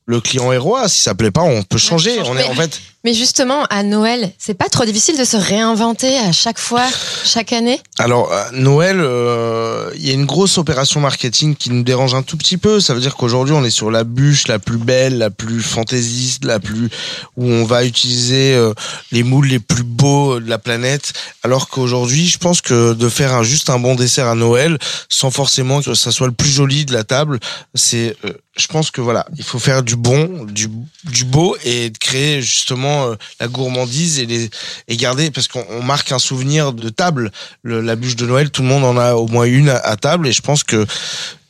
le 0.05 0.21
client 0.21 0.51
est 0.51 0.57
roi. 0.57 0.87
Si 0.87 0.99
ça 1.01 1.15
plaît 1.15 1.31
pas, 1.31 1.41
on 1.41 1.63
peut 1.63 1.77
changer. 1.77 2.19
On 2.25 2.37
est 2.37 2.43
en 2.43 2.55
fait. 2.55 2.79
Mais 3.05 3.13
justement, 3.13 3.63
à 3.69 3.83
Noël, 3.83 4.33
c'est 4.37 4.55
pas 4.55 4.67
trop 4.67 4.83
difficile 4.83 5.17
de 5.17 5.23
se 5.23 5.37
réinventer 5.37 6.17
à 6.17 6.33
chaque 6.33 6.59
fois, 6.59 6.85
chaque 7.23 7.53
année? 7.53 7.79
Alors 7.97 8.29
à 8.33 8.51
Noël, 8.51 8.97
euh, 8.99 9.89
il 9.95 10.05
y 10.05 10.11
a 10.11 10.13
une 10.13 10.25
grosse 10.25 10.57
opération 10.57 10.99
marketing 10.99 11.55
qui 11.55 11.69
nous 11.69 11.83
dérange 11.83 12.13
un 12.13 12.23
tout 12.23 12.35
petit 12.35 12.57
peu. 12.57 12.81
Ça 12.81 12.93
veut 12.93 12.99
dire 12.99 13.15
qu'aujourd'hui 13.15 13.55
on 13.55 13.63
est 13.63 13.69
sur 13.69 13.89
la 13.89 14.03
bûche 14.03 14.49
la 14.49 14.59
plus 14.59 14.77
belle, 14.77 15.17
la 15.17 15.29
plus 15.29 15.61
fantaisiste, 15.61 16.43
la 16.43 16.59
plus 16.59 16.89
où 17.37 17.45
on 17.45 17.63
va 17.63 17.85
utiliser 17.85 18.53
euh, 18.53 18.73
les 19.13 19.23
moules 19.23 19.47
les 19.47 19.59
plus 19.59 19.83
beaux 19.83 20.41
de 20.41 20.49
la 20.49 20.57
planète. 20.57 21.13
Alors 21.43 21.69
qu'aujourd'hui, 21.69 22.27
je 22.27 22.37
pense 22.37 22.59
que 22.59 22.93
de 22.93 23.07
faire 23.07 23.33
un, 23.33 23.43
juste 23.43 23.69
un 23.69 23.79
bon 23.79 23.95
dessert 23.95 24.27
à 24.27 24.35
Noël, 24.35 24.77
sans 25.07 25.31
forcément 25.31 25.81
que 25.81 25.93
ça 25.93 26.11
soit 26.11 26.27
le 26.27 26.33
plus 26.33 26.49
joli 26.49 26.83
de 26.83 26.91
la 26.91 27.05
table, 27.05 27.39
c'est 27.75 28.17
euh, 28.25 28.33
je 28.57 28.67
pense 28.67 28.91
que 28.91 28.99
voilà, 28.99 29.25
il 29.37 29.43
faut 29.43 29.59
faire 29.59 29.83
du 29.83 29.95
bon, 29.95 30.43
du, 30.43 30.67
du 31.05 31.23
beau 31.23 31.55
et 31.63 31.93
créer 31.97 32.41
justement 32.41 32.88
euh, 32.89 33.15
la 33.39 33.47
gourmandise 33.47 34.19
et 34.19 34.25
les 34.25 34.97
garder 34.97 35.31
parce 35.31 35.47
qu'on 35.47 35.65
on 35.69 35.83
marque 35.83 36.11
un 36.11 36.19
souvenir 36.19 36.73
de 36.73 36.89
table. 36.89 37.31
Le- 37.63 37.81
la 37.81 37.95
bûche 37.95 38.15
de 38.15 38.25
Noël, 38.25 38.49
tout 38.51 38.61
le 38.61 38.67
monde 38.67 38.83
en 38.83 38.97
a 38.97 39.13
au 39.13 39.27
moins 39.27 39.45
une 39.45 39.69
à 39.69 39.95
table 39.95 40.27
et 40.27 40.31
je 40.31 40.41
pense 40.41 40.63
que 40.63 40.85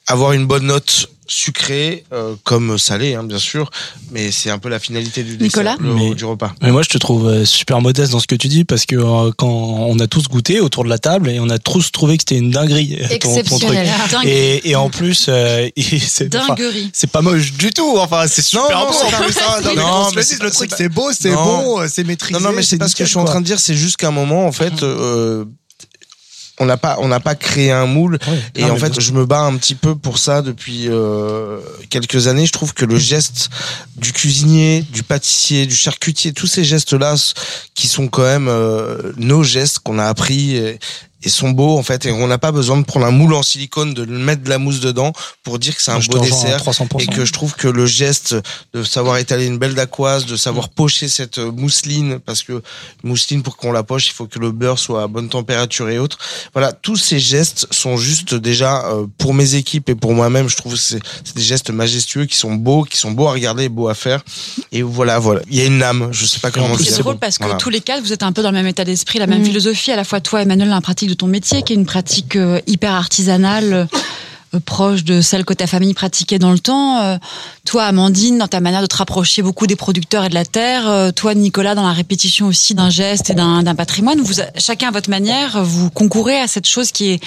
avoir 0.07 0.33
une 0.33 0.45
bonne 0.45 0.65
note 0.65 1.09
sucrée 1.29 2.03
euh, 2.11 2.35
comme 2.43 2.77
salée 2.77 3.13
hein, 3.15 3.23
bien 3.23 3.37
sûr 3.39 3.69
mais 4.11 4.31
c'est 4.31 4.49
un 4.49 4.57
peu 4.57 4.67
la 4.69 4.79
finalité 4.79 5.23
du 5.23 5.37
dessert, 5.37 5.45
Nicolas 5.63 5.77
le- 5.79 5.93
Mais- 5.93 6.15
du 6.15 6.25
repas 6.25 6.53
Mais 6.61 6.71
moi, 6.71 6.81
je 6.81 6.89
te 6.89 6.97
trouve 6.97 7.27
euh, 7.27 7.45
super 7.45 7.79
modeste 7.81 8.11
dans 8.11 8.19
ce 8.19 8.27
que 8.27 8.35
tu 8.35 8.47
dis 8.47 8.65
parce 8.65 8.85
que 8.85 8.95
euh, 8.95 9.31
quand 9.37 9.47
on 9.47 9.97
a 9.99 10.07
tous 10.07 10.27
goûté 10.27 10.59
autour 10.59 10.83
de 10.83 10.89
la 10.89 10.97
table 10.97 11.29
et 11.29 11.39
on 11.39 11.49
a 11.49 11.59
tous 11.59 11.91
trouvé 11.91 12.17
que 12.17 12.23
c'était 12.27 12.37
une 12.37 12.49
dinguerie. 12.51 12.97
ton- 12.97 13.05
ton 13.07 13.17
truc. 13.19 13.37
Exceptionnel. 13.37 13.89
Dingue. 14.11 14.25
Et, 14.25 14.69
et 14.71 14.75
en 14.75 14.89
plus, 14.89 15.27
euh, 15.29 15.69
c'est 15.77 16.35
enfin, 16.35 16.55
Dinguerie. 16.55 16.89
c'est 16.93 17.11
pas 17.11 17.21
moche 17.21 17.53
du 17.53 17.69
tout. 17.69 17.97
Enfin, 17.99 18.25
c'est 18.27 18.41
super 18.41 18.67
non, 18.79 18.87
plus, 18.87 19.37
hein. 19.37 19.61
Non, 19.63 19.69
mais 19.69 19.75
Non, 19.75 19.83
qu'on 19.83 20.09
se 20.09 20.15
mais 20.15 20.21
le 20.21 20.27
c'est 20.27 20.43
le 20.43 20.51
truc, 20.51 20.71
c'est 20.75 20.89
beau, 20.89 21.11
c'est 21.11 21.31
bon, 21.31 21.87
c'est 21.87 22.03
maîtrisé. 22.03 22.33
Non, 22.33 22.39
non, 22.49 22.51
mais 22.55 22.63
c'est 22.63 22.77
pas 22.77 22.87
ce 22.87 22.95
que 22.95 23.03
je 23.05 23.09
suis 23.09 23.19
en 23.19 23.25
train 23.25 23.41
de 23.41 23.45
dire. 23.45 23.59
C'est 23.59 23.75
juste 23.75 23.97
qu'à 23.97 24.07
un 24.07 24.11
moment, 24.11 24.45
en 24.47 24.51
fait, 24.51 24.81
euh, 24.83 25.45
on 26.59 26.65
n'a 26.65 26.77
pas, 26.77 26.97
on 26.99 27.07
n'a 27.07 27.19
pas 27.19 27.35
créé 27.35 27.71
un 27.71 27.85
moule. 27.85 28.19
Et 28.55 28.61
Non, 28.63 28.71
en 28.71 28.75
fait, 28.75 28.99
je 28.99 29.11
me 29.13 29.25
bats 29.25 29.41
un 29.41 29.55
petit 29.57 29.75
peu 29.75 29.95
pour 29.95 30.17
ça 30.17 30.41
depuis 30.41 30.87
euh, 30.89 31.59
quelques 31.89 32.27
années. 32.27 32.45
Je 32.45 32.51
trouve 32.51 32.73
que 32.73 32.85
le 32.85 32.97
geste 32.97 33.49
du 33.95 34.11
cuisinier, 34.13 34.83
du 34.91 35.03
pâtissier, 35.03 35.65
du 35.65 35.75
charcutier, 35.75 36.33
tous 36.33 36.47
ces 36.47 36.63
gestes-là, 36.63 37.13
s- 37.13 37.33
qui 37.75 37.87
sont 37.87 38.07
quand 38.07 38.23
même 38.23 38.47
euh, 38.49 39.13
nos 39.17 39.43
gestes 39.43 39.79
qu'on 39.79 39.99
a 39.99 40.05
appris. 40.05 40.55
Et, 40.57 40.79
et 41.23 41.29
sont 41.29 41.49
beaux 41.51 41.77
en 41.77 41.83
fait 41.83 42.05
et 42.05 42.11
on 42.11 42.27
n'a 42.27 42.37
pas 42.37 42.51
besoin 42.51 42.77
de 42.77 42.83
prendre 42.85 43.05
un 43.05 43.11
moule 43.11 43.33
en 43.33 43.43
silicone 43.43 43.93
de 43.93 44.05
mettre 44.05 44.41
de 44.43 44.49
la 44.49 44.57
mousse 44.57 44.79
dedans 44.79 45.11
pour 45.43 45.59
dire 45.59 45.75
que 45.75 45.81
c'est 45.81 45.91
un 45.91 45.99
Je 45.99 46.07
beau 46.09 46.19
dessert 46.19 46.61
300%. 46.63 47.01
et 47.01 47.07
que 47.07 47.25
je 47.25 47.33
trouve 47.33 47.55
que 47.55 47.67
le 47.67 47.85
geste 47.85 48.35
de 48.73 48.83
savoir 48.83 49.17
étaler 49.17 49.45
une 49.45 49.57
belle 49.57 49.73
dacquoise, 49.75 50.25
de 50.25 50.35
savoir 50.37 50.69
pocher 50.69 51.07
cette 51.09 51.39
euh, 51.39 51.51
mousseline, 51.51 52.19
parce 52.25 52.43
que 52.43 52.61
mousseline 53.03 53.43
pour 53.43 53.57
qu'on 53.57 53.71
la 53.71 53.83
poche, 53.83 54.07
il 54.07 54.13
faut 54.13 54.27
que 54.27 54.39
le 54.39 54.51
beurre 54.51 54.79
soit 54.79 55.03
à 55.03 55.07
bonne 55.07 55.29
température 55.29 55.89
et 55.89 55.99
autres. 55.99 56.17
Voilà, 56.53 56.71
tous 56.71 56.95
ces 56.95 57.19
gestes 57.19 57.67
sont 57.71 57.97
juste 57.97 58.33
déjà 58.35 58.85
euh, 58.87 59.05
pour 59.17 59.33
mes 59.33 59.55
équipes 59.55 59.89
et 59.89 59.95
pour 59.95 60.13
moi-même, 60.13 60.47
je 60.47 60.55
trouve 60.55 60.73
que 60.73 60.79
c'est 60.79 60.99
c'est 61.23 61.35
des 61.35 61.41
gestes 61.43 61.69
majestueux 61.69 62.25
qui 62.25 62.37
sont 62.37 62.53
beaux, 62.55 62.83
qui 62.83 62.97
sont 62.97 63.11
beaux 63.11 63.27
à 63.27 63.31
regarder, 63.33 63.63
et 63.65 63.69
beaux 63.69 63.87
à 63.89 63.93
faire. 63.93 64.23
Et 64.71 64.81
voilà, 64.83 65.19
voilà, 65.19 65.41
il 65.49 65.57
y 65.57 65.61
a 65.61 65.65
une 65.65 65.83
âme. 65.83 66.09
Je 66.11 66.25
sais 66.25 66.39
pas 66.39 66.51
comment. 66.51 66.77
C'est 66.77 66.99
drôle 66.99 67.17
parce 67.17 67.37
que 67.37 67.43
Voilà. 67.43 67.57
tous 67.57 67.69
les 67.69 67.81
quatre, 67.81 68.01
vous 68.01 68.13
êtes 68.13 68.23
un 68.23 68.31
peu 68.31 68.41
dans 68.41 68.51
le 68.51 68.57
même 68.57 68.67
état 68.67 68.85
d'esprit, 68.85 69.19
la 69.19 69.27
même 69.27 69.41
Mm. 69.41 69.45
philosophie. 69.45 69.91
À 69.91 69.95
la 69.95 70.03
fois 70.03 70.21
toi, 70.21 70.41
Emmanuel, 70.41 70.69
la 70.69 70.81
pratique 70.81 71.08
de 71.09 71.13
ton 71.15 71.27
métier, 71.27 71.63
qui 71.63 71.73
est 71.73 71.75
une 71.75 71.85
pratique 71.85 72.35
euh, 72.35 72.59
hyper 72.67 72.93
artisanale, 72.93 73.87
euh, 74.55 74.59
proche 74.65 75.03
de 75.03 75.21
celle 75.21 75.45
que 75.45 75.53
ta 75.53 75.67
famille 75.67 75.93
pratiquait 75.93 76.39
dans 76.39 76.51
le 76.51 76.57
temps. 76.57 76.99
Euh, 77.03 77.17
toi, 77.65 77.83
Amandine, 77.85 78.39
dans 78.39 78.47
ta 78.47 78.59
manière 78.61 78.81
de 78.81 78.87
te 78.87 78.95
rapprocher 78.95 79.43
beaucoup 79.43 79.67
des 79.67 79.75
producteurs 79.75 80.25
et 80.25 80.29
de 80.29 80.33
la 80.33 80.43
terre. 80.45 80.89
Euh, 80.89 81.11
toi, 81.11 81.35
Nicolas, 81.35 81.75
dans 81.75 81.85
la 81.85 81.93
répétition 81.93 82.47
aussi 82.47 82.73
d'un 82.73 82.89
geste 82.89 83.29
et 83.29 83.35
d'un 83.35 83.75
patrimoine. 83.75 84.19
Vous, 84.21 84.41
a- 84.41 84.45
chacun 84.57 84.87
à 84.87 84.91
votre 84.91 85.09
manière, 85.11 85.63
vous 85.63 85.91
concourez 85.91 86.39
à 86.39 86.47
cette 86.47 86.65
chose 86.67 86.91
qui 86.91 87.11
est 87.11 87.19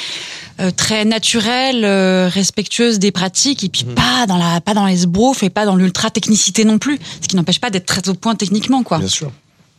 euh, 0.61 0.73
très 0.73 1.05
naturelle, 1.05 1.85
euh, 1.85 2.29
respectueuse 2.29 2.99
des 2.99 3.13
pratiques, 3.13 3.63
et 3.63 3.69
puis 3.69 3.85
pas 3.85 4.27
dans 4.27 4.37
la, 4.37 4.61
pas 4.61 4.75
dans 4.75 4.87
l'esbrouf 4.87 5.45
et 5.45 5.51
pas 5.51 5.65
dans 5.65 5.77
l'ultra 5.77 6.11
technicité 6.11 6.65
non 6.65 6.79
plus. 6.79 6.99
Ce 7.21 7.29
qui 7.29 7.37
n'empêche 7.37 7.61
pas 7.61 7.71
d'être 7.71 7.87
très 7.87 8.09
au 8.09 8.15
point 8.15 8.35
techniquement, 8.35 8.83
quoi. 8.83 8.99
Bien 8.99 9.07
sûr. 9.09 9.31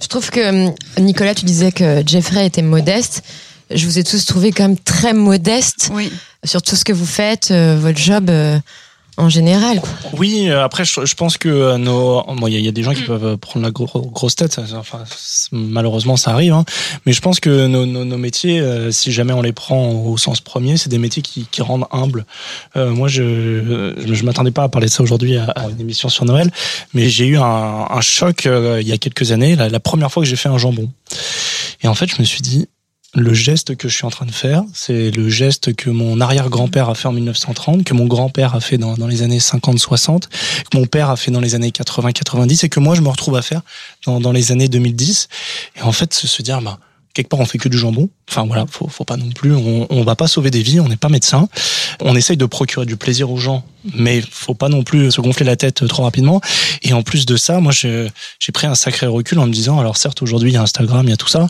Je 0.01 0.07
trouve 0.07 0.29
que, 0.31 0.67
hum, 0.67 0.73
Nicolas, 0.97 1.35
tu 1.35 1.43
disais 1.43 1.71
que 1.73 2.03
Jeffrey 2.05 2.45
était 2.45 2.61
modeste. 2.61 3.21
Je 3.73 3.85
vous 3.85 3.99
ai 3.99 4.03
tous 4.03 4.25
trouvé 4.25 4.51
quand 4.51 4.67
même 4.67 4.77
très 4.77 5.13
modeste 5.13 5.89
Oui. 5.93 6.11
sur 6.43 6.61
tout 6.61 6.75
ce 6.75 6.85
que 6.85 6.93
vous 6.93 7.05
faites, 7.05 7.49
euh, 7.51 7.77
votre 7.79 7.97
job 7.99 8.29
euh, 8.29 8.59
en 9.17 9.29
général. 9.29 9.79
quoi. 9.79 9.89
Oui, 10.17 10.49
euh, 10.49 10.63
après, 10.63 10.85
je, 10.85 11.05
je 11.05 11.13
pense 11.13 11.37
que 11.37 11.77
nos, 11.77 12.23
bon, 12.23 12.47
il 12.47 12.55
y, 12.55 12.61
y 12.63 12.67
a 12.67 12.71
des 12.71 12.81
gens 12.81 12.93
qui 12.95 13.03
peuvent 13.03 13.25
euh, 13.25 13.37
prendre 13.37 13.63
la 13.63 13.71
gro- 13.71 14.01
grosse 14.11 14.35
tête. 14.35 14.59
Enfin, 14.75 15.03
malheureusement, 15.51 16.17
ça 16.17 16.31
arrive. 16.31 16.53
Hein. 16.53 16.65
Mais 17.05 17.13
je 17.13 17.21
pense 17.21 17.39
que 17.39 17.67
nos, 17.67 17.85
nos, 17.85 18.05
nos 18.05 18.17
métiers, 18.17 18.59
euh, 18.59 18.91
si 18.91 19.11
jamais 19.11 19.33
on 19.33 19.43
les 19.43 19.53
prend 19.53 19.89
au 19.91 20.17
sens 20.17 20.41
premier, 20.41 20.77
c'est 20.77 20.89
des 20.89 20.97
métiers 20.97 21.21
qui, 21.21 21.45
qui 21.51 21.61
rendent 21.61 21.85
humbles. 21.91 22.25
Euh, 22.75 22.89
moi, 22.89 23.07
je, 23.07 23.93
je 24.03 24.23
m'attendais 24.23 24.49
pas 24.51 24.63
à 24.63 24.69
parler 24.69 24.87
de 24.87 24.91
ça 24.91 25.03
aujourd'hui 25.03 25.37
à, 25.37 25.45
à 25.45 25.69
une 25.69 25.79
émission 25.79 26.09
sur 26.09 26.25
Noël, 26.25 26.49
mais 26.95 27.07
j'ai 27.09 27.25
eu 27.27 27.37
un, 27.37 27.43
un 27.89 28.01
choc 28.01 28.47
euh, 28.47 28.79
il 28.81 28.87
y 28.87 28.91
a 28.93 28.97
quelques 28.97 29.31
années, 29.31 29.55
la, 29.55 29.69
la 29.69 29.79
première 29.79 30.11
fois 30.11 30.23
que 30.23 30.29
j'ai 30.29 30.35
fait 30.37 30.49
un 30.49 30.57
jambon. 30.57 30.89
Et 31.83 31.87
en 31.87 31.93
fait, 31.93 32.07
je 32.09 32.15
me 32.19 32.23
suis 32.23 32.41
dit, 32.41 32.67
le 33.15 33.33
geste 33.33 33.75
que 33.75 33.87
je 33.87 33.95
suis 33.95 34.05
en 34.05 34.09
train 34.09 34.25
de 34.25 34.31
faire, 34.31 34.63
c'est 34.73 35.11
le 35.11 35.29
geste 35.29 35.75
que 35.75 35.89
mon 35.89 36.19
arrière-grand-père 36.19 36.89
a 36.89 36.95
fait 36.95 37.07
en 37.07 37.11
1930, 37.11 37.83
que 37.83 37.93
mon 37.93 38.05
grand-père 38.05 38.55
a 38.55 38.59
fait 38.59 38.77
dans, 38.77 38.95
les 39.07 39.21
années 39.21 39.37
50-60, 39.37 40.23
que 40.69 40.77
mon 40.77 40.85
père 40.85 41.09
a 41.09 41.15
fait 41.15 41.29
dans 41.29 41.39
les 41.39 41.53
années 41.53 41.69
80-90 41.69 42.65
et 42.65 42.69
que 42.69 42.79
moi 42.79 42.95
je 42.95 43.01
me 43.01 43.09
retrouve 43.09 43.35
à 43.35 43.41
faire 43.41 43.61
dans, 44.05 44.31
les 44.31 44.51
années 44.51 44.67
2010. 44.67 45.27
Et 45.77 45.81
en 45.83 45.91
fait, 45.91 46.13
se, 46.13 46.27
se 46.27 46.41
dire, 46.41 46.61
bah, 46.61 46.79
quelque 47.13 47.29
part 47.29 47.39
on 47.39 47.45
fait 47.45 47.59
que 47.59 47.69
du 47.69 47.77
jambon. 47.77 48.09
Enfin 48.27 48.45
voilà, 48.47 48.65
faut, 48.67 49.03
pas 49.03 49.17
non 49.17 49.29
plus, 49.29 49.53
on, 49.53 49.85
on 49.91 50.03
va 50.03 50.15
pas 50.15 50.27
sauver 50.27 50.49
des 50.49 50.63
vies, 50.63 50.79
on 50.79 50.87
n'est 50.87 50.97
pas 50.97 51.09
médecin. 51.09 51.47
On 52.01 52.15
essaye 52.15 52.37
de 52.37 52.45
procurer 52.47 52.87
du 52.87 52.97
plaisir 52.97 53.29
aux 53.29 53.37
gens, 53.37 53.63
mais 53.93 54.23
faut 54.27 54.55
pas 54.55 54.69
non 54.69 54.83
plus 54.83 55.11
se 55.11 55.21
gonfler 55.21 55.45
la 55.45 55.55
tête 55.55 55.87
trop 55.87 56.01
rapidement. 56.01 56.41
Et 56.81 56.93
en 56.93 57.03
plus 57.03 57.27
de 57.27 57.37
ça, 57.37 57.59
moi 57.59 57.71
j'ai 57.71 58.11
pris 58.53 58.65
un 58.65 58.75
sacré 58.75 59.05
recul 59.05 59.37
en 59.37 59.45
me 59.45 59.53
disant, 59.53 59.79
alors 59.79 59.97
certes 59.97 60.23
aujourd'hui 60.23 60.49
il 60.51 60.55
y 60.55 60.57
a 60.57 60.63
Instagram, 60.63 61.05
il 61.05 61.11
y 61.11 61.13
a 61.13 61.17
tout 61.17 61.27
ça, 61.27 61.47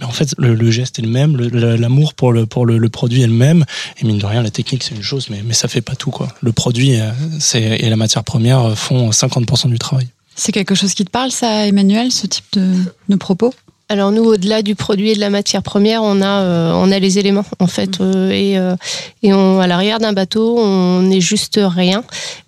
mais 0.00 0.06
en 0.06 0.10
fait, 0.10 0.34
le, 0.38 0.70
geste 0.70 0.98
est 0.98 1.02
le 1.02 1.08
même, 1.08 1.36
l'amour 1.36 2.14
pour 2.14 2.32
le 2.32 2.46
pour 2.46 2.64
le, 2.66 2.88
produit 2.88 3.22
est 3.22 3.26
le 3.26 3.32
même. 3.32 3.64
Et 3.98 4.06
mine 4.06 4.18
de 4.18 4.26
rien, 4.26 4.42
la 4.42 4.50
technique 4.50 4.82
c'est 4.82 4.94
une 4.94 5.02
chose, 5.02 5.28
mais 5.30 5.42
mais 5.44 5.54
ça 5.54 5.68
fait 5.68 5.82
pas 5.82 5.94
tout 5.94 6.10
quoi. 6.10 6.28
Le 6.40 6.52
produit 6.52 6.98
euh, 6.98 7.10
et 7.54 7.88
la 7.88 7.96
matière 7.96 8.24
première 8.24 8.60
euh, 8.60 8.74
font 8.74 9.10
50% 9.10 9.68
du 9.68 9.78
travail. 9.78 10.08
C'est 10.34 10.52
quelque 10.52 10.74
chose 10.74 10.94
qui 10.94 11.04
te 11.04 11.10
parle, 11.10 11.30
ça, 11.30 11.66
Emmanuel, 11.66 12.10
ce 12.10 12.26
type 12.26 12.46
de, 12.54 12.66
de 13.08 13.16
propos? 13.16 13.52
Alors 13.90 14.12
nous, 14.12 14.22
au-delà 14.22 14.62
du 14.62 14.76
produit 14.76 15.10
et 15.10 15.14
de 15.16 15.20
la 15.20 15.30
matière 15.30 15.64
première, 15.64 16.04
on 16.04 16.22
a, 16.22 16.42
euh, 16.42 16.72
on 16.76 16.92
a 16.92 17.00
les 17.00 17.18
éléments 17.18 17.44
en 17.58 17.66
fait, 17.66 18.00
euh, 18.00 18.30
et, 18.30 18.56
euh, 18.56 18.76
et 19.24 19.34
on, 19.34 19.58
à 19.58 19.66
l'arrière 19.66 19.98
d'un 19.98 20.12
bateau, 20.12 20.56
on 20.60 21.02
n'est 21.02 21.20
juste 21.20 21.58
rien. 21.60 22.04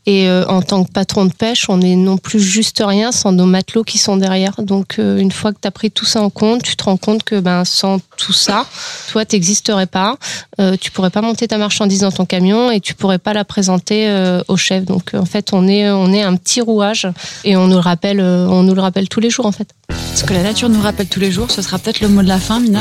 Et 0.07 0.28
euh, 0.28 0.45
en 0.47 0.62
tant 0.62 0.84
que 0.84 0.90
patron 0.90 1.26
de 1.26 1.32
pêche, 1.32 1.68
on 1.68 1.78
n'est 1.78 1.95
non 1.97 2.16
plus 2.16 2.40
juste 2.40 2.82
rien 2.84 3.12
sans 3.12 3.32
nos 3.32 3.47
matelots 3.47 3.84
qui 3.84 3.99
sont 3.99 4.16
derrière. 4.16 4.55
Donc 4.62 4.99
euh, 4.99 5.18
une 5.18 5.32
fois 5.32 5.53
que 5.53 5.59
tu 5.61 5.66
as 5.66 5.72
pris 5.72 5.90
tout 5.90 6.05
ça 6.05 6.22
en 6.22 6.30
compte, 6.30 6.62
tu 6.62 6.76
te 6.76 6.84
rends 6.84 6.97
compte 6.97 7.24
que 7.24 7.38
ben 7.38 7.64
sans 7.64 7.99
tout 8.16 8.32
ça, 8.32 8.66
toi 9.11 9.24
t'existerais 9.24 9.86
pas, 9.86 10.16
euh, 10.61 10.76
tu 10.80 10.93
pourrais 10.93 11.11
pas 11.11 11.22
monter 11.22 11.49
ta 11.49 11.59
marchandise 11.59 12.01
dans 12.01 12.12
ton 12.12 12.24
camion 12.24 12.70
et 12.70 12.80
tu 12.80 12.95
pourrais 12.95 13.18
pas 13.18 13.32
la 13.32 13.45
présenter 13.45 14.09
euh, 14.09 14.43
au 14.47 14.57
chef. 14.57 14.84
Donc 14.84 15.11
en 15.14 15.24
fait, 15.24 15.53
on 15.53 15.66
est 15.66 15.90
on 15.90 16.12
est 16.12 16.22
un 16.22 16.36
petit 16.36 16.61
rouage 16.61 17.09
et 17.45 17.57
on 17.57 17.66
nous 17.66 17.74
le 17.74 17.80
rappelle, 17.80 18.20
euh, 18.20 18.49
on 18.49 18.62
nous 18.62 18.74
le 18.74 18.80
rappelle 18.80 19.09
tous 19.09 19.20
les 19.20 19.30
jours 19.30 19.47
en 19.47 19.53
fait. 19.53 19.68
Ce 20.14 20.24
que 20.24 20.34
la 20.34 20.43
nature 20.43 20.68
nous 20.68 20.80
rappelle 20.80 21.09
tous 21.09 21.20
les 21.20 21.30
jours, 21.30 21.32
ce 21.51 21.62
sera 21.62 21.78
peut-être 21.78 22.01
le 22.01 22.09
mot 22.09 22.22
de 22.22 22.28
la 22.28 22.39
fin, 22.39 22.61
Mina. 22.61 22.80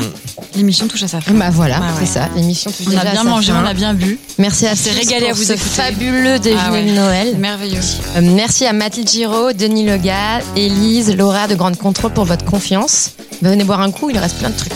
L'émission 0.56 0.88
touche 0.88 1.04
à 1.04 1.08
sa 1.08 1.22
fin. 1.22 1.32
Bah 1.34 1.50
voilà, 1.52 1.80
Ouais, 1.80 1.86
c'est 1.96 2.02
ouais. 2.02 2.06
ça. 2.08 2.30
L'émission 2.36 2.70
touche 2.72 2.86
On 2.88 2.90
déjà 2.90 3.02
a 3.02 3.08
à 3.08 3.12
bien 3.12 3.24
sa 3.24 3.30
mangé, 3.30 3.52
fin. 3.54 3.64
on 3.64 3.68
a 3.68 3.74
bien 3.74 3.94
bu. 3.94 4.20
Merci 4.38 4.68
à 4.68 4.72
On 4.72 4.76
tous 4.76 4.90
régalé 4.98 5.28
à 5.30 5.34
vous 5.34 5.44
ce 5.44 5.54
écouter. 5.54 5.70
fabuleux 5.70 6.40
déjeuner 6.40 6.62
Ah 6.66 6.72
ouais. 6.72 6.86
de 6.86 6.92
Noël. 6.92 7.36
Merveilleux. 7.38 7.80
Euh, 8.18 8.22
merci 8.22 8.66
à 8.66 8.74
Mathilde 8.74 9.10
Giraud, 9.10 9.54
Denis 9.54 9.86
Lega, 9.86 10.40
Élise, 10.56 11.16
Laura 11.16 11.48
de 11.48 11.56
Grande 11.56 11.78
Contrôle 11.78 12.12
pour 12.12 12.26
votre 12.26 12.44
confiance. 12.46 13.12
Venez 13.42 13.64
boire 13.64 13.82
un 13.82 13.92
coup, 13.92 14.10
il 14.10 14.18
reste 14.18 14.38
plein 14.38 14.50
de 14.50 14.58
trucs. 14.58 14.72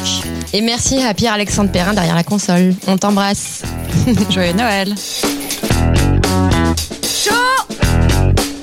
Et 0.53 0.61
merci 0.61 1.01
à 1.03 1.13
Pierre-Alexandre 1.13 1.71
Perrin 1.71 1.93
derrière 1.93 2.15
la 2.15 2.23
console. 2.23 2.73
On 2.87 2.97
t'embrasse. 2.97 3.61
Joyeux 4.29 4.53
Noël. 4.53 4.95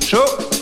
Chaud 0.01 0.62